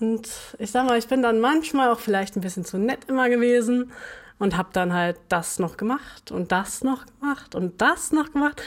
Und 0.00 0.28
ich 0.58 0.72
sag 0.72 0.88
mal, 0.88 0.98
ich 0.98 1.06
bin 1.06 1.22
dann 1.22 1.38
manchmal 1.38 1.90
auch 1.90 2.00
vielleicht 2.00 2.34
ein 2.34 2.40
bisschen 2.40 2.64
zu 2.64 2.78
nett 2.78 3.04
immer 3.06 3.28
gewesen 3.28 3.92
und 4.40 4.56
habe 4.56 4.70
dann 4.72 4.92
halt 4.92 5.18
das 5.28 5.60
noch 5.60 5.76
gemacht 5.76 6.32
und 6.32 6.50
das 6.50 6.82
noch 6.82 7.04
gemacht 7.06 7.54
und 7.54 7.80
das 7.80 8.10
noch 8.10 8.32
gemacht. 8.32 8.60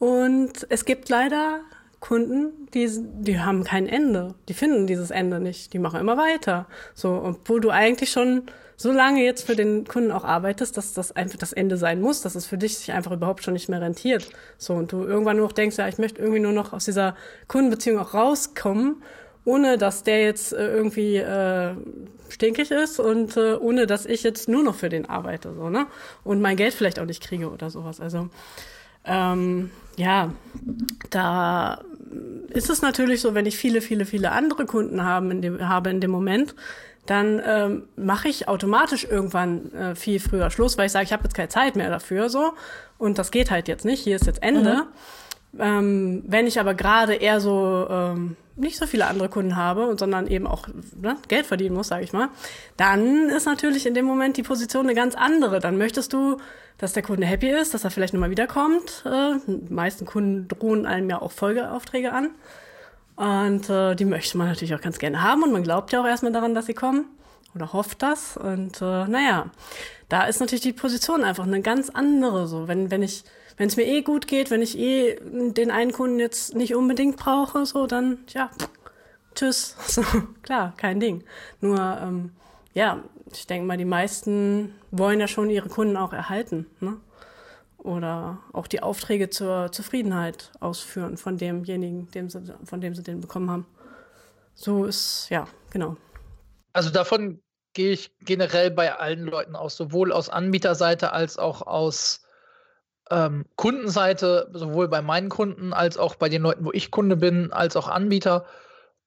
Und 0.00 0.66
es 0.68 0.86
gibt 0.86 1.08
leider 1.08 1.60
Kunden, 2.00 2.66
die, 2.74 2.88
die 3.20 3.38
haben 3.38 3.62
kein 3.62 3.86
Ende. 3.86 4.34
Die 4.48 4.54
finden 4.54 4.88
dieses 4.88 5.12
Ende 5.12 5.38
nicht. 5.38 5.72
Die 5.72 5.78
machen 5.78 6.00
immer 6.00 6.16
weiter. 6.16 6.66
So, 6.94 7.22
obwohl 7.22 7.60
du 7.60 7.70
eigentlich 7.70 8.10
schon 8.10 8.42
so 8.76 8.92
lange 8.92 9.24
jetzt 9.24 9.46
für 9.46 9.56
den 9.56 9.86
Kunden 9.86 10.12
auch 10.12 10.24
arbeitest, 10.24 10.76
dass 10.76 10.92
das 10.92 11.12
einfach 11.12 11.38
das 11.38 11.52
Ende 11.52 11.76
sein 11.76 12.00
muss, 12.00 12.20
dass 12.20 12.34
es 12.34 12.46
für 12.46 12.58
dich 12.58 12.76
sich 12.76 12.92
einfach 12.92 13.12
überhaupt 13.12 13.42
schon 13.42 13.54
nicht 13.54 13.68
mehr 13.68 13.80
rentiert. 13.80 14.28
So, 14.58 14.74
und 14.74 14.92
du 14.92 15.04
irgendwann 15.04 15.38
nur 15.38 15.46
noch 15.46 15.52
denkst, 15.52 15.78
ja, 15.78 15.88
ich 15.88 15.98
möchte 15.98 16.20
irgendwie 16.20 16.40
nur 16.40 16.52
noch 16.52 16.72
aus 16.72 16.84
dieser 16.84 17.16
Kundenbeziehung 17.48 17.98
auch 17.98 18.12
rauskommen, 18.12 19.02
ohne 19.44 19.78
dass 19.78 20.02
der 20.02 20.22
jetzt 20.22 20.52
äh, 20.52 20.68
irgendwie 20.68 21.16
äh, 21.16 21.74
stinkig 22.28 22.70
ist 22.70 23.00
und 23.00 23.36
äh, 23.36 23.54
ohne 23.54 23.86
dass 23.86 24.04
ich 24.04 24.22
jetzt 24.22 24.48
nur 24.48 24.62
noch 24.62 24.74
für 24.74 24.88
den 24.88 25.08
arbeite, 25.08 25.54
so, 25.54 25.70
ne? 25.70 25.86
Und 26.24 26.40
mein 26.40 26.56
Geld 26.56 26.74
vielleicht 26.74 26.98
auch 26.98 27.06
nicht 27.06 27.22
kriege 27.22 27.50
oder 27.50 27.70
sowas. 27.70 28.00
Also, 28.00 28.28
ähm, 29.04 29.70
ja, 29.96 30.32
da 31.10 31.80
ist 32.48 32.70
es 32.70 32.82
natürlich 32.82 33.20
so, 33.20 33.34
wenn 33.34 33.46
ich 33.46 33.56
viele, 33.56 33.80
viele, 33.80 34.04
viele 34.04 34.32
andere 34.32 34.66
Kunden 34.66 35.04
haben 35.04 35.30
in 35.30 35.42
dem, 35.42 35.68
habe 35.68 35.90
in 35.90 36.00
dem 36.00 36.10
Moment, 36.10 36.54
dann 37.10 37.40
ähm, 37.44 37.88
mache 37.96 38.28
ich 38.28 38.48
automatisch 38.48 39.04
irgendwann 39.04 39.72
äh, 39.72 39.94
viel 39.94 40.20
früher 40.20 40.50
Schluss, 40.50 40.76
weil 40.78 40.86
ich 40.86 40.92
sage, 40.92 41.04
ich 41.04 41.12
habe 41.12 41.24
jetzt 41.24 41.34
keine 41.34 41.48
Zeit 41.48 41.76
mehr 41.76 41.90
dafür 41.90 42.28
so 42.28 42.52
und 42.98 43.18
das 43.18 43.30
geht 43.30 43.50
halt 43.50 43.68
jetzt 43.68 43.84
nicht, 43.84 44.02
hier 44.02 44.16
ist 44.16 44.26
jetzt 44.26 44.42
Ende. 44.42 44.74
Mhm. 44.74 45.60
Ähm, 45.60 46.24
wenn 46.26 46.46
ich 46.46 46.60
aber 46.60 46.74
gerade 46.74 47.14
eher 47.14 47.40
so 47.40 47.86
ähm, 47.88 48.36
nicht 48.56 48.78
so 48.78 48.86
viele 48.86 49.06
andere 49.06 49.28
Kunden 49.28 49.56
habe 49.56 49.86
und 49.86 49.98
sondern 49.98 50.26
eben 50.26 50.46
auch 50.46 50.66
ne, 51.00 51.16
Geld 51.28 51.46
verdienen 51.46 51.74
muss, 51.74 51.88
sage 51.88 52.04
ich 52.04 52.12
mal, 52.12 52.28
dann 52.76 53.28
ist 53.28 53.46
natürlich 53.46 53.86
in 53.86 53.94
dem 53.94 54.06
Moment 54.06 54.36
die 54.36 54.42
Position 54.42 54.86
eine 54.86 54.94
ganz 54.94 55.14
andere. 55.14 55.60
Dann 55.60 55.78
möchtest 55.78 56.12
du, 56.12 56.38
dass 56.78 56.92
der 56.92 57.02
Kunde 57.02 57.26
happy 57.26 57.50
ist, 57.50 57.74
dass 57.74 57.84
er 57.84 57.90
vielleicht 57.90 58.14
nochmal 58.14 58.30
wiederkommt. 58.30 59.04
Äh, 59.04 59.34
die 59.46 59.72
meisten 59.72 60.06
Kunden 60.06 60.48
drohen 60.48 60.86
einem 60.86 61.08
ja 61.10 61.20
auch 61.20 61.32
Folgeaufträge 61.32 62.12
an. 62.12 62.30
Und 63.16 63.70
äh, 63.70 63.94
die 63.94 64.04
möchte 64.04 64.36
man 64.36 64.48
natürlich 64.48 64.74
auch 64.74 64.80
ganz 64.80 64.98
gerne 64.98 65.22
haben 65.22 65.42
und 65.42 65.52
man 65.52 65.62
glaubt 65.62 65.92
ja 65.92 66.02
auch 66.02 66.06
erstmal 66.06 66.32
daran, 66.32 66.54
dass 66.54 66.66
sie 66.66 66.74
kommen 66.74 67.06
oder 67.54 67.72
hofft 67.72 68.02
das. 68.02 68.36
Und 68.36 68.80
äh, 68.82 69.06
naja, 69.08 69.46
da 70.08 70.24
ist 70.24 70.40
natürlich 70.40 70.62
die 70.62 70.74
Position 70.74 71.24
einfach 71.24 71.44
eine 71.44 71.62
ganz 71.62 71.90
andere. 71.90 72.46
So, 72.46 72.68
wenn, 72.68 72.90
wenn 72.90 73.02
ich, 73.02 73.24
wenn 73.56 73.68
es 73.68 73.76
mir 73.76 73.86
eh 73.86 74.02
gut 74.02 74.26
geht, 74.26 74.50
wenn 74.50 74.62
ich 74.62 74.78
eh 74.78 75.18
den 75.22 75.70
einen 75.70 75.92
Kunden 75.92 76.18
jetzt 76.18 76.54
nicht 76.54 76.74
unbedingt 76.74 77.16
brauche, 77.16 77.64
so, 77.64 77.86
dann 77.86 78.18
ja, 78.28 78.50
tschüss. 79.34 79.76
So, 79.86 80.02
klar, 80.42 80.74
kein 80.76 81.00
Ding. 81.00 81.24
Nur, 81.62 81.78
ähm, 82.02 82.32
ja, 82.74 83.02
ich 83.32 83.46
denke 83.46 83.66
mal, 83.66 83.78
die 83.78 83.86
meisten 83.86 84.74
wollen 84.90 85.20
ja 85.20 85.26
schon 85.26 85.48
ihre 85.48 85.70
Kunden 85.70 85.96
auch 85.96 86.12
erhalten. 86.12 86.66
Ne? 86.80 86.98
Oder 87.78 88.38
auch 88.52 88.66
die 88.66 88.82
Aufträge 88.82 89.30
zur 89.30 89.70
Zufriedenheit 89.72 90.52
ausführen 90.60 91.16
von 91.16 91.36
demjenigen, 91.36 92.10
dem 92.10 92.28
sie, 92.28 92.42
von 92.64 92.80
dem 92.80 92.94
sie 92.94 93.02
den 93.02 93.20
bekommen 93.20 93.50
haben. 93.50 93.66
So 94.54 94.84
ist, 94.84 95.28
ja, 95.30 95.46
genau. 95.70 95.96
Also 96.72 96.90
davon 96.90 97.42
gehe 97.74 97.92
ich 97.92 98.16
generell 98.20 98.70
bei 98.70 98.94
allen 98.94 99.24
Leuten 99.24 99.54
aus, 99.54 99.76
sowohl 99.76 100.12
aus 100.12 100.30
Anbieterseite 100.30 101.12
als 101.12 101.38
auch 101.38 101.62
aus 101.62 102.22
ähm, 103.10 103.44
Kundenseite, 103.56 104.50
sowohl 104.52 104.88
bei 104.88 105.02
meinen 105.02 105.28
Kunden 105.28 105.72
als 105.72 105.98
auch 105.98 106.16
bei 106.16 106.28
den 106.28 106.42
Leuten, 106.42 106.64
wo 106.64 106.72
ich 106.72 106.90
Kunde 106.90 107.16
bin, 107.16 107.52
als 107.52 107.76
auch 107.76 107.88
Anbieter. 107.88 108.46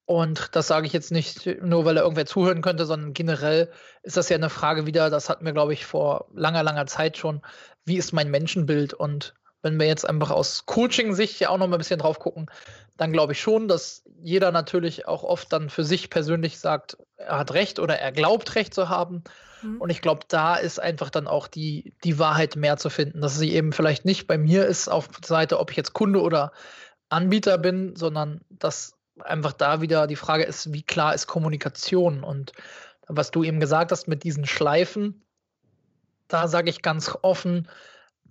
Und 0.09 0.55
das 0.55 0.65
sage 0.65 0.87
ich 0.87 0.93
jetzt 0.93 1.11
nicht 1.11 1.45
nur, 1.61 1.85
weil 1.85 1.95
er 1.95 2.01
irgendwer 2.01 2.25
zuhören 2.25 2.63
könnte, 2.63 2.87
sondern 2.87 3.13
generell 3.13 3.69
ist 4.01 4.17
das 4.17 4.27
ja 4.27 4.37
eine 4.37 4.49
Frage 4.49 4.87
wieder, 4.87 5.11
das 5.11 5.29
hatten 5.29 5.45
wir, 5.45 5.53
glaube 5.53 5.73
ich, 5.73 5.85
vor 5.85 6.25
langer, 6.33 6.63
langer 6.63 6.87
Zeit 6.87 7.15
schon, 7.15 7.43
wie 7.85 7.97
ist 7.97 8.11
mein 8.11 8.31
Menschenbild? 8.31 8.95
Und 8.95 9.35
wenn 9.61 9.79
wir 9.79 9.85
jetzt 9.85 10.09
einfach 10.09 10.31
aus 10.31 10.65
Coaching-Sicht 10.65 11.39
ja 11.39 11.49
auch 11.49 11.59
noch 11.59 11.67
mal 11.67 11.75
ein 11.75 11.77
bisschen 11.77 11.99
drauf 11.99 12.17
gucken, 12.17 12.47
dann 12.97 13.13
glaube 13.13 13.33
ich 13.33 13.39
schon, 13.39 13.67
dass 13.67 14.01
jeder 14.19 14.51
natürlich 14.51 15.07
auch 15.07 15.21
oft 15.21 15.53
dann 15.53 15.69
für 15.69 15.83
sich 15.83 16.09
persönlich 16.09 16.57
sagt, 16.57 16.97
er 17.17 17.37
hat 17.37 17.53
recht 17.53 17.77
oder 17.77 17.99
er 17.99 18.11
glaubt 18.11 18.55
recht 18.55 18.73
zu 18.73 18.89
haben. 18.89 19.23
Mhm. 19.61 19.79
Und 19.79 19.91
ich 19.91 20.01
glaube, 20.01 20.21
da 20.27 20.55
ist 20.55 20.79
einfach 20.79 21.11
dann 21.11 21.27
auch 21.27 21.47
die, 21.47 21.93
die 22.03 22.17
Wahrheit 22.17 22.55
mehr 22.55 22.77
zu 22.77 22.89
finden, 22.89 23.21
dass 23.21 23.37
sie 23.37 23.53
eben 23.53 23.73
vielleicht 23.73 24.05
nicht 24.05 24.25
bei 24.25 24.39
mir 24.39 24.65
ist 24.65 24.87
auf 24.87 25.07
der 25.07 25.27
Seite, 25.27 25.59
ob 25.59 25.69
ich 25.69 25.77
jetzt 25.77 25.93
Kunde 25.93 26.19
oder 26.23 26.51
Anbieter 27.09 27.59
bin, 27.59 27.95
sondern 27.95 28.41
dass 28.49 28.98
einfach 29.21 29.53
da 29.53 29.81
wieder 29.81 30.07
die 30.07 30.15
Frage 30.15 30.43
ist, 30.43 30.73
wie 30.73 30.83
klar 30.83 31.13
ist 31.13 31.27
Kommunikation? 31.27 32.23
Und 32.23 32.53
was 33.07 33.31
du 33.31 33.43
eben 33.43 33.59
gesagt 33.59 33.91
hast 33.91 34.07
mit 34.07 34.23
diesen 34.23 34.45
Schleifen, 34.45 35.23
da 36.27 36.47
sage 36.47 36.69
ich 36.69 36.81
ganz 36.81 37.17
offen, 37.21 37.67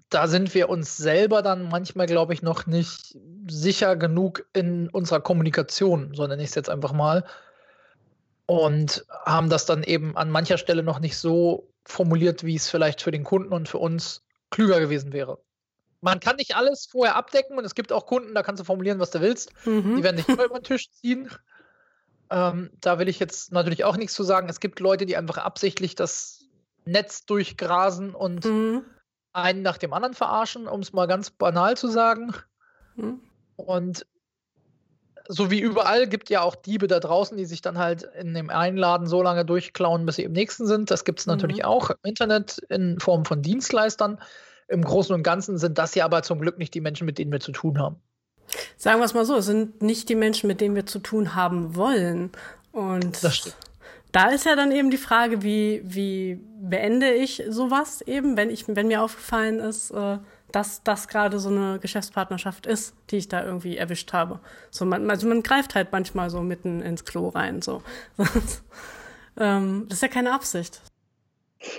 da 0.09 0.27
sind 0.27 0.55
wir 0.55 0.69
uns 0.69 0.97
selber 0.97 1.43
dann 1.43 1.69
manchmal, 1.69 2.07
glaube 2.07 2.33
ich, 2.33 2.43
noch 2.43 2.67
nicht 2.67 3.19
sicher 3.49 3.97
genug 3.97 4.47
in 4.55 4.89
unserer 4.89 5.21
Kommunikation, 5.21 6.15
so 6.15 6.27
nenne 6.27 6.43
ich 6.43 6.49
es 6.51 6.55
jetzt 6.55 6.71
einfach 6.71 6.93
mal. 6.93 7.25
Und 8.47 9.05
haben 9.27 9.51
das 9.51 9.67
dann 9.67 9.83
eben 9.83 10.17
an 10.17 10.31
mancher 10.31 10.57
Stelle 10.57 10.83
noch 10.83 11.01
nicht 11.01 11.19
so 11.19 11.69
formuliert, 11.85 12.45
wie 12.45 12.55
es 12.55 12.71
vielleicht 12.71 13.03
für 13.03 13.11
den 13.11 13.25
Kunden 13.25 13.53
und 13.53 13.69
für 13.69 13.79
uns 13.79 14.25
klüger 14.51 14.81
gewesen 14.81 15.13
wäre. 15.13 15.39
Man 16.01 16.21
kann 16.21 16.37
nicht 16.37 16.55
alles 16.55 16.87
vorher 16.87 17.17
abdecken 17.17 17.59
und 17.59 17.65
es 17.65 17.75
gibt 17.75 17.93
auch 17.93 18.07
Kunden, 18.07 18.35
da 18.35 18.43
kannst 18.43 18.61
du 18.61 18.65
formulieren, 18.65 19.01
was 19.01 19.11
du 19.11 19.21
willst. 19.21 19.53
Mhm. 19.67 19.97
Die 19.97 20.03
werden 20.03 20.17
nicht 20.17 20.29
über 20.29 20.49
den 20.49 20.63
Tisch 20.63 20.91
ziehen. 20.93 21.29
Ähm, 22.31 22.71
da 22.81 22.99
will 22.99 23.09
ich 23.09 23.19
jetzt 23.19 23.53
natürlich 23.53 23.85
auch 23.85 23.97
nichts 23.97 24.15
zu 24.15 24.23
sagen. 24.23 24.49
Es 24.49 24.61
gibt 24.61 24.81
Leute, 24.81 25.07
die 25.07 25.17
einfach 25.17 25.39
absichtlich 25.39 25.95
das 25.95 26.45
Netz 26.85 27.27
durchgrasen 27.27 28.15
und 28.15 28.45
mhm 28.45 28.85
einen 29.33 29.63
nach 29.63 29.79
dem 29.79 29.93
anderen 29.93 30.15
verarschen, 30.15 30.67
um 30.67 30.81
es 30.81 30.93
mal 30.93 31.07
ganz 31.07 31.31
banal 31.31 31.77
zu 31.77 31.89
sagen. 31.89 32.35
Hm. 32.97 33.21
Und 33.57 34.07
so 35.29 35.51
wie 35.51 35.61
überall 35.61 36.07
gibt 36.09 36.31
ja 36.31 36.41
auch 36.41 36.55
Diebe 36.55 36.87
da 36.87 37.01
draußen, 37.01 37.37
die 37.37 37.45
sich 37.45 37.61
dann 37.61 37.79
halt 37.79 38.03
in 38.03 38.33
dem 38.33 38.49
Einladen 38.49 39.07
so 39.07 39.23
lange 39.23 39.45
durchklauen, 39.45 40.07
bis 40.07 40.17
sie 40.17 40.25
im 40.25 40.33
nächsten 40.33 40.67
sind. 40.67 40.91
Das 40.91 41.05
gibt 41.05 41.21
es 41.21 41.27
natürlich 41.27 41.59
mhm. 41.59 41.65
auch 41.65 41.91
im 41.91 41.97
Internet 42.03 42.59
in 42.71 42.99
Form 42.99 43.27
von 43.27 43.43
Dienstleistern. 43.43 44.19
Im 44.69 44.85
Großen 44.85 45.15
und 45.15 45.23
Ganzen 45.23 45.59
sind 45.59 45.79
das 45.79 45.95
ja 45.95 46.05
aber 46.05 46.23
zum 46.23 46.41
Glück 46.41 46.59
nicht 46.59 46.75
die 46.75 46.81
Menschen, 46.81 47.07
mit 47.07 47.19
denen 47.19 47.33
wir 47.33 47.41
zu 47.41 47.53
tun 47.53 47.79
haben. 47.79 47.97
Sagen 48.77 49.01
wir 49.01 49.05
es 49.05 49.15
mal 49.15 49.25
so, 49.25 49.37
es 49.37 49.47
sind 49.47 49.83
nicht 49.83 50.09
die 50.09 50.15
Menschen, 50.15 50.47
mit 50.47 50.61
denen 50.61 50.75
wir 50.75 50.87
zu 50.87 50.99
tun 50.99 51.35
haben 51.35 51.75
wollen. 51.75 52.31
Und 52.73 53.23
das 53.23 53.37
stimmt 53.37 53.57
da 54.13 54.29
ist 54.29 54.47
ja 54.47 54.57
dann 54.57 54.73
eben 54.73 54.91
die 54.91 54.97
Frage, 54.97 55.43
wie, 55.43 55.83
wie 55.85 56.41
beende 56.61 57.13
ich 57.13 57.43
sowas 57.49 58.01
eben, 58.03 58.37
wenn 58.37 58.51
ich, 58.51 58.65
wenn 58.69 58.89
mir 58.89 59.03
aufgefallen 59.03 59.59
ist, 59.59 59.91
äh, 59.91 60.19
dass 60.51 60.83
das 60.83 61.09
gerade 61.09 61.39
so 61.39 61.51
eine 61.51 61.79
Geschäftspartnerschaft 61.79 62.67
ist, 62.67 62.95
die 63.11 63.19
ich 63.19 63.29
da 63.29 63.45
irgendwie 63.45 63.77
erwischt 63.77 64.15
habe. 64.15 64.41
So 64.71 64.87
man, 64.87 65.11
also 65.11 65.29
man 65.29 65.43
greift 65.43 65.75
halt 65.75 65.93
manchmal 65.93 66.31
so 66.31 66.41
mitten 66.41 66.81
ins 66.81 67.05
Klo 67.05 67.29
rein. 67.29 67.61
So. 67.61 67.83
ähm, 69.37 69.85
das 69.89 69.99
ist 69.99 70.03
ja 70.03 70.09
keine 70.09 70.33
Absicht. 70.33 70.81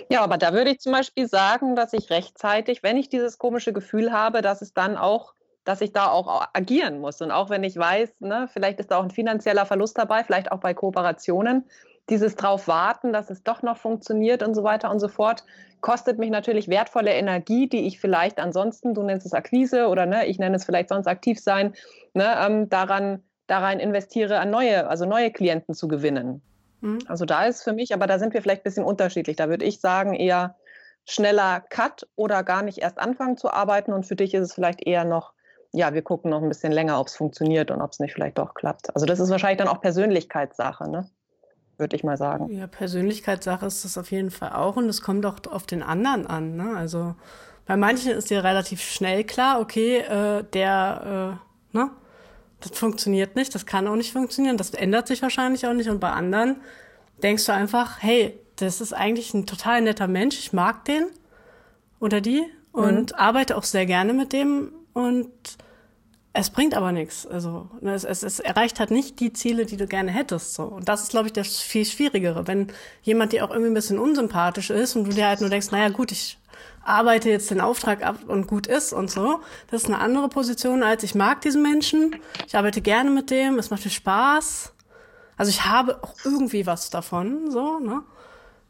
Ja, 0.10 0.22
aber 0.22 0.38
da 0.38 0.54
würde 0.54 0.72
ich 0.72 0.80
zum 0.80 0.92
Beispiel 0.92 1.28
sagen, 1.28 1.76
dass 1.76 1.94
ich 1.94 2.10
rechtzeitig, 2.10 2.84
wenn 2.84 2.98
ich 2.98 3.10
dieses 3.10 3.38
komische 3.38 3.74
Gefühl 3.74 4.12
habe, 4.12 4.42
dass 4.42 4.62
es 4.62 4.74
dann 4.74 4.98
auch, 4.98 5.34
dass 5.64 5.82
ich 5.82 5.94
da 5.94 6.08
auch 6.10 6.48
agieren 6.54 7.00
muss. 7.00 7.22
Und 7.22 7.32
auch 7.32 7.50
wenn 7.50 7.64
ich 7.64 7.78
weiß, 7.78 8.20
ne, 8.20 8.50
vielleicht 8.52 8.80
ist 8.80 8.92
da 8.92 8.98
auch 8.98 9.04
ein 9.04 9.12
finanzieller 9.12 9.66
Verlust 9.66 9.98
dabei, 9.98 10.24
vielleicht 10.24 10.52
auch 10.52 10.60
bei 10.60 10.74
Kooperationen, 10.74 11.66
dieses 12.10 12.36
drauf 12.36 12.68
warten, 12.68 13.14
dass 13.14 13.30
es 13.30 13.44
doch 13.44 13.62
noch 13.62 13.78
funktioniert 13.78 14.42
und 14.42 14.56
so 14.56 14.64
weiter 14.64 14.90
und 14.90 15.00
so 15.00 15.08
fort, 15.08 15.44
kostet 15.82 16.18
mich 16.18 16.32
natürlich 16.32 16.68
wertvolle 16.68 17.12
Energie, 17.14 17.70
die 17.70 17.86
ich 17.86 18.00
vielleicht 18.00 18.40
ansonsten, 18.40 18.94
du 18.94 19.04
nennst 19.04 19.26
es 19.26 19.34
Akquise 19.34 19.88
oder 19.88 20.06
ne, 20.06 20.26
ich 20.26 20.40
nenne 20.40 20.56
es 20.56 20.66
vielleicht 20.66 20.90
sonst 20.90 21.08
aktiv 21.08 21.40
sein, 21.40 21.74
ne, 22.14 22.36
ähm, 22.46 22.70
daran, 22.70 23.24
daran 23.48 23.80
investiere, 23.80 24.40
an 24.40 24.50
neue, 24.50 24.88
also 24.88 25.06
neue 25.06 25.32
Klienten 25.32 25.76
zu 25.76 25.88
gewinnen. 25.88 26.42
Mhm. 26.82 27.00
Also 27.08 27.26
da 27.26 27.46
ist 27.46 27.64
für 27.64 27.74
mich, 27.74 27.94
aber 27.94 28.08
da 28.08 28.20
sind 28.20 28.34
wir 28.34 28.42
vielleicht 28.42 28.62
ein 28.62 28.64
bisschen 28.64 28.86
unterschiedlich. 28.86 29.36
Da 29.36 29.50
würde 29.50 29.66
ich 29.66 29.80
sagen, 29.80 30.14
eher 30.14 30.56
schneller 31.06 31.62
Cut 31.70 32.08
oder 32.16 32.44
gar 32.44 32.62
nicht 32.62 32.80
erst 32.80 33.00
anfangen 33.00 33.38
zu 33.38 33.52
arbeiten. 33.52 33.94
Und 33.94 34.06
für 34.06 34.16
dich 34.16 34.34
ist 34.34 34.44
es 34.44 34.54
vielleicht 34.54 34.86
eher 34.86 35.06
noch, 35.06 35.34
ja, 35.72 35.94
wir 35.94 36.02
gucken 36.02 36.32
noch 36.32 36.42
ein 36.42 36.50
bisschen 36.50 36.72
länger, 36.72 37.00
ob 37.00 37.08
es 37.08 37.16
funktioniert 37.16 37.72
und 37.72 37.82
ob 37.82 37.92
es 37.92 38.00
nicht 38.00 38.14
vielleicht 38.14 38.38
doch 38.38 38.54
klappt. 38.54 38.94
Also 38.96 39.06
das 39.06 39.20
ist 39.20 39.30
wahrscheinlich 39.30 39.60
dann 39.60 39.68
auch 39.68 39.82
Persönlichkeitssache, 39.82 40.90
ne? 40.90 41.10
würde 41.80 41.96
ich 41.96 42.04
mal 42.04 42.18
sagen. 42.18 42.52
Ja, 42.52 42.68
Persönlichkeitssache 42.68 43.66
ist 43.66 43.86
das 43.86 43.98
auf 43.98 44.12
jeden 44.12 44.32
Fall 44.32 44.52
auch 44.52 44.76
und 44.76 44.90
es 44.90 45.02
kommt 45.02 45.26
auch 45.26 45.38
auf 45.50 45.66
den 45.66 45.82
anderen 45.82 46.28
an. 46.28 46.56
Ne? 46.56 46.76
Also 46.76 47.16
bei 47.66 47.78
manchen 47.78 48.12
ist 48.12 48.30
dir 48.30 48.44
relativ 48.44 48.82
schnell 48.82 49.24
klar, 49.24 49.60
okay, 49.62 50.00
äh, 50.00 50.44
der, 50.44 51.40
äh, 51.40 51.49
das 52.62 52.78
funktioniert 52.78 53.36
nicht, 53.36 53.56
das 53.56 53.66
kann 53.66 53.88
auch 53.88 53.96
nicht 53.96 54.14
funktionieren, 54.14 54.58
das 54.58 54.72
ändert 54.72 55.08
sich 55.08 55.22
wahrscheinlich 55.22 55.66
auch 55.66 55.74
nicht. 55.74 55.90
Und 55.90 56.00
bei 56.00 56.12
anderen 56.12 56.58
denkst 57.24 57.46
du 57.46 57.54
einfach, 57.54 58.02
hey, 58.02 58.38
das 58.58 58.82
ist 58.82 58.94
eigentlich 58.94 59.34
ein 59.34 59.46
total 59.46 59.82
netter 59.82 60.08
Mensch, 60.08 60.38
ich 60.38 60.54
mag 60.54 60.86
den 60.86 61.06
oder 62.00 62.22
die 62.22 62.44
und 62.72 63.12
mhm. 63.12 63.18
arbeite 63.18 63.58
auch 63.58 63.64
sehr 63.64 63.86
gerne 63.86 64.14
mit 64.14 64.34
dem 64.34 64.72
und 64.94 65.30
es 66.34 66.50
bringt 66.50 66.76
aber 66.76 66.92
nichts. 66.92 67.26
Also 67.26 67.70
ne, 67.82 67.94
es, 67.94 68.04
es, 68.04 68.24
es 68.24 68.40
erreicht 68.40 68.80
halt 68.80 68.92
nicht 68.92 69.20
die 69.20 69.34
Ziele, 69.34 69.66
die 69.66 69.78
du 69.78 69.88
gerne 69.88 70.12
hättest. 70.12 70.54
So. 70.54 70.64
Und 70.64 70.88
das 70.88 71.04
ist, 71.04 71.10
glaube 71.10 71.28
ich, 71.28 71.34
das 71.34 71.60
viel 71.60 71.86
Schwierigere. 71.86 72.48
Wenn 72.48 72.68
jemand 73.02 73.34
dir 73.34 73.44
auch 73.44 73.50
irgendwie 73.50 73.72
ein 73.72 73.74
bisschen 73.74 74.00
unsympathisch 74.00 74.70
ist 74.70 74.96
und 74.96 75.06
du 75.06 75.12
dir 75.12 75.28
halt 75.28 75.42
nur 75.42 75.50
denkst, 75.50 75.72
naja 75.72 75.90
gut, 75.90 76.12
ich 76.12 76.39
arbeite 76.90 77.30
jetzt 77.30 77.52
den 77.52 77.62
Auftrag 77.62 78.04
ab 78.06 78.18
und 78.28 78.48
gut 78.48 78.68
ist 78.68 78.94
und 78.94 79.10
so. 79.10 79.40
Das 79.70 79.84
ist 79.84 79.88
eine 79.88 80.00
andere 80.00 80.30
Position, 80.30 80.84
als 80.84 81.04
ich 81.04 81.16
mag 81.16 81.42
diesen 81.42 81.62
Menschen. 81.62 82.16
Ich 82.48 82.56
arbeite 82.56 82.82
gerne 82.82 83.10
mit 83.10 83.30
dem, 83.30 83.60
es 83.60 83.70
macht 83.70 83.86
mir 83.86 83.92
Spaß. 83.92 84.74
Also 85.38 85.50
ich 85.50 85.66
habe 85.66 86.04
auch 86.04 86.16
irgendwie 86.26 86.66
was 86.66 86.90
davon, 86.90 87.50
so, 87.52 87.80
ne? 87.80 88.04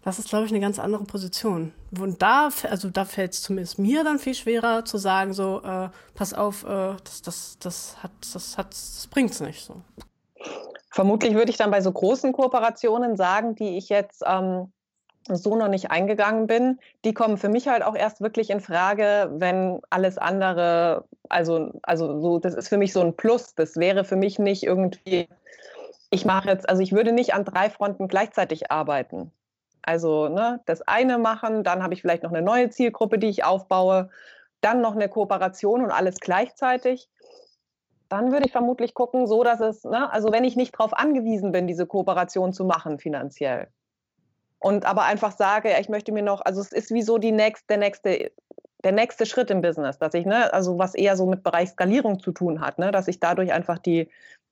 Das 0.01 0.17
ist, 0.17 0.29
glaube 0.29 0.45
ich, 0.45 0.51
eine 0.51 0.61
ganz 0.61 0.79
andere 0.79 1.03
Position. 1.03 1.73
Und 1.99 2.21
da, 2.21 2.49
also 2.69 2.89
da 2.89 3.03
fällt 3.03 3.33
es 3.33 3.41
zumindest 3.41 3.79
mir 3.79 4.03
dann 4.03 4.17
viel 4.17 4.33
schwerer 4.33 4.85
zu 4.85 4.97
sagen, 4.97 5.33
so, 5.33 5.61
äh, 5.61 5.89
pass 6.15 6.33
auf, 6.33 6.63
äh, 6.63 6.95
das, 7.03 7.21
das, 7.21 7.57
das 7.59 7.97
hat, 8.01 8.11
das 8.33 8.57
hat, 8.57 8.71
das 8.71 9.07
bringt's 9.11 9.41
nicht 9.41 9.65
so. 9.65 9.81
Vermutlich 10.91 11.33
würde 11.33 11.51
ich 11.51 11.57
dann 11.57 11.69
bei 11.69 11.81
so 11.81 11.91
großen 11.91 12.31
Kooperationen 12.31 13.17
sagen, 13.17 13.55
die 13.55 13.77
ich 13.77 13.89
jetzt 13.89 14.23
ähm, 14.25 14.71
so 15.27 15.55
noch 15.55 15.67
nicht 15.67 15.91
eingegangen 15.91 16.47
bin, 16.47 16.79
die 17.05 17.13
kommen 17.13 17.37
für 17.37 17.49
mich 17.49 17.67
halt 17.67 17.83
auch 17.83 17.95
erst 17.95 18.21
wirklich 18.21 18.49
in 18.49 18.61
Frage, 18.61 19.29
wenn 19.33 19.79
alles 19.89 20.17
andere, 20.17 21.05
also, 21.29 21.71
also 21.83 22.19
so, 22.21 22.39
das 22.39 22.55
ist 22.55 22.69
für 22.69 22.77
mich 22.77 22.93
so 22.93 23.01
ein 23.01 23.15
Plus. 23.15 23.53
Das 23.55 23.77
wäre 23.77 24.03
für 24.03 24.15
mich 24.15 24.39
nicht 24.39 24.63
irgendwie, 24.63 25.27
ich 26.09 26.25
mache 26.25 26.49
jetzt, 26.49 26.67
also 26.67 26.81
ich 26.81 26.93
würde 26.93 27.11
nicht 27.11 27.33
an 27.33 27.45
drei 27.45 27.69
Fronten 27.69 28.07
gleichzeitig 28.07 28.71
arbeiten. 28.71 29.31
Also 29.81 30.27
ne, 30.29 30.61
das 30.65 30.81
eine 30.81 31.17
machen, 31.17 31.63
dann 31.63 31.83
habe 31.83 31.93
ich 31.93 32.01
vielleicht 32.01 32.23
noch 32.23 32.31
eine 32.31 32.41
neue 32.41 32.69
Zielgruppe, 32.69 33.17
die 33.17 33.29
ich 33.29 33.43
aufbaue, 33.43 34.09
dann 34.61 34.81
noch 34.81 34.95
eine 34.95 35.09
Kooperation 35.09 35.83
und 35.83 35.91
alles 35.91 36.19
gleichzeitig. 36.19 37.09
Dann 38.09 38.31
würde 38.31 38.47
ich 38.47 38.51
vermutlich 38.51 38.93
gucken, 38.93 39.27
so 39.27 39.43
dass 39.43 39.59
es, 39.59 39.83
ne, 39.83 40.11
also 40.11 40.31
wenn 40.31 40.43
ich 40.43 40.55
nicht 40.55 40.73
darauf 40.73 40.93
angewiesen 40.93 41.51
bin, 41.51 41.67
diese 41.67 41.85
Kooperation 41.85 42.51
zu 42.53 42.65
machen 42.65 42.99
finanziell. 42.99 43.69
Und 44.59 44.85
aber 44.85 45.05
einfach 45.05 45.35
sage, 45.35 45.75
ich 45.79 45.89
möchte 45.89 46.11
mir 46.11 46.23
noch, 46.23 46.41
also 46.41 46.61
es 46.61 46.71
ist 46.71 46.91
wie 46.91 47.01
so 47.01 47.17
die 47.17 47.31
nächste, 47.31 47.65
der 47.69 47.77
nächste, 47.77 48.31
der 48.83 48.91
nächste 48.91 49.25
Schritt 49.25 49.49
im 49.51 49.61
Business, 49.61 49.97
dass 49.97 50.13
ich, 50.13 50.25
ne, 50.25 50.53
also 50.53 50.77
was 50.77 50.95
eher 50.95 51.15
so 51.15 51.25
mit 51.25 51.43
Bereich 51.43 51.69
Skalierung 51.69 52.19
zu 52.19 52.31
tun 52.31 52.61
hat, 52.61 52.77
ne, 52.77 52.91
dass 52.91 53.07
ich 53.07 53.19
dadurch 53.19 53.53
einfach 53.53 53.79
die, 53.79 54.09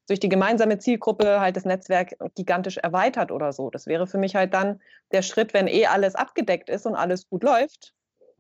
durch 0.08 0.20
die 0.20 0.30
gemeinsame 0.30 0.80
Zielgruppe 0.80 1.41
halt 1.41 1.58
das 1.58 1.65
Netzwerk 1.65 2.15
gigantisch 2.36 2.78
erweitert 2.78 3.32
oder 3.32 3.52
so. 3.52 3.70
Das 3.70 3.88
wäre 3.88 4.08
für 4.08 4.17
mich 4.17 4.36
halt 4.36 4.54
dann 4.54 4.82
der 5.12 5.22
Schritt, 5.22 5.54
wenn 5.54 5.67
eh 5.67 5.88
alles 5.88 6.15
abgedeckt 6.15 6.70
ist 6.70 6.86
und 6.86 6.96
alles 6.96 7.28
gut 7.30 7.43
läuft, 7.43 7.93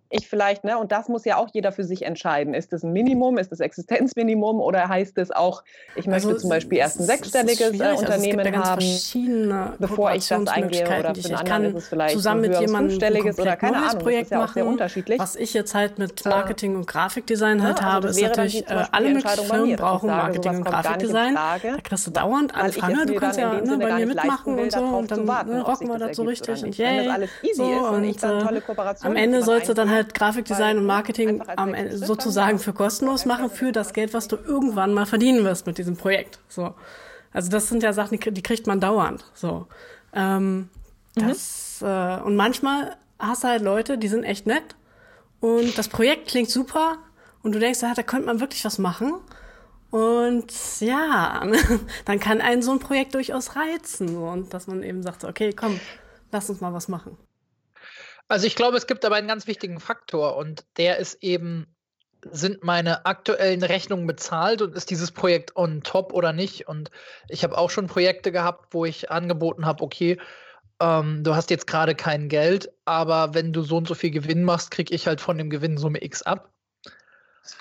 ich 0.09 0.27
vielleicht, 0.27 0.63
ne, 0.63 0.77
und 0.77 0.91
das 0.91 1.09
muss 1.09 1.25
ja 1.25 1.37
auch 1.37 1.49
jeder 1.51 1.71
für 1.71 1.83
sich 1.83 2.03
entscheiden. 2.03 2.53
Ist 2.53 2.71
das 2.73 2.83
ein 2.83 2.93
Minimum, 2.93 3.37
ist 3.37 3.51
das 3.51 3.59
Existenzminimum 3.59 4.59
oder 4.61 4.87
heißt 4.87 5.17
es 5.17 5.31
auch, 5.31 5.63
ich 5.95 6.07
möchte 6.07 6.29
also, 6.29 6.39
zum 6.39 6.49
Beispiel 6.49 6.77
erst 6.77 6.99
ein 6.99 7.05
sechsstelliges 7.05 7.79
äh, 7.79 7.93
Unternehmen 7.93 8.39
also 8.39 8.71
haben, 8.71 9.75
bevor 9.79 10.13
ich 10.13 10.27
das 10.27 10.47
eingehe 10.47 10.85
oder 10.85 11.13
für 11.13 11.27
einen 11.27 11.35
anderen 11.35 11.65
ist 11.65 11.83
es 11.83 11.89
vielleicht 11.89 12.13
zusammen 12.15 12.45
ein 12.45 12.51
mit 12.51 12.59
jemandem 12.59 12.89
fünfstelliges 12.91 13.39
oder 13.39 13.55
keine 13.55 13.77
Ahnung, 13.77 13.99
Projekt 13.99 14.31
ja 14.31 14.47
sehr 14.47 14.65
unterschiedlich. 14.65 15.19
Was 15.19 15.35
ich 15.35 15.53
jetzt 15.53 15.75
halt 15.75 15.99
mit 15.99 16.23
Marketing 16.25 16.75
und 16.75 16.87
Grafikdesign 16.87 17.61
halt 17.63 17.79
ja, 17.79 17.85
also 17.85 17.93
habe, 17.93 18.07
ist 18.07 18.21
natürlich, 18.21 18.69
äh, 18.69 18.85
alle 18.91 19.09
möglichen 19.09 19.45
Firmen 19.45 19.75
brauchen 19.75 20.07
Marketing 20.07 20.57
und 20.57 20.63
Grafikdesign. 20.63 21.35
Da 21.35 21.57
kriegst 21.83 22.07
du 22.07 22.11
dauernd 22.11 22.55
Anfragen, 22.55 23.07
du 23.07 23.15
kannst 23.15 23.39
ja 23.39 23.53
ne, 23.53 23.77
bei 23.77 23.93
mir 23.95 24.05
mitmachen 24.07 24.57
und 24.57 24.71
so 24.71 24.79
und 24.79 25.11
dann 25.11 25.25
ne, 25.25 25.61
rocken 25.61 25.87
wir 25.87 25.99
das 25.99 26.15
so 26.15 26.23
richtig 26.23 26.63
und 26.63 26.77
yay. 26.77 27.07
Und 27.07 28.23
am 29.01 29.15
Ende 29.15 29.43
sollst 29.43 29.69
du 29.69 29.73
dann 29.73 29.89
halt 29.89 29.96
halt 29.97 30.13
Grafikdesign 30.13 30.77
und 30.77 30.85
Marketing 30.85 31.41
am 31.55 31.75
sozusagen 31.91 32.59
für 32.59 32.73
kostenlos 32.73 33.25
machen 33.25 33.49
für 33.49 33.71
das 33.71 33.93
Geld, 33.93 34.13
was 34.13 34.27
du 34.27 34.35
irgendwann 34.35 34.93
mal 34.93 35.05
verdienen 35.05 35.43
wirst 35.43 35.67
mit 35.67 35.77
diesem 35.77 35.97
Projekt. 35.97 36.39
So. 36.47 36.73
Also 37.33 37.49
das 37.49 37.67
sind 37.67 37.83
ja 37.83 37.93
Sachen, 37.93 38.19
die, 38.19 38.31
die 38.31 38.43
kriegt 38.43 38.67
man 38.67 38.79
dauernd. 38.79 39.25
So. 39.33 39.67
Ähm, 40.13 40.69
mhm. 41.15 41.27
das, 41.27 41.79
mhm. 41.81 41.87
äh, 41.87 42.17
und 42.21 42.35
manchmal 42.35 42.95
hast 43.19 43.43
du 43.43 43.49
halt 43.49 43.61
Leute, 43.61 43.97
die 43.97 44.07
sind 44.07 44.23
echt 44.23 44.47
nett 44.47 44.75
und 45.39 45.77
das 45.77 45.87
Projekt 45.87 46.29
klingt 46.29 46.49
super 46.49 46.97
und 47.43 47.53
du 47.53 47.59
denkst, 47.59 47.81
ja, 47.81 47.93
da 47.93 48.03
könnte 48.03 48.27
man 48.27 48.39
wirklich 48.39 48.65
was 48.65 48.77
machen. 48.79 49.13
Und 49.89 50.51
ja, 50.79 51.45
dann 52.05 52.19
kann 52.19 52.41
einen 52.41 52.61
so 52.61 52.71
ein 52.71 52.79
Projekt 52.79 53.13
durchaus 53.13 53.55
reizen. 53.55 54.17
Und 54.17 54.53
dass 54.53 54.67
man 54.67 54.83
eben 54.83 55.01
sagt, 55.01 55.23
okay, 55.23 55.53
komm, 55.53 55.79
lass 56.31 56.49
uns 56.49 56.59
mal 56.59 56.73
was 56.73 56.87
machen. 56.87 57.17
Also 58.27 58.45
ich 58.45 58.55
glaube, 58.55 58.77
es 58.77 58.87
gibt 58.87 59.05
aber 59.05 59.15
einen 59.15 59.27
ganz 59.27 59.47
wichtigen 59.47 59.79
Faktor 59.79 60.35
und 60.35 60.65
der 60.77 60.97
ist 60.97 61.23
eben 61.23 61.67
sind 62.31 62.63
meine 62.63 63.05
aktuellen 63.05 63.63
Rechnungen 63.63 64.07
bezahlt 64.07 64.61
und 64.61 64.75
ist 64.75 64.89
dieses 64.89 65.11
Projekt 65.11 65.55
on 65.55 65.81
top 65.83 66.13
oder 66.13 66.33
nicht? 66.33 66.67
Und 66.67 66.89
ich 67.29 67.43
habe 67.43 67.57
auch 67.57 67.69
schon 67.69 67.87
Projekte 67.87 68.31
gehabt, 68.31 68.73
wo 68.73 68.85
ich 68.85 69.11
angeboten 69.11 69.65
habe, 69.65 69.83
okay, 69.83 70.19
ähm, 70.79 71.23
du 71.23 71.35
hast 71.35 71.49
jetzt 71.49 71.67
gerade 71.67 71.95
kein 71.95 72.27
Geld, 72.27 72.71
aber 72.85 73.33
wenn 73.33 73.53
du 73.53 73.61
so 73.61 73.77
und 73.77 73.87
so 73.87 73.95
viel 73.95 74.11
Gewinn 74.11 74.43
machst, 74.43 74.71
kriege 74.71 74.93
ich 74.93 75.07
halt 75.07 75.21
von 75.21 75.37
dem 75.37 75.49
Gewinn 75.49 75.77
Summe 75.77 76.03
X 76.03 76.23
ab. 76.23 76.51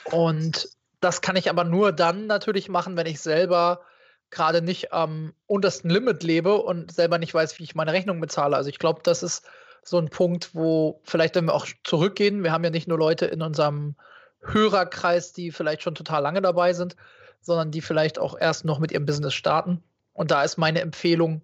Und 0.04 0.68
das 1.00 1.20
kann 1.20 1.36
ich 1.36 1.50
aber 1.50 1.64
nur 1.64 1.92
dann 1.92 2.26
natürlich 2.26 2.68
machen, 2.68 2.96
wenn 2.96 3.06
ich 3.06 3.20
selber 3.20 3.82
gerade 4.30 4.60
nicht 4.60 4.92
am 4.92 5.34
untersten 5.46 5.88
Limit 5.90 6.22
lebe 6.22 6.56
und 6.56 6.92
selber 6.92 7.18
nicht 7.18 7.32
weiß, 7.32 7.58
wie 7.58 7.64
ich 7.64 7.74
meine 7.74 7.92
Rechnung 7.92 8.20
bezahle. 8.20 8.56
Also 8.56 8.70
ich 8.70 8.78
glaube, 8.78 9.00
das 9.04 9.22
ist 9.22 9.46
so 9.88 9.98
ein 9.98 10.08
Punkt, 10.08 10.54
wo 10.54 11.00
vielleicht, 11.04 11.36
wenn 11.36 11.46
wir 11.46 11.54
auch 11.54 11.66
zurückgehen, 11.84 12.42
wir 12.42 12.52
haben 12.52 12.64
ja 12.64 12.70
nicht 12.70 12.88
nur 12.88 12.98
Leute 12.98 13.26
in 13.26 13.42
unserem 13.42 13.94
Hörerkreis, 14.42 15.32
die 15.32 15.52
vielleicht 15.52 15.82
schon 15.82 15.94
total 15.94 16.22
lange 16.22 16.42
dabei 16.42 16.72
sind, 16.72 16.96
sondern 17.40 17.70
die 17.70 17.80
vielleicht 17.80 18.18
auch 18.18 18.36
erst 18.38 18.64
noch 18.64 18.78
mit 18.78 18.92
ihrem 18.92 19.06
Business 19.06 19.34
starten. 19.34 19.82
Und 20.12 20.30
da 20.30 20.42
ist 20.42 20.56
meine 20.56 20.80
Empfehlung, 20.80 21.42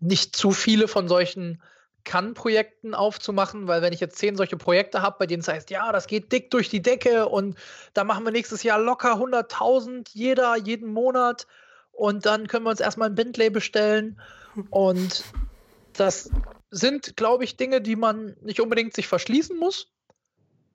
nicht 0.00 0.34
zu 0.34 0.50
viele 0.50 0.88
von 0.88 1.06
solchen 1.08 1.62
kann-Projekten 2.02 2.94
aufzumachen, 2.94 3.68
weil 3.68 3.82
wenn 3.82 3.92
ich 3.92 4.00
jetzt 4.00 4.18
zehn 4.18 4.36
solche 4.36 4.56
Projekte 4.56 5.02
habe, 5.02 5.16
bei 5.18 5.26
denen 5.26 5.40
es 5.40 5.48
heißt, 5.48 5.70
ja, 5.70 5.92
das 5.92 6.06
geht 6.06 6.32
dick 6.32 6.50
durch 6.50 6.68
die 6.68 6.82
Decke 6.82 7.28
und 7.28 7.56
da 7.94 8.04
machen 8.04 8.24
wir 8.24 8.32
nächstes 8.32 8.62
Jahr 8.62 8.80
locker 8.80 9.14
100.000 9.14 10.08
jeder, 10.12 10.56
jeden 10.56 10.92
Monat 10.92 11.46
und 11.92 12.24
dann 12.24 12.46
können 12.46 12.64
wir 12.64 12.70
uns 12.70 12.80
erstmal 12.80 13.08
ein 13.08 13.14
Bentley 13.14 13.50
bestellen 13.50 14.20
und 14.70 15.24
das 15.92 16.30
sind, 16.76 17.16
glaube 17.16 17.44
ich, 17.44 17.56
Dinge, 17.56 17.80
die 17.80 17.96
man 17.96 18.36
nicht 18.42 18.60
unbedingt 18.60 18.94
sich 18.94 19.08
verschließen 19.08 19.56
muss. 19.58 19.88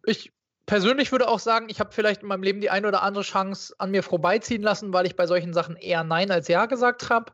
Ich 0.03 0.31
persönlich 0.65 1.11
würde 1.11 1.27
auch 1.27 1.39
sagen, 1.39 1.67
ich 1.69 1.79
habe 1.79 1.91
vielleicht 1.91 2.23
in 2.23 2.27
meinem 2.27 2.43
Leben 2.43 2.59
die 2.59 2.71
eine 2.71 2.87
oder 2.87 3.03
andere 3.03 3.23
Chance 3.23 3.75
an 3.77 3.91
mir 3.91 4.01
vorbeiziehen 4.01 4.63
lassen, 4.63 4.93
weil 4.93 5.05
ich 5.05 5.15
bei 5.15 5.27
solchen 5.27 5.53
Sachen 5.53 5.75
eher 5.75 6.03
Nein 6.03 6.31
als 6.31 6.47
Ja 6.47 6.65
gesagt 6.65 7.09
habe. 7.09 7.33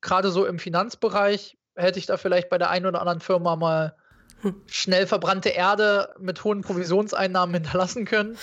Gerade 0.00 0.30
so 0.30 0.46
im 0.46 0.60
Finanzbereich 0.60 1.58
hätte 1.74 1.98
ich 1.98 2.06
da 2.06 2.16
vielleicht 2.16 2.48
bei 2.48 2.58
der 2.58 2.70
einen 2.70 2.86
oder 2.86 3.00
anderen 3.00 3.20
Firma 3.20 3.56
mal 3.56 3.96
hm. 4.42 4.62
schnell 4.66 5.08
verbrannte 5.08 5.48
Erde 5.48 6.14
mit 6.20 6.44
hohen 6.44 6.62
Provisionseinnahmen 6.62 7.54
hinterlassen 7.54 8.04
können. 8.04 8.38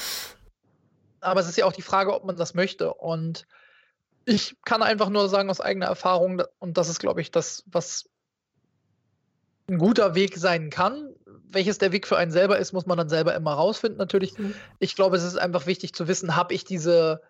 Aber 1.22 1.40
es 1.40 1.48
ist 1.48 1.58
ja 1.58 1.66
auch 1.66 1.74
die 1.74 1.82
Frage, 1.82 2.14
ob 2.14 2.26
man 2.26 2.36
das 2.36 2.56
möchte. 2.56 2.94
Und 2.94 3.48
ich 4.26 4.58
kann 4.66 4.84
einfach 4.84 5.10
nur 5.10 5.30
sagen 5.30 5.50
aus 5.50 5.62
eigener 5.62 5.86
Erfahrung, 5.86 6.44
und 6.60 6.78
das 6.78 6.90
ist, 6.90 7.00
glaube 7.00 7.22
ich, 7.22 7.32
das, 7.32 7.64
was 7.68 8.10
ein 9.76 9.80
guter 9.80 10.16
Weg 10.16 10.38
sein 10.38 10.70
kann. 10.70 11.14
Welches 11.48 11.78
der 11.78 11.92
Weg 11.92 12.08
für 12.08 12.18
einen 12.18 12.32
selber 12.32 12.58
ist, 12.58 12.74
muss 12.74 12.86
man 12.86 12.98
dann 12.98 13.10
selber 13.10 13.36
immer 13.36 13.54
rausfinden, 13.54 13.98
natürlich. 13.98 14.38
Mhm. 14.38 14.56
Ich 14.80 14.96
glaube, 14.96 15.16
es 15.16 15.24
ist 15.24 15.38
einfach 15.38 15.68
wichtig 15.68 15.94
zu 15.94 16.08
wissen, 16.08 16.36
habe 16.36 16.54
ich 16.54 16.66
diese 16.66 17.22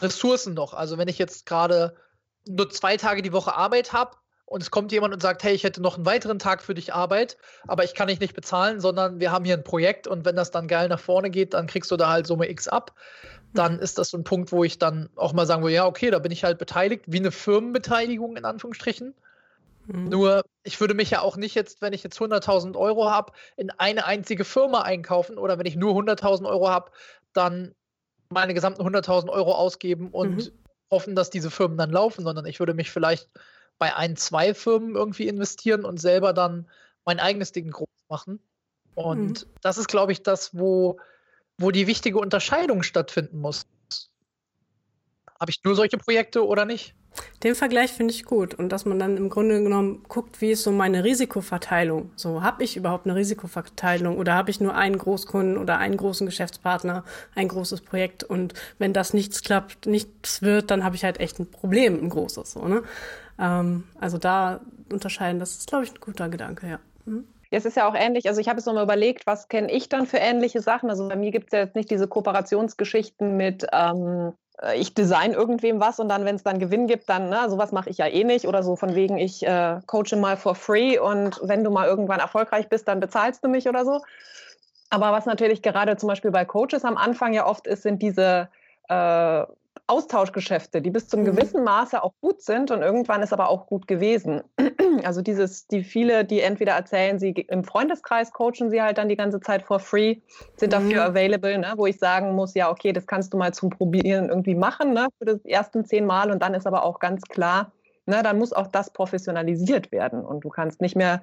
Ressourcen 0.00 0.54
noch? 0.54 0.74
Also, 0.74 0.98
wenn 0.98 1.08
ich 1.08 1.18
jetzt 1.18 1.46
gerade 1.46 1.94
nur 2.48 2.70
zwei 2.70 2.96
Tage 2.96 3.22
die 3.22 3.32
Woche 3.32 3.54
Arbeit 3.54 3.92
habe 3.92 4.16
und 4.46 4.62
es 4.62 4.70
kommt 4.70 4.92
jemand 4.92 5.14
und 5.14 5.20
sagt, 5.22 5.44
hey, 5.44 5.54
ich 5.54 5.64
hätte 5.64 5.80
noch 5.80 5.96
einen 5.96 6.06
weiteren 6.06 6.38
Tag 6.38 6.62
für 6.62 6.74
dich 6.74 6.92
Arbeit, 6.92 7.36
aber 7.68 7.84
ich 7.84 7.94
kann 7.94 8.08
dich 8.08 8.20
nicht 8.20 8.34
bezahlen, 8.34 8.80
sondern 8.80 9.20
wir 9.20 9.30
haben 9.30 9.44
hier 9.44 9.54
ein 9.54 9.64
Projekt 9.64 10.06
und 10.06 10.24
wenn 10.24 10.36
das 10.36 10.50
dann 10.50 10.66
geil 10.66 10.88
nach 10.88 11.00
vorne 11.00 11.30
geht, 11.30 11.54
dann 11.54 11.66
kriegst 11.66 11.90
du 11.90 11.96
da 11.96 12.08
halt 12.08 12.26
Summe 12.26 12.50
X 12.50 12.68
ab. 12.68 12.94
Dann 13.54 13.78
ist 13.78 13.98
das 13.98 14.10
so 14.10 14.18
ein 14.18 14.24
Punkt, 14.24 14.50
wo 14.50 14.64
ich 14.64 14.78
dann 14.78 15.10
auch 15.14 15.34
mal 15.34 15.46
sagen 15.46 15.62
würde, 15.62 15.74
ja, 15.74 15.86
okay, 15.86 16.10
da 16.10 16.18
bin 16.18 16.32
ich 16.32 16.42
halt 16.42 16.58
beteiligt, 16.58 17.04
wie 17.06 17.18
eine 17.18 17.30
Firmenbeteiligung 17.30 18.36
in 18.36 18.44
Anführungsstrichen. 18.44 19.14
Mhm. 19.86 20.08
Nur, 20.08 20.44
ich 20.62 20.80
würde 20.80 20.94
mich 20.94 21.10
ja 21.10 21.20
auch 21.20 21.36
nicht 21.36 21.54
jetzt, 21.54 21.82
wenn 21.82 21.92
ich 21.92 22.02
jetzt 22.02 22.20
100.000 22.20 22.76
Euro 22.76 23.10
habe, 23.10 23.32
in 23.56 23.70
eine 23.70 24.06
einzige 24.06 24.44
Firma 24.44 24.82
einkaufen 24.82 25.38
oder 25.38 25.58
wenn 25.58 25.66
ich 25.66 25.76
nur 25.76 25.94
100.000 25.94 26.46
Euro 26.48 26.68
habe, 26.68 26.90
dann 27.32 27.74
meine 28.30 28.54
gesamten 28.54 28.82
100.000 28.82 29.28
Euro 29.28 29.54
ausgeben 29.54 30.10
und 30.10 30.36
mhm. 30.36 30.52
hoffen, 30.90 31.14
dass 31.14 31.30
diese 31.30 31.50
Firmen 31.50 31.78
dann 31.78 31.90
laufen, 31.90 32.22
sondern 32.22 32.46
ich 32.46 32.58
würde 32.60 32.74
mich 32.74 32.90
vielleicht 32.90 33.28
bei 33.78 33.94
ein, 33.96 34.16
zwei 34.16 34.54
Firmen 34.54 34.94
irgendwie 34.94 35.28
investieren 35.28 35.84
und 35.84 36.00
selber 36.00 36.32
dann 36.32 36.68
mein 37.04 37.20
eigenes 37.20 37.52
Ding 37.52 37.70
groß 37.70 37.88
machen. 38.08 38.40
Und 38.94 39.46
mhm. 39.46 39.50
das 39.60 39.78
ist, 39.78 39.88
glaube 39.88 40.12
ich, 40.12 40.22
das, 40.22 40.56
wo, 40.56 40.98
wo 41.58 41.70
die 41.70 41.86
wichtige 41.86 42.18
Unterscheidung 42.18 42.82
stattfinden 42.82 43.40
muss. 43.40 43.66
Habe 45.42 45.50
ich 45.50 45.64
nur 45.64 45.74
solche 45.74 45.98
Projekte 45.98 46.46
oder 46.46 46.64
nicht? 46.64 46.94
Den 47.42 47.56
Vergleich 47.56 47.90
finde 47.90 48.14
ich 48.14 48.24
gut 48.24 48.54
und 48.54 48.68
dass 48.68 48.84
man 48.84 49.00
dann 49.00 49.16
im 49.16 49.28
Grunde 49.28 49.60
genommen 49.60 50.04
guckt, 50.06 50.40
wie 50.40 50.52
ist 50.52 50.62
so 50.62 50.70
meine 50.70 51.02
Risikoverteilung. 51.02 52.12
So, 52.14 52.44
habe 52.44 52.62
ich 52.62 52.76
überhaupt 52.76 53.06
eine 53.06 53.16
Risikoverteilung 53.16 54.18
oder 54.18 54.34
habe 54.34 54.52
ich 54.52 54.60
nur 54.60 54.76
einen 54.76 54.96
Großkunden 54.96 55.58
oder 55.58 55.78
einen 55.78 55.96
großen 55.96 56.26
Geschäftspartner, 56.26 57.02
ein 57.34 57.48
großes 57.48 57.80
Projekt 57.80 58.22
und 58.22 58.54
wenn 58.78 58.92
das 58.92 59.14
nichts 59.14 59.42
klappt, 59.42 59.86
nichts 59.86 60.42
wird, 60.42 60.70
dann 60.70 60.84
habe 60.84 60.94
ich 60.94 61.02
halt 61.02 61.18
echt 61.18 61.40
ein 61.40 61.50
Problem, 61.50 62.00
ein 62.00 62.08
großes. 62.08 62.52
So, 62.52 62.68
ne? 62.68 62.84
Ähm, 63.36 63.82
also 63.98 64.18
da 64.18 64.60
unterscheiden, 64.92 65.40
das 65.40 65.56
ist, 65.56 65.66
glaube 65.66 65.82
ich, 65.82 65.90
ein 65.90 66.00
guter 66.00 66.28
Gedanke, 66.28 66.68
ja. 66.68 66.78
Mhm. 67.04 67.26
Es 67.50 67.64
ist 67.64 67.76
ja 67.76 67.88
auch 67.88 67.96
ähnlich, 67.96 68.28
also 68.28 68.40
ich 68.40 68.48
habe 68.48 68.60
jetzt 68.60 68.66
nochmal 68.66 68.84
überlegt, 68.84 69.26
was 69.26 69.48
kenne 69.48 69.72
ich 69.72 69.88
dann 69.88 70.06
für 70.06 70.18
ähnliche 70.18 70.62
Sachen. 70.62 70.88
Also 70.88 71.08
bei 71.08 71.16
mir 71.16 71.32
gibt 71.32 71.48
es 71.48 71.52
ja 71.52 71.64
jetzt 71.64 71.74
nicht 71.74 71.90
diese 71.90 72.06
Kooperationsgeschichten 72.06 73.36
mit, 73.36 73.66
ähm, 73.72 74.28
äh, 74.28 74.32
ich 74.74 74.94
design 74.94 75.32
irgendwem 75.32 75.80
was 75.80 75.98
und 75.98 76.08
dann, 76.08 76.24
wenn 76.24 76.36
es 76.36 76.42
dann 76.42 76.58
Gewinn 76.58 76.86
gibt, 76.86 77.08
dann, 77.08 77.28
ne, 77.28 77.48
sowas 77.48 77.72
mache 77.72 77.90
ich 77.90 77.98
ja 77.98 78.06
eh 78.06 78.24
nicht 78.24 78.46
oder 78.46 78.62
so 78.62 78.76
von 78.76 78.94
wegen, 78.94 79.18
ich 79.18 79.44
äh, 79.44 79.80
coache 79.86 80.16
mal 80.16 80.36
for 80.36 80.54
free 80.54 80.98
und 80.98 81.40
wenn 81.42 81.64
du 81.64 81.70
mal 81.70 81.88
irgendwann 81.88 82.20
erfolgreich 82.20 82.68
bist, 82.68 82.86
dann 82.86 83.00
bezahlst 83.00 83.42
du 83.42 83.48
mich 83.48 83.68
oder 83.68 83.84
so. 83.84 84.00
Aber 84.90 85.10
was 85.10 85.26
natürlich 85.26 85.62
gerade 85.62 85.96
zum 85.96 86.08
Beispiel 86.08 86.30
bei 86.30 86.44
Coaches 86.44 86.84
am 86.84 86.96
Anfang 86.96 87.32
ja 87.32 87.46
oft 87.46 87.66
ist, 87.66 87.82
sind 87.82 88.02
diese 88.02 88.48
äh, 88.88 89.44
Austauschgeschäfte, 89.88 90.80
die 90.80 90.90
bis 90.90 91.08
zum 91.08 91.20
mhm. 91.20 91.24
gewissen 91.26 91.64
Maße 91.64 92.02
auch 92.02 92.14
gut 92.20 92.40
sind 92.40 92.70
und 92.70 92.82
irgendwann 92.82 93.22
ist 93.22 93.32
aber 93.32 93.48
auch 93.48 93.66
gut 93.66 93.86
gewesen. 93.86 94.42
Also 95.04 95.22
dieses, 95.22 95.66
die 95.66 95.82
viele, 95.82 96.24
die 96.24 96.40
entweder 96.40 96.72
erzählen, 96.72 97.18
sie 97.18 97.30
im 97.30 97.64
Freundeskreis 97.64 98.30
coachen 98.30 98.70
sie 98.70 98.82
halt 98.82 98.98
dann 98.98 99.08
die 99.08 99.16
ganze 99.16 99.40
Zeit 99.40 99.62
for 99.62 99.80
free, 99.80 100.16
sind 100.56 100.72
dafür 100.72 101.08
mhm. 101.08 101.10
available, 101.10 101.58
ne, 101.58 101.72
wo 101.76 101.86
ich 101.86 101.98
sagen 101.98 102.34
muss, 102.34 102.54
ja, 102.54 102.70
okay, 102.70 102.92
das 102.92 103.06
kannst 103.06 103.32
du 103.32 103.38
mal 103.38 103.52
zum 103.52 103.70
Probieren 103.70 104.28
irgendwie 104.28 104.54
machen, 104.54 104.92
ne, 104.92 105.08
für 105.18 105.38
die 105.38 105.50
ersten 105.50 105.84
zehn 105.84 106.06
Mal 106.06 106.30
und 106.30 106.40
dann 106.42 106.54
ist 106.54 106.66
aber 106.66 106.84
auch 106.84 107.00
ganz 107.00 107.22
klar, 107.22 107.72
ne, 108.06 108.22
dann 108.22 108.38
muss 108.38 108.52
auch 108.52 108.66
das 108.66 108.92
professionalisiert 108.92 109.90
werden 109.90 110.24
und 110.24 110.44
du 110.44 110.50
kannst 110.50 110.80
nicht 110.80 110.94
mehr 110.94 111.22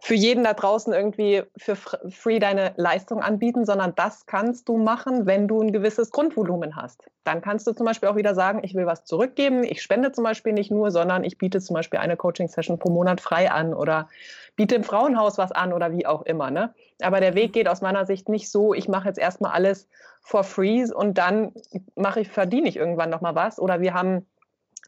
für 0.00 0.14
jeden 0.14 0.44
da 0.44 0.54
draußen 0.54 0.92
irgendwie 0.92 1.42
für 1.56 1.74
free 1.74 2.38
deine 2.38 2.72
Leistung 2.76 3.20
anbieten, 3.20 3.64
sondern 3.64 3.94
das 3.96 4.26
kannst 4.26 4.68
du 4.68 4.76
machen, 4.76 5.26
wenn 5.26 5.48
du 5.48 5.60
ein 5.60 5.72
gewisses 5.72 6.12
Grundvolumen 6.12 6.76
hast. 6.76 7.10
Dann 7.24 7.40
kannst 7.40 7.66
du 7.66 7.72
zum 7.72 7.84
Beispiel 7.84 8.08
auch 8.08 8.14
wieder 8.14 8.34
sagen, 8.36 8.60
ich 8.62 8.74
will 8.74 8.86
was 8.86 9.04
zurückgeben. 9.04 9.64
Ich 9.64 9.82
spende 9.82 10.12
zum 10.12 10.22
Beispiel 10.22 10.52
nicht 10.52 10.70
nur, 10.70 10.92
sondern 10.92 11.24
ich 11.24 11.36
biete 11.36 11.60
zum 11.60 11.74
Beispiel 11.74 11.98
eine 11.98 12.16
Coaching-Session 12.16 12.78
pro 12.78 12.90
Monat 12.90 13.20
frei 13.20 13.50
an 13.50 13.74
oder 13.74 14.08
biete 14.54 14.76
im 14.76 14.84
Frauenhaus 14.84 15.36
was 15.36 15.50
an 15.50 15.72
oder 15.72 15.90
wie 15.90 16.06
auch 16.06 16.22
immer. 16.22 16.52
Ne? 16.52 16.72
Aber 17.02 17.18
der 17.20 17.34
Weg 17.34 17.52
geht 17.52 17.68
aus 17.68 17.80
meiner 17.80 18.06
Sicht 18.06 18.28
nicht 18.28 18.50
so, 18.50 18.74
ich 18.74 18.88
mache 18.88 19.08
jetzt 19.08 19.18
erstmal 19.18 19.52
alles 19.52 19.88
for 20.20 20.44
free 20.44 20.84
und 20.92 21.18
dann 21.18 21.52
mache 21.96 22.20
ich, 22.20 22.28
verdiene 22.28 22.68
ich 22.68 22.76
irgendwann 22.76 23.10
nochmal 23.10 23.34
was. 23.34 23.58
Oder 23.58 23.80
wir 23.80 23.94
haben 23.94 24.26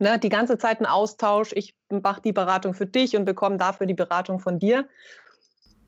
ne, 0.01 0.19
die 0.19 0.29
ganze 0.29 0.59
Zeit 0.59 0.79
einen 0.79 0.87
Austausch. 0.87 1.53
Ich 1.55 1.75
mache 1.91 2.23
die 2.23 2.33
Beratung 2.33 2.75
für 2.75 2.87
dich 2.87 3.17
und 3.17 3.25
bekomme 3.25 3.57
dafür 3.59 3.87
die 3.87 3.95
Beratung 3.95 4.41
von 4.41 4.59
dir. 4.59 4.87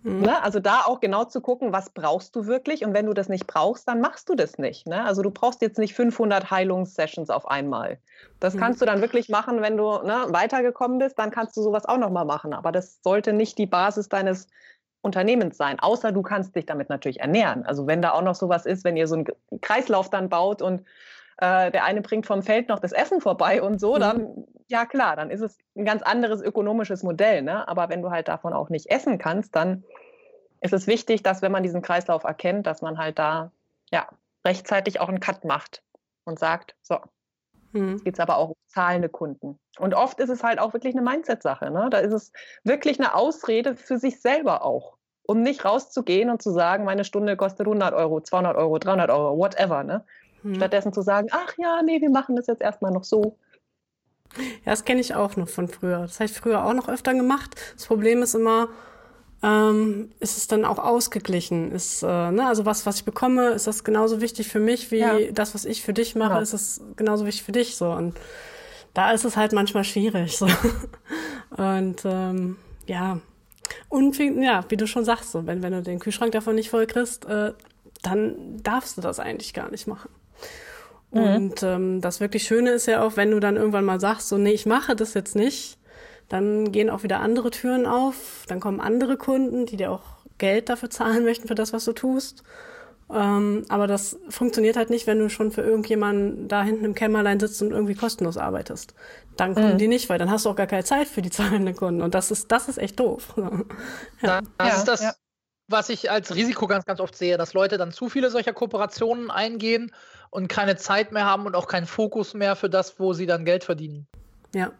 Mhm. 0.03 0.23
Ne, 0.23 0.43
also 0.43 0.59
da 0.59 0.83
auch 0.85 1.01
genau 1.01 1.25
zu 1.25 1.41
gucken, 1.41 1.73
was 1.73 1.91
brauchst 1.91 2.35
du 2.35 2.47
wirklich 2.47 2.85
und 2.85 2.93
wenn 2.93 3.07
du 3.07 3.13
das 3.13 3.29
nicht 3.29 3.47
brauchst, 3.47 3.87
dann 3.87 4.01
machst 4.01 4.29
du 4.29 4.35
das 4.35 4.59
nicht. 4.59 4.87
Ne? 4.87 5.05
Also 5.05 5.23
du 5.23 5.31
brauchst 5.31 5.63
jetzt 5.63 5.79
nicht 5.79 5.95
500 5.95 6.51
Heilungssessions 6.51 7.31
auf 7.31 7.49
einmal. 7.49 7.99
Das 8.41 8.55
mhm. 8.55 8.59
kannst 8.59 8.81
du 8.81 8.85
dann 8.85 9.01
wirklich 9.01 9.29
machen, 9.29 9.63
wenn 9.63 9.77
du 9.77 9.85
ne, 10.03 10.27
weitergekommen 10.29 10.99
bist, 10.99 11.19
dann 11.19 11.31
kannst 11.31 11.57
du 11.57 11.63
sowas 11.63 11.85
auch 11.85 11.99
nochmal 11.99 12.25
machen. 12.25 12.53
Aber 12.53 12.73
das 12.73 13.01
sollte 13.03 13.33
nicht 13.33 13.59
die 13.59 13.67
Basis 13.67 14.09
deines 14.09 14.49
Unternehmens 15.03 15.57
sein, 15.57 15.81
außer 15.81 16.13
du 16.13 16.23
kannst 16.23 16.55
dich 16.55 16.67
damit 16.67 16.89
natürlich 16.89 17.21
ernähren. 17.21 17.65
Also 17.65 17.87
wenn 17.87 18.03
da 18.03 18.13
auch 18.13 18.23
noch 18.23 18.37
sowas 18.37 18.67
ist, 18.67 18.85
wenn 18.85 18.97
ihr 18.97 19.07
so 19.07 19.17
einen 19.17 19.27
Kreislauf 19.61 20.11
dann 20.11 20.29
baut 20.29 20.63
und 20.63 20.83
äh, 21.39 21.71
der 21.71 21.85
eine 21.85 22.03
bringt 22.03 22.27
vom 22.27 22.43
Feld 22.43 22.69
noch 22.69 22.79
das 22.79 22.93
Essen 22.93 23.21
vorbei 23.21 23.63
und 23.63 23.81
so, 23.81 23.95
mhm. 23.95 24.01
dann, 24.01 24.45
ja 24.69 24.87
klar, 24.87 25.17
dann 25.17 25.31
ist 25.31 25.41
es 25.41 25.59
ein 25.77 25.85
ganz 25.85 26.03
anderes 26.03 26.43
ökonomisches 26.43 27.03
Modell. 27.03 27.43
Ne? 27.43 27.67
Aber 27.69 27.89
wenn 27.89 28.03
du 28.03 28.11
halt 28.11 28.29
davon 28.29 28.53
auch 28.53 28.69
nicht 28.69 28.91
essen 28.91 29.19
kannst, 29.19 29.55
dann 29.57 29.85
ist 30.61 30.73
es 30.73 30.87
wichtig, 30.87 31.23
dass 31.23 31.43
wenn 31.43 31.53
man 31.53 31.63
diesen 31.63 31.83
Kreislauf 31.83 32.25
erkennt, 32.25 32.67
dass 32.67 32.83
man 32.83 32.99
halt 32.99 33.19
da 33.19 33.51
ja, 33.91 34.09
rechtzeitig 34.45 35.01
auch 35.01 35.09
einen 35.09 35.21
Cut 35.21 35.45
macht 35.45 35.83
und 36.25 36.39
sagt, 36.39 36.77
so, 36.83 36.99
mhm. 37.73 37.93
jetzt 37.93 38.05
geht 38.05 38.15
es 38.15 38.21
aber 38.21 38.37
auch 38.37 38.51
um 38.51 38.57
zahlende 38.69 39.09
Kunden. 39.09 39.59
Und 39.79 39.95
oft 39.95 40.21
ist 40.21 40.31
es 40.31 40.43
halt 40.43 40.59
auch 40.59 40.73
wirklich 40.73 40.95
eine 40.95 41.03
Mindset-Sache. 41.03 41.71
Ne? 41.71 41.89
Da 41.91 41.99
ist 41.99 42.13
es 42.13 42.33
wirklich 42.63 42.99
eine 43.01 43.15
Ausrede 43.15 43.77
für 43.77 43.99
sich 43.99 44.21
selber 44.21 44.65
auch 44.65 44.97
um 45.25 45.43
nicht 45.43 45.65
rauszugehen 45.65 46.31
und 46.31 46.43
zu 46.43 46.51
sagen, 46.51 46.85
meine 46.85 47.05
Stunde 47.05 47.37
kostet 47.37 47.67
100 47.67 47.95
Euro, 47.95 48.21
200 48.21 48.57
Euro, 48.57 48.79
300 48.79 49.11
Euro, 49.11 49.39
whatever, 49.39 49.85
ne? 49.85 50.05
Hm. 50.43 50.55
Stattdessen 50.55 50.93
zu 50.93 51.03
sagen, 51.03 51.29
ach 51.31 51.55
ja, 51.59 51.83
nee, 51.83 52.01
wir 52.01 52.11
machen 52.11 52.37
das 52.37 52.47
jetzt 52.47 52.63
erstmal 52.63 52.93
noch 52.93 53.05
so. 53.05 53.37
Ja, 54.37 54.73
das 54.73 54.85
kenne 54.85 55.01
ich 55.01 55.15
auch 55.15 55.37
noch 55.37 55.49
von 55.49 55.69
früher. 55.69 56.01
Das 56.01 56.15
habe 56.15 56.27
ich 56.27 56.33
früher 56.33 56.65
auch 56.65 56.73
noch 56.73 56.89
öfter 56.89 57.15
gemacht. 57.15 57.55
Das 57.75 57.87
Problem 57.87 58.23
ist 58.23 58.35
immer, 58.35 58.69
ähm, 59.43 60.11
ist 60.21 60.39
es 60.39 60.47
dann 60.47 60.65
auch 60.65 60.79
ausgeglichen? 60.79 61.73
Ist, 61.73 62.03
äh, 62.03 62.31
ne, 62.31 62.47
also 62.47 62.65
was, 62.65 62.87
was 62.87 62.97
ich 62.97 63.05
bekomme, 63.05 63.51
ist 63.51 63.67
das 63.67 63.85
genauso 63.85 64.21
wichtig 64.21 64.49
für 64.49 64.61
mich 64.61 64.91
wie 64.91 64.99
ja. 64.99 65.19
das, 65.33 65.55
was 65.55 65.65
ich 65.65 65.83
für 65.83 65.93
dich 65.93 66.15
mache, 66.15 66.35
ja. 66.35 66.41
ist 66.41 66.53
es 66.53 66.81
genauso 66.97 67.27
wichtig 67.27 67.43
für 67.43 67.53
dich 67.53 67.77
so. 67.77 67.91
Und 67.91 68.17
da 68.95 69.13
ist 69.13 69.25
es 69.25 69.37
halt 69.37 69.53
manchmal 69.53 69.85
schwierig. 69.85 70.39
So. 70.39 70.47
Und 71.57 72.03
ähm, 72.05 72.57
ja. 72.87 73.19
Und 73.89 74.19
wie, 74.19 74.43
ja, 74.43 74.65
wie 74.69 74.77
du 74.77 74.87
schon 74.87 75.05
sagst, 75.05 75.33
so, 75.33 75.47
wenn, 75.47 75.63
wenn 75.63 75.73
du 75.73 75.83
den 75.83 75.99
Kühlschrank 75.99 76.33
davon 76.33 76.55
nicht 76.55 76.71
voll 76.71 76.87
kriegst, 76.87 77.25
äh, 77.27 77.53
dann 78.03 78.63
darfst 78.63 78.97
du 78.97 79.01
das 79.01 79.19
eigentlich 79.19 79.55
gar 79.55 79.71
nicht 79.71 79.87
machen. 79.87 80.11
Mhm. 81.13 81.23
Und 81.23 81.63
ähm, 81.63 82.01
das 82.01 82.21
wirklich 82.21 82.45
Schöne 82.45 82.71
ist 82.71 82.87
ja 82.87 83.03
auch, 83.05 83.17
wenn 83.17 83.31
du 83.31 83.41
dann 83.41 83.57
irgendwann 83.57 83.85
mal 83.85 84.01
sagst, 84.01 84.29
so, 84.29 84.39
nee, 84.39 84.53
ich 84.53 84.67
mache 84.67 84.97
das 84.97 85.15
jetzt 85.15 85.37
nicht, 85.37 85.79
dann 86.29 86.73
gehen 86.73 86.91
auch 86.91 87.03
wieder 87.03 87.21
andere 87.21 87.51
Türen 87.51 87.87
auf, 87.87 88.45
dann 88.49 88.61
kommen 88.61 88.81
andere 88.81 89.17
Kunden, 89.17 89.67
die 89.67 89.77
dir 89.77 89.91
auch 89.91 90.03
Geld 90.39 90.69
dafür 90.69 90.91
zahlen 90.91 91.25
möchten 91.25 91.49
für 91.49 91.55
das, 91.55 91.73
was 91.73 91.85
du 91.85 91.93
tust. 91.93 92.43
Ähm, 93.13 93.67
aber 93.69 93.87
das 93.87 94.19
funktioniert 94.31 94.77
halt 94.77 94.89
nicht, 94.89 95.07
wenn 95.07 95.19
du 95.19 95.29
schon 95.29 95.53
für 95.53 95.61
irgendjemanden 95.61 96.49
da 96.49 96.63
hinten 96.63 96.87
im 96.87 96.95
Kämmerlein 96.95 97.39
sitzt 97.39 97.61
und 97.61 97.71
irgendwie 97.71 97.95
kostenlos 97.95 98.39
arbeitest. 98.39 98.95
Dann 99.37 99.55
kommen 99.55 99.75
mhm. 99.75 99.79
die 99.79 99.89
nicht, 99.89 100.09
weil 100.09 100.19
dann 100.19 100.31
hast 100.31 100.47
du 100.47 100.51
auch 100.51 100.57
gar 100.57 100.67
keine 100.67 100.85
Zeit 100.85 101.09
für 101.09 101.21
die 101.21 101.31
zahlenden 101.31 101.77
Kunden. 101.77 102.01
Und 102.01 102.15
das 102.15 102.31
ist, 102.31 102.51
das 102.51 102.69
ist 102.69 102.79
echt 102.79 102.99
doof. 102.99 103.35
ja. 104.23 104.41
Das 104.57 104.79
ist 104.79 104.89
das, 104.89 105.03
ja. 105.03 105.13
was 105.69 105.91
ich 105.91 106.11
als 106.11 106.35
Risiko 106.35 106.67
ganz, 106.67 106.87
ganz 106.87 107.01
oft 107.01 107.15
sehe, 107.15 107.37
dass 107.37 107.53
Leute 107.53 107.77
dann 107.77 107.93
zu 107.93 108.09
viele 108.09 108.31
solcher 108.31 108.55
Kooperationen 108.55 109.31
eingehen 109.31 109.93
und 110.33 110.49
keine 110.49 110.75
Zeit 110.75 111.13
mehr 111.13 111.27
haben 111.27 111.47
und 111.47 111.55
auch 111.55 111.69
keinen 111.69 111.87
Fokus 111.87 112.35
mehr 112.35 112.57
für 112.57 112.69
das, 112.69 112.99
wo 112.99 113.13
sie 113.13 113.27
dann 113.27 113.45
Geld 113.45 113.63
verdienen. 113.63 114.09
Ja, 114.53 114.73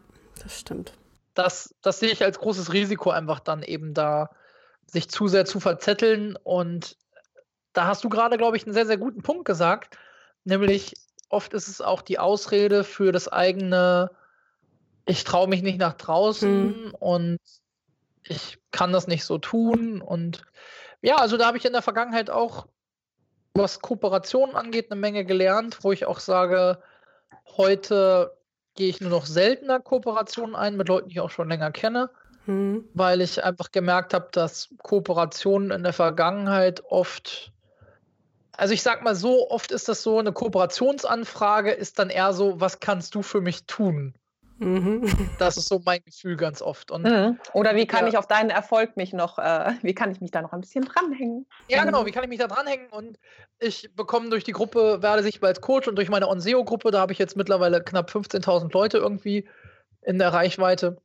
das 0.43 0.59
stimmt 0.59 0.93
das, 1.33 1.73
das 1.81 1.99
sehe 1.99 2.11
ich 2.11 2.23
als 2.23 2.39
großes 2.39 2.73
Risiko 2.73 3.09
einfach 3.09 3.39
dann 3.39 3.63
eben 3.63 3.93
da, 3.93 4.29
sich 4.85 5.09
zu 5.09 5.27
sehr 5.27 5.45
zu 5.45 5.59
verzetteln. 5.59 6.37
Und 6.43 6.97
da 7.73 7.87
hast 7.87 8.03
du 8.03 8.09
gerade, 8.09 8.37
glaube 8.37 8.57
ich, 8.57 8.65
einen 8.65 8.73
sehr, 8.73 8.85
sehr 8.85 8.97
guten 8.97 9.23
Punkt 9.23 9.45
gesagt. 9.45 9.97
Nämlich, 10.43 10.93
oft 11.29 11.53
ist 11.53 11.67
es 11.67 11.81
auch 11.81 12.01
die 12.01 12.19
Ausrede 12.19 12.83
für 12.83 13.11
das 13.11 13.27
eigene, 13.27 14.11
ich 15.05 15.23
traue 15.23 15.47
mich 15.47 15.63
nicht 15.63 15.79
nach 15.79 15.93
draußen 15.93 16.85
mhm. 16.85 16.95
und 16.99 17.39
ich 18.23 18.59
kann 18.71 18.93
das 18.93 19.07
nicht 19.07 19.25
so 19.25 19.37
tun. 19.37 20.01
Und 20.01 20.43
ja, 21.01 21.17
also 21.17 21.37
da 21.37 21.47
habe 21.47 21.57
ich 21.57 21.65
in 21.65 21.73
der 21.73 21.81
Vergangenheit 21.81 22.29
auch, 22.29 22.67
was 23.53 23.79
Kooperationen 23.79 24.55
angeht, 24.55 24.91
eine 24.91 24.99
Menge 24.99 25.25
gelernt, 25.25 25.79
wo 25.81 25.91
ich 25.91 26.05
auch 26.05 26.19
sage, 26.19 26.79
heute 27.57 28.35
gehe 28.75 28.89
ich 28.89 29.01
nur 29.01 29.11
noch 29.11 29.25
seltener 29.25 29.79
Kooperationen 29.79 30.55
ein 30.55 30.75
mit 30.75 30.87
Leuten, 30.87 31.09
die 31.09 31.15
ich 31.15 31.19
auch 31.19 31.29
schon 31.29 31.49
länger 31.49 31.71
kenne, 31.71 32.09
mhm. 32.45 32.87
weil 32.93 33.21
ich 33.21 33.43
einfach 33.43 33.71
gemerkt 33.71 34.13
habe, 34.13 34.29
dass 34.31 34.69
Kooperationen 34.79 35.71
in 35.71 35.83
der 35.83 35.93
Vergangenheit 35.93 36.83
oft, 36.89 37.51
also 38.53 38.73
ich 38.73 38.81
sag 38.81 39.03
mal 39.03 39.15
so, 39.15 39.49
oft 39.49 39.71
ist 39.71 39.87
das 39.87 40.01
so, 40.01 40.17
eine 40.17 40.33
Kooperationsanfrage 40.33 41.71
ist 41.71 41.99
dann 41.99 42.09
eher 42.09 42.33
so, 42.33 42.59
was 42.59 42.79
kannst 42.79 43.13
du 43.13 43.21
für 43.21 43.41
mich 43.41 43.65
tun? 43.65 44.15
Mhm. 44.63 45.29
Das 45.39 45.57
ist 45.57 45.67
so 45.67 45.81
mein 45.85 46.03
Gefühl 46.05 46.37
ganz 46.37 46.61
oft. 46.61 46.91
Und, 46.91 47.03
mhm. 47.03 47.39
Oder 47.53 47.75
wie 47.75 47.85
kann 47.85 48.05
ja. 48.05 48.07
ich 48.07 48.17
auf 48.17 48.27
deinen 48.27 48.49
Erfolg 48.49 48.97
mich 48.97 49.13
noch, 49.13 49.37
äh, 49.37 49.73
wie 49.81 49.93
kann 49.93 50.11
ich 50.11 50.21
mich 50.21 50.31
da 50.31 50.41
noch 50.41 50.53
ein 50.53 50.61
bisschen 50.61 50.85
dranhängen? 50.85 51.45
Ja, 51.67 51.83
genau, 51.83 52.05
wie 52.05 52.11
kann 52.11 52.23
ich 52.23 52.29
mich 52.29 52.39
da 52.39 52.47
dranhängen? 52.47 52.87
Und 52.89 53.19
ich 53.59 53.93
bekomme 53.95 54.29
durch 54.29 54.43
die 54.43 54.51
Gruppe 54.51 55.01
Werde 55.01 55.23
sichtbar 55.23 55.49
als 55.49 55.61
Coach 55.61 55.87
und 55.87 55.95
durch 55.95 56.09
meine 56.09 56.27
OnSeo-Gruppe, 56.27 56.91
da 56.91 56.99
habe 56.99 57.13
ich 57.13 57.19
jetzt 57.19 57.35
mittlerweile 57.35 57.83
knapp 57.83 58.09
15.000 58.09 58.71
Leute 58.73 58.97
irgendwie 58.97 59.47
in 60.01 60.19
der 60.19 60.33
Reichweite. 60.33 60.97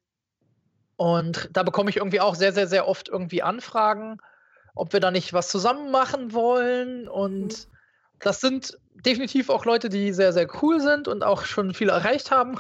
Und 0.97 1.51
da 1.53 1.62
bekomme 1.62 1.90
ich 1.90 1.99
irgendwie 1.99 2.21
auch 2.21 2.35
sehr, 2.35 2.53
sehr, 2.53 2.66
sehr 2.66 2.88
oft 2.88 3.09
irgendwie 3.09 3.42
Anfragen, 3.42 4.18
ob 4.75 4.92
wir 4.92 5.01
da 5.01 5.11
nicht 5.11 5.33
was 5.33 5.49
zusammen 5.49 5.90
machen 5.90 6.33
wollen. 6.33 7.09
Und 7.09 7.68
mhm. 7.68 7.73
das 8.21 8.40
sind 8.40 8.79
definitiv 9.05 9.49
auch 9.49 9.64
Leute, 9.64 9.88
die 9.88 10.12
sehr, 10.12 10.33
sehr 10.33 10.49
cool 10.62 10.81
sind 10.81 11.07
und 11.07 11.23
auch 11.23 11.44
schon 11.44 11.73
viel 11.73 11.88
erreicht 11.88 12.31
haben. 12.31 12.59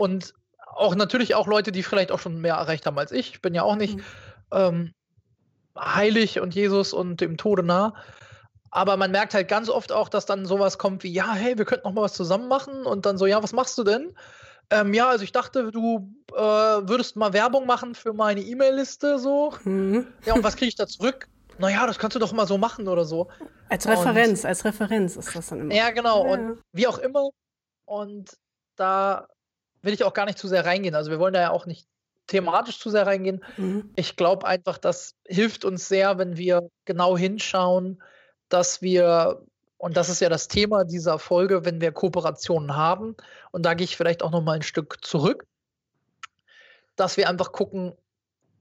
Und 0.00 0.32
auch 0.56 0.94
natürlich 0.94 1.34
auch 1.34 1.46
Leute, 1.46 1.72
die 1.72 1.82
vielleicht 1.82 2.10
auch 2.10 2.18
schon 2.18 2.40
mehr 2.40 2.54
erreicht 2.54 2.86
haben 2.86 2.98
als 2.98 3.12
ich. 3.12 3.32
Ich 3.32 3.42
bin 3.42 3.52
ja 3.52 3.64
auch 3.64 3.76
nicht 3.76 3.98
mhm. 3.98 4.02
ähm, 4.50 4.94
heilig 5.78 6.40
und 6.40 6.54
Jesus 6.54 6.94
und 6.94 7.20
dem 7.20 7.36
Tode 7.36 7.62
nah. 7.62 7.92
Aber 8.70 8.96
man 8.96 9.10
merkt 9.10 9.34
halt 9.34 9.46
ganz 9.48 9.68
oft 9.68 9.92
auch, 9.92 10.08
dass 10.08 10.24
dann 10.24 10.46
sowas 10.46 10.78
kommt 10.78 11.02
wie, 11.02 11.12
ja, 11.12 11.34
hey, 11.34 11.58
wir 11.58 11.66
könnten 11.66 11.86
noch 11.86 11.92
mal 11.92 12.00
was 12.00 12.14
zusammen 12.14 12.48
machen. 12.48 12.86
Und 12.86 13.04
dann 13.04 13.18
so, 13.18 13.26
ja, 13.26 13.42
was 13.42 13.52
machst 13.52 13.76
du 13.76 13.84
denn? 13.84 14.14
Ähm, 14.70 14.94
ja, 14.94 15.10
also 15.10 15.22
ich 15.22 15.32
dachte, 15.32 15.70
du 15.70 16.14
äh, 16.32 16.40
würdest 16.40 17.16
mal 17.16 17.34
Werbung 17.34 17.66
machen 17.66 17.94
für 17.94 18.14
meine 18.14 18.40
E-Mail-Liste 18.40 19.18
so. 19.18 19.52
Mhm. 19.64 20.06
Ja, 20.24 20.32
und 20.32 20.42
was 20.42 20.56
kriege 20.56 20.70
ich 20.70 20.76
da 20.76 20.86
zurück? 20.86 21.28
Naja, 21.58 21.86
das 21.86 21.98
kannst 21.98 22.14
du 22.14 22.20
doch 22.20 22.32
mal 22.32 22.46
so 22.46 22.56
machen 22.56 22.88
oder 22.88 23.04
so. 23.04 23.28
Als 23.68 23.86
Referenz, 23.86 24.44
und, 24.44 24.48
als 24.48 24.64
Referenz 24.64 25.16
ist 25.16 25.36
das 25.36 25.48
dann 25.48 25.60
immer. 25.60 25.74
Ja, 25.74 25.90
genau. 25.90 26.24
Ja. 26.24 26.32
Und 26.32 26.62
wie 26.72 26.86
auch 26.86 26.96
immer. 26.96 27.28
Und 27.84 28.30
da 28.76 29.26
will 29.82 29.94
ich 29.94 30.04
auch 30.04 30.14
gar 30.14 30.26
nicht 30.26 30.38
zu 30.38 30.48
sehr 30.48 30.64
reingehen. 30.64 30.94
Also 30.94 31.10
wir 31.10 31.18
wollen 31.18 31.34
da 31.34 31.40
ja 31.40 31.50
auch 31.50 31.66
nicht 31.66 31.86
thematisch 32.26 32.78
zu 32.78 32.90
sehr 32.90 33.06
reingehen. 33.06 33.44
Mhm. 33.56 33.90
Ich 33.96 34.16
glaube 34.16 34.46
einfach, 34.46 34.78
das 34.78 35.16
hilft 35.26 35.64
uns 35.64 35.88
sehr, 35.88 36.18
wenn 36.18 36.36
wir 36.36 36.70
genau 36.84 37.16
hinschauen, 37.16 38.02
dass 38.48 38.82
wir, 38.82 39.42
und 39.78 39.96
das 39.96 40.08
ist 40.08 40.20
ja 40.20 40.28
das 40.28 40.48
Thema 40.48 40.84
dieser 40.84 41.18
Folge, 41.18 41.64
wenn 41.64 41.80
wir 41.80 41.92
Kooperationen 41.92 42.76
haben, 42.76 43.16
und 43.50 43.64
da 43.64 43.74
gehe 43.74 43.84
ich 43.84 43.96
vielleicht 43.96 44.22
auch 44.22 44.30
noch 44.30 44.42
mal 44.42 44.56
ein 44.56 44.62
Stück 44.62 45.04
zurück, 45.04 45.44
dass 46.96 47.16
wir 47.16 47.28
einfach 47.28 47.52
gucken, 47.52 47.94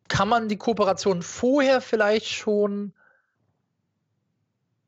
kann 0.07 0.27
man 0.27 0.49
die 0.49 0.57
Kooperation 0.57 1.21
vorher 1.21 1.81
vielleicht 1.81 2.27
schon 2.27 2.93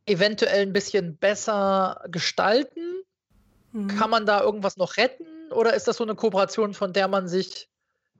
eventuell 0.07 0.63
ein 0.63 0.73
bisschen 0.73 1.17
besser 1.17 2.03
gestalten? 2.07 3.03
Mhm. 3.71 3.87
Kann 3.89 4.09
man 4.09 4.25
da 4.25 4.41
irgendwas 4.41 4.77
noch 4.77 4.97
retten? 4.97 5.25
Oder 5.51 5.73
ist 5.73 5.87
das 5.87 5.97
so 5.97 6.03
eine 6.03 6.15
Kooperation, 6.15 6.73
von 6.73 6.93
der 6.93 7.07
man 7.07 7.27
sich 7.27 7.69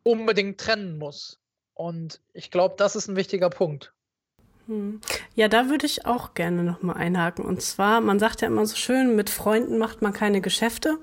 unbedingt 0.04 0.60
trennen 0.60 0.98
muss? 0.98 1.40
Und 1.74 2.22
ich 2.34 2.52
glaube, 2.52 2.76
das 2.78 2.96
ist 2.96 3.08
ein 3.08 3.16
wichtiger 3.16 3.50
Punkt. 3.50 3.94
Hm. 4.68 5.02
Ja, 5.36 5.48
da 5.48 5.70
würde 5.70 5.86
ich 5.86 6.06
auch 6.06 6.34
gerne 6.34 6.64
nochmal 6.64 6.98
einhaken. 6.98 7.46
Und 7.46 7.62
zwar, 7.62 8.02
man 8.02 8.20
sagt 8.20 8.42
ja 8.42 8.48
immer 8.48 8.66
so 8.66 8.76
schön, 8.76 9.16
mit 9.16 9.30
Freunden 9.30 9.78
macht 9.78 10.02
man 10.02 10.14
keine 10.14 10.42
Geschäfte. 10.42 10.98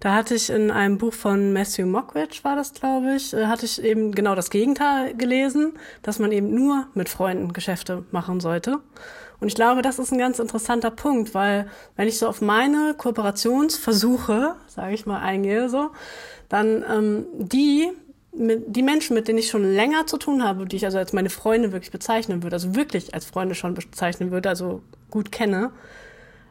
Da 0.00 0.14
hatte 0.14 0.34
ich 0.34 0.48
in 0.48 0.70
einem 0.70 0.96
Buch 0.96 1.12
von 1.12 1.52
Matthew 1.52 1.84
Mockridge, 1.84 2.40
war 2.42 2.56
das, 2.56 2.72
glaube 2.72 3.16
ich, 3.16 3.34
äh, 3.34 3.46
hatte 3.46 3.66
ich 3.66 3.82
eben 3.82 4.12
genau 4.12 4.34
das 4.34 4.48
Gegenteil 4.48 5.14
gelesen, 5.14 5.74
dass 6.00 6.18
man 6.18 6.32
eben 6.32 6.54
nur 6.54 6.86
mit 6.94 7.10
Freunden 7.10 7.52
Geschäfte 7.52 8.04
machen 8.10 8.40
sollte. 8.40 8.80
Und 9.40 9.48
ich 9.48 9.54
glaube, 9.54 9.82
das 9.82 9.98
ist 9.98 10.12
ein 10.12 10.18
ganz 10.18 10.38
interessanter 10.38 10.90
Punkt, 10.90 11.34
weil 11.34 11.68
wenn 11.96 12.06
ich 12.06 12.18
so 12.18 12.28
auf 12.28 12.42
meine 12.42 12.94
Kooperationsversuche, 12.96 14.54
sage 14.66 14.94
ich 14.94 15.06
mal, 15.06 15.20
eingehe, 15.20 15.68
so, 15.68 15.90
dann 16.48 16.84
ähm, 16.88 17.26
die 17.38 17.90
mit, 18.32 18.64
die 18.68 18.82
Menschen, 18.82 19.14
mit 19.14 19.28
denen 19.28 19.38
ich 19.38 19.48
schon 19.48 19.64
länger 19.64 20.06
zu 20.06 20.16
tun 20.16 20.44
habe, 20.44 20.66
die 20.66 20.76
ich 20.76 20.84
also 20.84 20.98
als 20.98 21.12
meine 21.12 21.30
Freunde 21.30 21.72
wirklich 21.72 21.90
bezeichnen 21.90 22.42
würde, 22.42 22.56
also 22.56 22.74
wirklich 22.76 23.14
als 23.14 23.24
Freunde 23.24 23.54
schon 23.54 23.74
bezeichnen 23.74 24.30
würde, 24.30 24.48
also 24.48 24.82
gut 25.10 25.32
kenne, 25.32 25.72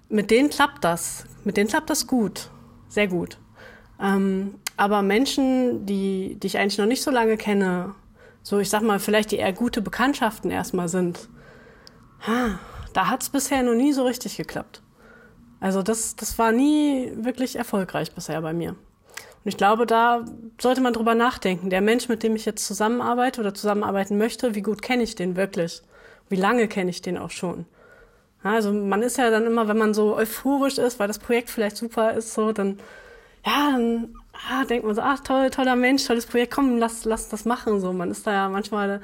mit 0.10 0.32
denen 0.32 0.49
klappt 0.49 0.84
das. 0.84 1.25
Mit 1.43 1.56
denen 1.56 1.69
klappt 1.69 1.89
das 1.89 2.08
gut. 2.08 2.49
Sehr 2.89 3.08
gut. 3.08 3.38
Ähm, 4.02 4.56
aber 4.75 5.02
Menschen, 5.02 5.86
die, 5.86 6.38
die 6.41 6.47
ich 6.47 6.58
eigentlich 6.58 6.78
noch 6.80 6.86
nicht 6.86 7.04
so 7.04 7.12
lange 7.12 7.38
kenne, 7.38 7.93
so 8.41 8.60
ich 8.60 8.69
sag 8.69 8.82
mal, 8.82 8.99
vielleicht 8.99 9.32
die 9.32 9.38
eher 9.38 9.54
gute 9.54 9.82
Bekanntschaften 9.82 10.52
erstmal 10.52 10.89
sind, 10.89 11.30
ha, 12.25 12.60
da 12.93 13.10
hat 13.10 13.21
es 13.21 13.30
bisher 13.30 13.63
noch 13.63 13.75
nie 13.75 13.93
so 13.93 14.04
richtig 14.04 14.38
geklappt. 14.38 14.82
Also 15.60 15.84
das, 15.84 16.15
das 16.15 16.38
war 16.39 16.52
nie 16.52 17.12
wirklich 17.15 17.56
erfolgreich 17.56 18.13
bisher 18.13 18.41
bei 18.41 18.54
mir. 18.54 18.69
Und 18.71 19.45
ich 19.45 19.58
glaube, 19.58 19.86
da 19.86 20.25
sollte 20.60 20.82
man 20.82 20.93
drüber 20.93 21.15
nachdenken. 21.15 21.69
Der 21.69 21.82
Mensch, 21.82 22.10
mit 22.10 22.23
dem 22.23 22.36
ich 22.36 22.45
jetzt 22.45 22.65
zusammenarbeite 22.65 23.41
oder 23.41 23.54
zusammenarbeiten 23.54 24.17
möchte, 24.17 24.56
wie 24.56 24.62
gut 24.62 24.82
kenne 24.82 25.04
ich 25.04 25.15
den 25.15 25.36
wirklich? 25.36 25.82
Wie 26.30 26.36
lange 26.36 26.67
kenne 26.67 26.89
ich 26.89 27.02
den 27.02 27.17
auch 27.17 27.30
schon? 27.30 27.65
Also 28.43 28.71
man 28.71 29.02
ist 29.02 29.17
ja 29.17 29.29
dann 29.31 29.46
immer, 29.46 29.67
wenn 29.67 29.77
man 29.77 29.94
so 29.94 30.15
euphorisch 30.15 30.77
ist, 30.77 31.00
weil 31.00 31.08
das 31.08 31.19
Projekt 31.19 31.50
vielleicht 31.50 31.77
super 31.77 32.13
ist, 32.13 32.33
so, 32.33 32.54
dann, 32.54 32.79
ja, 33.46 33.71
dann 33.71 34.15
ah, 34.50 34.63
denkt 34.65 34.85
man 34.85 34.96
so, 34.96 35.02
ach 35.02 35.19
toll, 35.19 35.50
toller 35.50 35.75
Mensch, 35.75 36.06
tolles 36.06 36.25
Projekt, 36.25 36.54
komm, 36.54 36.77
lass, 36.77 37.04
lass 37.06 37.29
das 37.29 37.46
machen. 37.46 37.79
So, 37.81 37.92
man 37.92 38.12
ist 38.12 38.25
da 38.25 38.31
ja 38.31 38.50
manchmal 38.50 39.02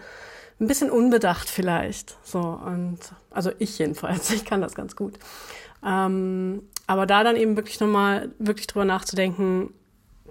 ein 0.59 0.67
bisschen 0.67 0.89
unbedacht 0.89 1.49
vielleicht. 1.49 2.17
So, 2.23 2.39
und 2.39 2.99
also 3.31 3.51
ich 3.59 3.77
jedenfalls, 3.77 4.29
ich 4.31 4.45
kann 4.45 4.61
das 4.61 4.75
ganz 4.75 4.95
gut. 4.95 5.19
Ähm, 5.85 6.63
aber 6.87 7.05
da 7.05 7.23
dann 7.23 7.35
eben 7.35 7.55
wirklich 7.55 7.79
nochmal 7.79 8.31
wirklich 8.39 8.67
drüber 8.67 8.85
nachzudenken, 8.85 9.73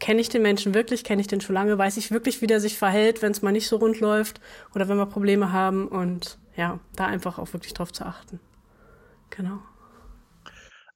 kenne 0.01 0.21
ich 0.21 0.29
den 0.29 0.43
Menschen 0.43 0.75
wirklich, 0.75 1.05
kenne 1.05 1.21
ich 1.21 1.29
den 1.29 1.41
schon 1.41 1.55
lange, 1.55 1.79
weiß 1.79 1.97
ich 1.97 2.11
wirklich, 2.11 2.43
wie 2.43 2.47
der 2.47 2.61
sich 2.61 2.77
verhält, 2.79 3.23
wenn 3.23 3.33
es 3.33 3.43
mal 3.43 3.53
nicht 3.53 3.69
so 3.69 3.77
rund 3.77 4.01
läuft 4.01 4.41
oder 4.75 4.89
wenn 4.89 4.97
wir 4.97 5.07
Probleme 5.07 5.53
haben 5.53 5.89
und 5.89 6.39
ja, 6.57 6.79
da 6.97 7.07
einfach 7.07 7.39
auch 7.39 7.53
wirklich 7.53 7.75
drauf 7.75 7.93
zu 7.93 8.05
achten. 8.05 8.41
Genau. 9.31 9.59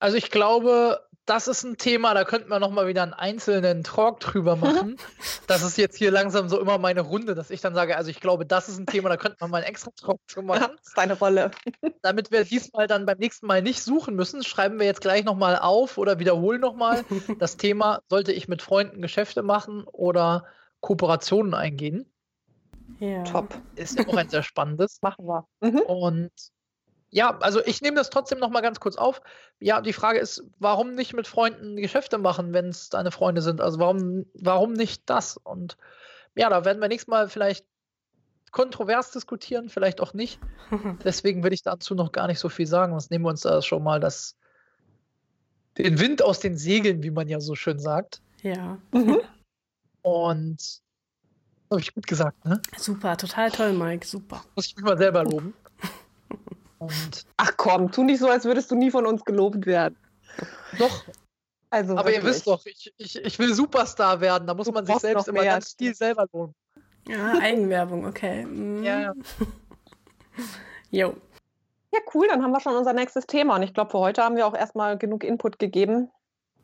Also 0.00 0.16
ich 0.16 0.30
glaube, 0.30 1.00
das 1.28 1.46
ist 1.46 1.62
ein 1.62 1.76
Thema, 1.76 2.14
da 2.14 2.24
könnten 2.24 2.48
wir 2.48 2.58
nochmal 2.58 2.88
wieder 2.88 3.02
einen 3.02 3.12
einzelnen 3.12 3.84
Talk 3.84 4.20
drüber 4.20 4.56
machen. 4.56 4.96
das 5.46 5.62
ist 5.62 5.76
jetzt 5.76 5.96
hier 5.96 6.10
langsam 6.10 6.48
so 6.48 6.58
immer 6.58 6.78
meine 6.78 7.02
Runde, 7.02 7.34
dass 7.34 7.50
ich 7.50 7.60
dann 7.60 7.74
sage, 7.74 7.96
also 7.96 8.10
ich 8.10 8.20
glaube, 8.20 8.46
das 8.46 8.68
ist 8.68 8.78
ein 8.78 8.86
Thema, 8.86 9.10
da 9.10 9.18
könnten 9.18 9.40
wir 9.40 9.48
mal 9.48 9.58
einen 9.58 9.66
extra 9.66 9.90
Talk 9.90 10.20
drüber 10.26 10.54
machen. 10.54 10.62
Ja, 10.62 10.68
das 10.68 10.88
ist 10.88 10.96
deine 10.96 11.18
Rolle. 11.18 11.50
Damit 12.02 12.30
wir 12.30 12.44
diesmal 12.44 12.86
dann 12.86 13.04
beim 13.04 13.18
nächsten 13.18 13.46
Mal 13.46 13.60
nicht 13.60 13.82
suchen 13.82 14.16
müssen, 14.16 14.42
schreiben 14.42 14.78
wir 14.78 14.86
jetzt 14.86 15.02
gleich 15.02 15.24
nochmal 15.24 15.58
auf 15.58 15.98
oder 15.98 16.18
wiederholen 16.18 16.60
nochmal. 16.60 17.04
das 17.38 17.58
Thema, 17.58 18.00
sollte 18.08 18.32
ich 18.32 18.48
mit 18.48 18.62
Freunden 18.62 19.02
Geschäfte 19.02 19.42
machen 19.42 19.84
oder 19.84 20.44
Kooperationen 20.80 21.52
eingehen? 21.52 22.10
Ja. 23.00 23.22
Top. 23.24 23.54
Ist 23.76 23.98
ja 23.98 24.08
auch 24.08 24.16
ein 24.16 24.30
sehr 24.30 24.42
spannendes. 24.42 24.98
Machen 25.02 25.26
wir. 25.26 25.46
Mhm. 25.60 25.80
Und 25.80 26.32
ja, 27.11 27.38
also 27.38 27.64
ich 27.64 27.80
nehme 27.80 27.96
das 27.96 28.11
trotzdem 28.11 28.38
noch 28.38 28.50
mal 28.50 28.61
ganz 28.61 28.80
kurz 28.80 28.96
auf. 28.96 29.22
Ja, 29.61 29.80
die 29.80 29.92
Frage 29.92 30.18
ist, 30.18 30.44
warum 30.59 30.94
nicht 30.94 31.14
mit 31.14 31.26
Freunden 31.26 31.76
Geschäfte 31.76 32.18
machen, 32.18 32.52
wenn 32.52 32.68
es 32.68 32.90
deine 32.90 33.11
Freunde 33.11 33.40
sind? 33.40 33.61
Also 33.61 33.78
warum, 33.78 34.26
warum 34.34 34.74
nicht 34.74 35.09
das? 35.09 35.36
Und 35.38 35.78
ja, 36.34 36.50
da 36.50 36.64
werden 36.64 36.80
wir 36.80 36.88
nächstes 36.88 37.09
Mal 37.09 37.28
vielleicht 37.28 37.64
kontrovers 38.50 39.11
diskutieren, 39.11 39.68
vielleicht 39.68 40.00
auch 40.00 40.12
nicht. 40.12 40.38
Deswegen 41.04 41.42
will 41.42 41.52
ich 41.52 41.62
dazu 41.62 41.94
noch 41.94 42.12
gar 42.12 42.26
nicht 42.26 42.38
so 42.38 42.48
viel 42.48 42.66
sagen. 42.66 42.92
Sonst 42.92 43.11
nehmen 43.11 43.24
wir 43.24 43.30
uns 43.30 43.40
da 43.40 43.62
schon 43.62 43.82
mal 43.82 44.00
das, 44.00 44.36
den 45.78 45.98
Wind 45.98 46.22
aus 46.22 46.40
den 46.40 46.56
Segeln, 46.59 47.02
wie 47.02 47.11
man 47.11 47.28
ja 47.28 47.40
so 47.40 47.54
schön 47.54 47.78
sagt. 47.78 48.20
Ja. 48.42 48.78
Mhm. 48.92 49.20
Und 50.02 50.80
habe 51.70 51.80
ich 51.80 51.94
gut 51.94 52.06
gesagt, 52.06 52.44
ne? 52.44 52.61
Super, 52.76 53.16
total 53.16 53.50
toll, 53.50 53.72
Mike, 53.72 54.06
super. 54.06 54.42
Muss 54.54 54.66
ich 54.66 54.76
mich 54.76 54.84
mal 54.84 54.96
selber 54.96 55.24
loben. 55.24 55.54
Und 56.78 57.26
Ach 57.36 57.52
komm, 57.56 57.90
tu 57.90 58.04
nicht 58.04 58.20
so, 58.20 58.28
als 58.28 58.44
würdest 58.44 58.70
du 58.70 58.76
nie 58.76 58.90
von 58.90 59.06
uns 59.06 59.24
gelobt 59.24 59.66
werden. 59.66 59.96
Doch. 60.78 61.04
Also 61.70 61.92
Aber 61.92 62.04
wirklich. 62.06 62.24
ihr 62.24 62.24
wisst 62.24 62.46
doch, 62.46 62.64
ich, 62.64 62.94
ich, 62.96 63.16
ich 63.16 63.38
will 63.38 63.52
Superstar 63.52 64.20
werden. 64.20 64.46
Da 64.46 64.54
muss 64.54 64.66
du 64.66 64.72
man 64.72 64.86
sich 64.86 64.96
selbst 64.96 65.28
immer 65.28 65.44
ganz 65.44 65.74
viel 65.76 65.94
selber 65.94 66.26
loben. 66.32 66.54
Ja, 67.06 67.38
Eigenwerbung, 67.38 68.06
okay. 68.06 68.44
Mm. 68.44 68.82
Ja, 68.82 69.00
ja. 69.00 69.14
jo. 70.90 71.16
Ja, 71.92 72.00
cool, 72.14 72.28
dann 72.28 72.42
haben 72.42 72.52
wir 72.52 72.60
schon 72.60 72.76
unser 72.76 72.92
nächstes 72.92 73.26
Thema. 73.26 73.56
Und 73.56 73.62
ich 73.62 73.74
glaube, 73.74 73.90
für 73.90 73.98
heute 73.98 74.22
haben 74.22 74.36
wir 74.36 74.46
auch 74.46 74.54
erstmal 74.54 74.98
genug 74.98 75.24
Input 75.24 75.58
gegeben. 75.58 76.10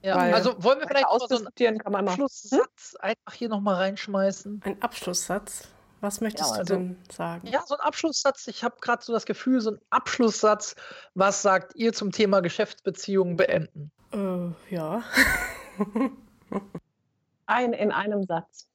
Ja, 0.03 0.17
also 0.17 0.63
wollen 0.63 0.81
wir 0.81 0.87
vielleicht 0.87 1.07
ausdiskutieren, 1.07 1.81
so 1.83 1.87
einen 1.87 2.09
Abschlusssatz 2.09 2.93
hm? 2.93 3.01
einfach 3.01 3.33
hier 3.33 3.49
nochmal 3.49 3.77
reinschmeißen? 3.77 4.61
Ein 4.63 4.83
Abschlusssatz? 4.83 5.69
Was 6.05 6.21
möchtest 6.21 6.51
ja, 6.51 6.59
also, 6.59 6.75
du 6.75 6.81
denn 6.81 6.97
sagen? 7.11 7.47
Ja, 7.47 7.63
so 7.65 7.75
ein 7.77 7.81
Abschlusssatz. 7.81 8.47
Ich 8.49 8.63
habe 8.63 8.77
gerade 8.83 9.03
so 9.03 9.15
das 9.15 9.25
Gefühl, 9.25 9.63
so 9.63 9.71
ein 9.71 9.81
Abschlusssatz. 9.89 10.77
Was 11.15 11.41
sagt 11.41 11.75
ihr 11.77 11.95
zum 11.95 12.13
Thema 12.13 12.41
Geschäftsbeziehungen 12.41 13.39
beenden? 13.39 13.91
Äh, 14.13 14.51
ja. 14.69 15.03
ein 17.47 17.73
in 17.73 17.91
einem 17.91 18.25
Satz. 18.25 18.69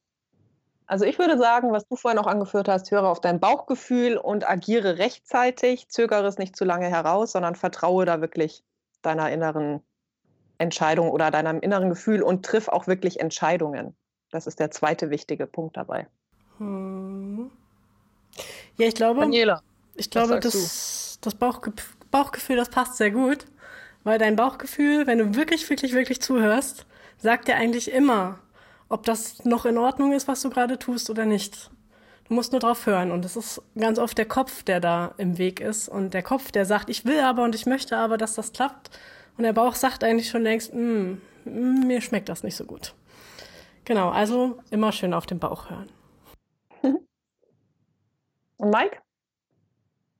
Also 0.88 1.05
ich 1.05 1.19
würde 1.19 1.38
sagen, 1.38 1.71
was 1.71 1.88
du 1.88 1.95
vorhin 1.97 2.17
auch 2.17 2.25
angeführt 2.25 2.67
hast, 2.67 2.89
höre 2.89 3.07
auf 3.07 3.21
dein 3.21 3.39
Bauchgefühl 3.39 4.17
und 4.17 4.49
agiere 4.49 4.97
rechtzeitig, 4.97 5.88
zögere 5.88 6.25
es 6.25 6.39
nicht 6.39 6.55
zu 6.55 6.65
lange 6.65 6.88
heraus, 6.88 7.34
sondern 7.34 7.53
vertraue 7.53 8.05
da 8.05 8.21
wirklich 8.21 8.63
deiner 9.03 9.30
inneren 9.30 9.84
Entscheidung 10.57 11.11
oder 11.11 11.30
deinem 11.30 11.59
inneren 11.59 11.89
Gefühl 11.89 12.23
und 12.23 12.43
triff 12.43 12.69
auch 12.69 12.88
wirklich 12.88 13.19
Entscheidungen. 13.19 13.95
Das 14.32 14.47
ist 14.47 14.59
der 14.59 14.71
zweite 14.71 15.11
wichtige 15.11 15.45
Punkt 15.45 15.77
dabei. 15.77 16.07
Hm. 16.60 17.49
Ja, 18.78 18.88
ich 18.88 18.95
glaube, 18.95 19.22
Daniela, 19.22 19.62
ich 19.95 20.10
glaube, 20.10 20.39
das, 20.39 21.18
das 21.22 21.36
Bauchge 21.36 21.74
Bauchgefühl, 22.12 22.55
das 22.55 22.70
passt 22.70 22.97
sehr 22.97 23.12
gut, 23.12 23.45
weil 24.03 24.18
dein 24.18 24.36
Bauchgefühl, 24.36 25.05
wenn 25.05 25.20
du 25.20 25.36
wirklich, 25.36 25.70
wirklich, 25.70 25.93
wirklich 25.93 26.22
zuhörst, 26.22 26.86
sagt 27.18 27.47
dir 27.47 27.55
eigentlich 27.55 27.91
immer, 27.91 28.39
ob 28.88 29.03
das 29.03 29.45
noch 29.45 29.66
in 29.66 29.78
Ordnung 29.78 30.14
ist, 30.14 30.28
was 30.28 30.41
du 30.41 30.49
gerade 30.49 30.80
tust 30.80 31.10
oder 31.10 31.26
nicht. 31.26 31.70
Du 32.28 32.34
musst 32.34 32.51
nur 32.51 32.62
drauf 32.62 32.86
hören 32.86 33.12
und 33.12 33.26
es 33.26 33.36
ist 33.36 33.62
ganz 33.78 33.99
oft 33.99 34.18
der 34.18 34.26
Kopf, 34.26 34.64
der 34.64 34.80
da 34.80 35.14
im 35.18 35.38
Weg 35.38 35.60
ist 35.60 35.89
und 35.89 36.14
der 36.14 36.24
Kopf, 36.24 36.51
der 36.51 36.66
sagt, 36.66 36.89
ich 36.89 37.05
will 37.05 37.20
aber 37.20 37.43
und 37.43 37.53
ich 37.53 37.66
möchte 37.66 37.97
aber, 37.97 38.18
dass 38.18 38.36
das 38.36 38.53
klappt 38.53 38.89
und 39.38 39.43
der 39.43 39.53
Bauch 39.53 39.76
sagt 39.76 40.03
eigentlich 40.03 40.30
schon 40.30 40.43
längst, 40.43 40.74
mm, 40.74 41.18
mm, 41.45 41.88
mir 41.88 42.01
schmeckt 42.01 42.30
das 42.30 42.43
nicht 42.43 42.55
so 42.55 42.66
gut. 42.66 42.93
Genau, 43.86 44.10
also 44.10 44.60
immer 44.70 44.91
schön 44.91 45.14
auf 45.14 45.26
den 45.26 45.39
Bauch 45.39 45.70
hören. 45.70 45.89
Und 48.60 48.72
Mike? 48.72 48.97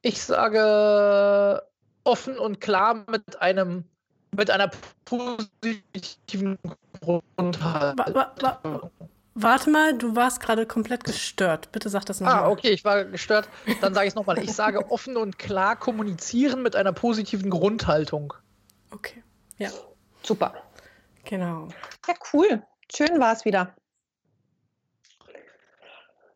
Ich 0.02 0.24
sage 0.24 1.62
offen 2.06 2.40
und 2.40 2.62
klar 2.62 3.06
mit 3.10 3.42
einem 3.42 3.84
mit 4.32 4.50
einer 4.50 4.72
positiven 5.06 6.58
Grundhaltung. 7.02 8.16
Wa 8.16 8.34
wa 8.40 8.92
warte 9.34 9.70
mal, 9.70 9.98
du 9.98 10.16
warst 10.16 10.40
gerade 10.40 10.66
komplett 10.66 11.04
gestört. 11.04 11.72
Bitte 11.74 11.90
sag 11.90 12.06
das 12.06 12.22
nochmal. 12.22 12.44
Ah, 12.44 12.50
okay, 12.50 12.70
ich 12.70 12.86
war 12.86 13.04
gestört. 13.06 13.50
Dann 13.82 13.94
sage 13.94 14.08
ich 14.08 14.12
es 14.12 14.16
nochmal. 14.16 14.40
Ich 14.40 14.54
sage 14.54 14.80
offen 14.92 15.18
und 15.18 15.38
klar 15.38 15.76
kommunizieren 15.76 16.62
mit 16.62 16.76
einer 16.78 16.94
positiven 16.94 17.50
Grundhaltung. 17.50 18.34
Okay, 18.92 19.22
ja. 19.58 19.70
Super. 20.24 20.54
Genau. 21.26 21.68
Ja, 22.08 22.14
cool. 22.34 22.62
Schön 22.94 23.20
war 23.20 23.34
es 23.34 23.44
wieder. 23.44 23.74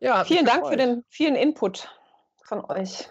Ja, 0.04 0.22
vielen 0.22 0.44
Dank 0.44 0.68
für 0.68 0.76
den 0.76 1.02
vielen 1.08 1.34
Input 1.34 1.88
von 2.42 2.62
euch. 2.66 3.08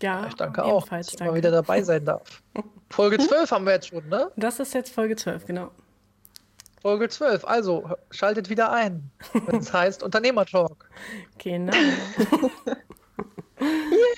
Ja, 0.00 0.26
ich 0.26 0.34
danke 0.34 0.64
auch, 0.64 0.88
dass 0.88 1.12
ich 1.12 1.20
mal 1.20 1.34
wieder 1.34 1.50
dabei 1.50 1.82
sein 1.82 2.06
darf. 2.06 2.42
Folge 2.90 3.18
12 3.18 3.50
haben 3.50 3.66
wir 3.66 3.74
jetzt 3.74 3.88
schon, 3.88 4.08
ne? 4.08 4.32
Das 4.36 4.58
ist 4.58 4.72
jetzt 4.72 4.94
Folge 4.94 5.16
12, 5.16 5.44
genau. 5.44 5.70
Folge 6.80 7.10
12, 7.10 7.44
also 7.44 7.90
schaltet 8.10 8.48
wieder 8.48 8.72
ein, 8.72 9.10
wenn 9.46 9.56
es 9.56 9.72
heißt 9.72 10.02
Unternehmertalk. 10.02 10.88
Genau. 11.38 11.76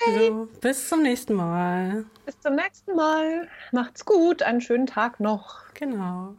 so, 0.05 0.47
bis 0.61 0.87
zum 0.87 1.01
nächsten 1.01 1.33
Mal. 1.33 2.05
Bis 2.25 2.39
zum 2.39 2.55
nächsten 2.55 2.95
Mal. 2.95 3.49
Macht's 3.73 4.05
gut, 4.05 4.41
einen 4.41 4.61
schönen 4.61 4.87
Tag 4.87 5.19
noch. 5.19 5.65
Genau. 5.73 6.35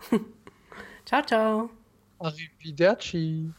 ciao, 1.05 1.23
ciao. 1.23 1.71
Arrivederci. 2.19 3.53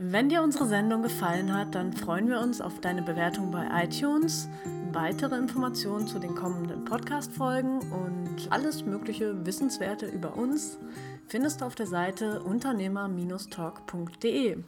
Wenn 0.00 0.28
dir 0.28 0.44
unsere 0.44 0.66
Sendung 0.66 1.02
gefallen 1.02 1.52
hat, 1.52 1.74
dann 1.74 1.92
freuen 1.92 2.28
wir 2.28 2.38
uns 2.38 2.60
auf 2.60 2.80
deine 2.80 3.02
Bewertung 3.02 3.50
bei 3.50 3.66
iTunes, 3.82 4.48
weitere 4.92 5.36
Informationen 5.36 6.06
zu 6.06 6.20
den 6.20 6.36
kommenden 6.36 6.84
Podcast-Folgen 6.84 7.80
und 7.90 8.46
alles 8.50 8.84
mögliche 8.84 9.44
Wissenswerte 9.44 10.06
über 10.06 10.36
uns 10.36 10.78
findest 11.26 11.60
du 11.60 11.64
auf 11.64 11.74
der 11.74 11.88
Seite 11.88 12.44
unternehmer-talk.de. 12.44 14.58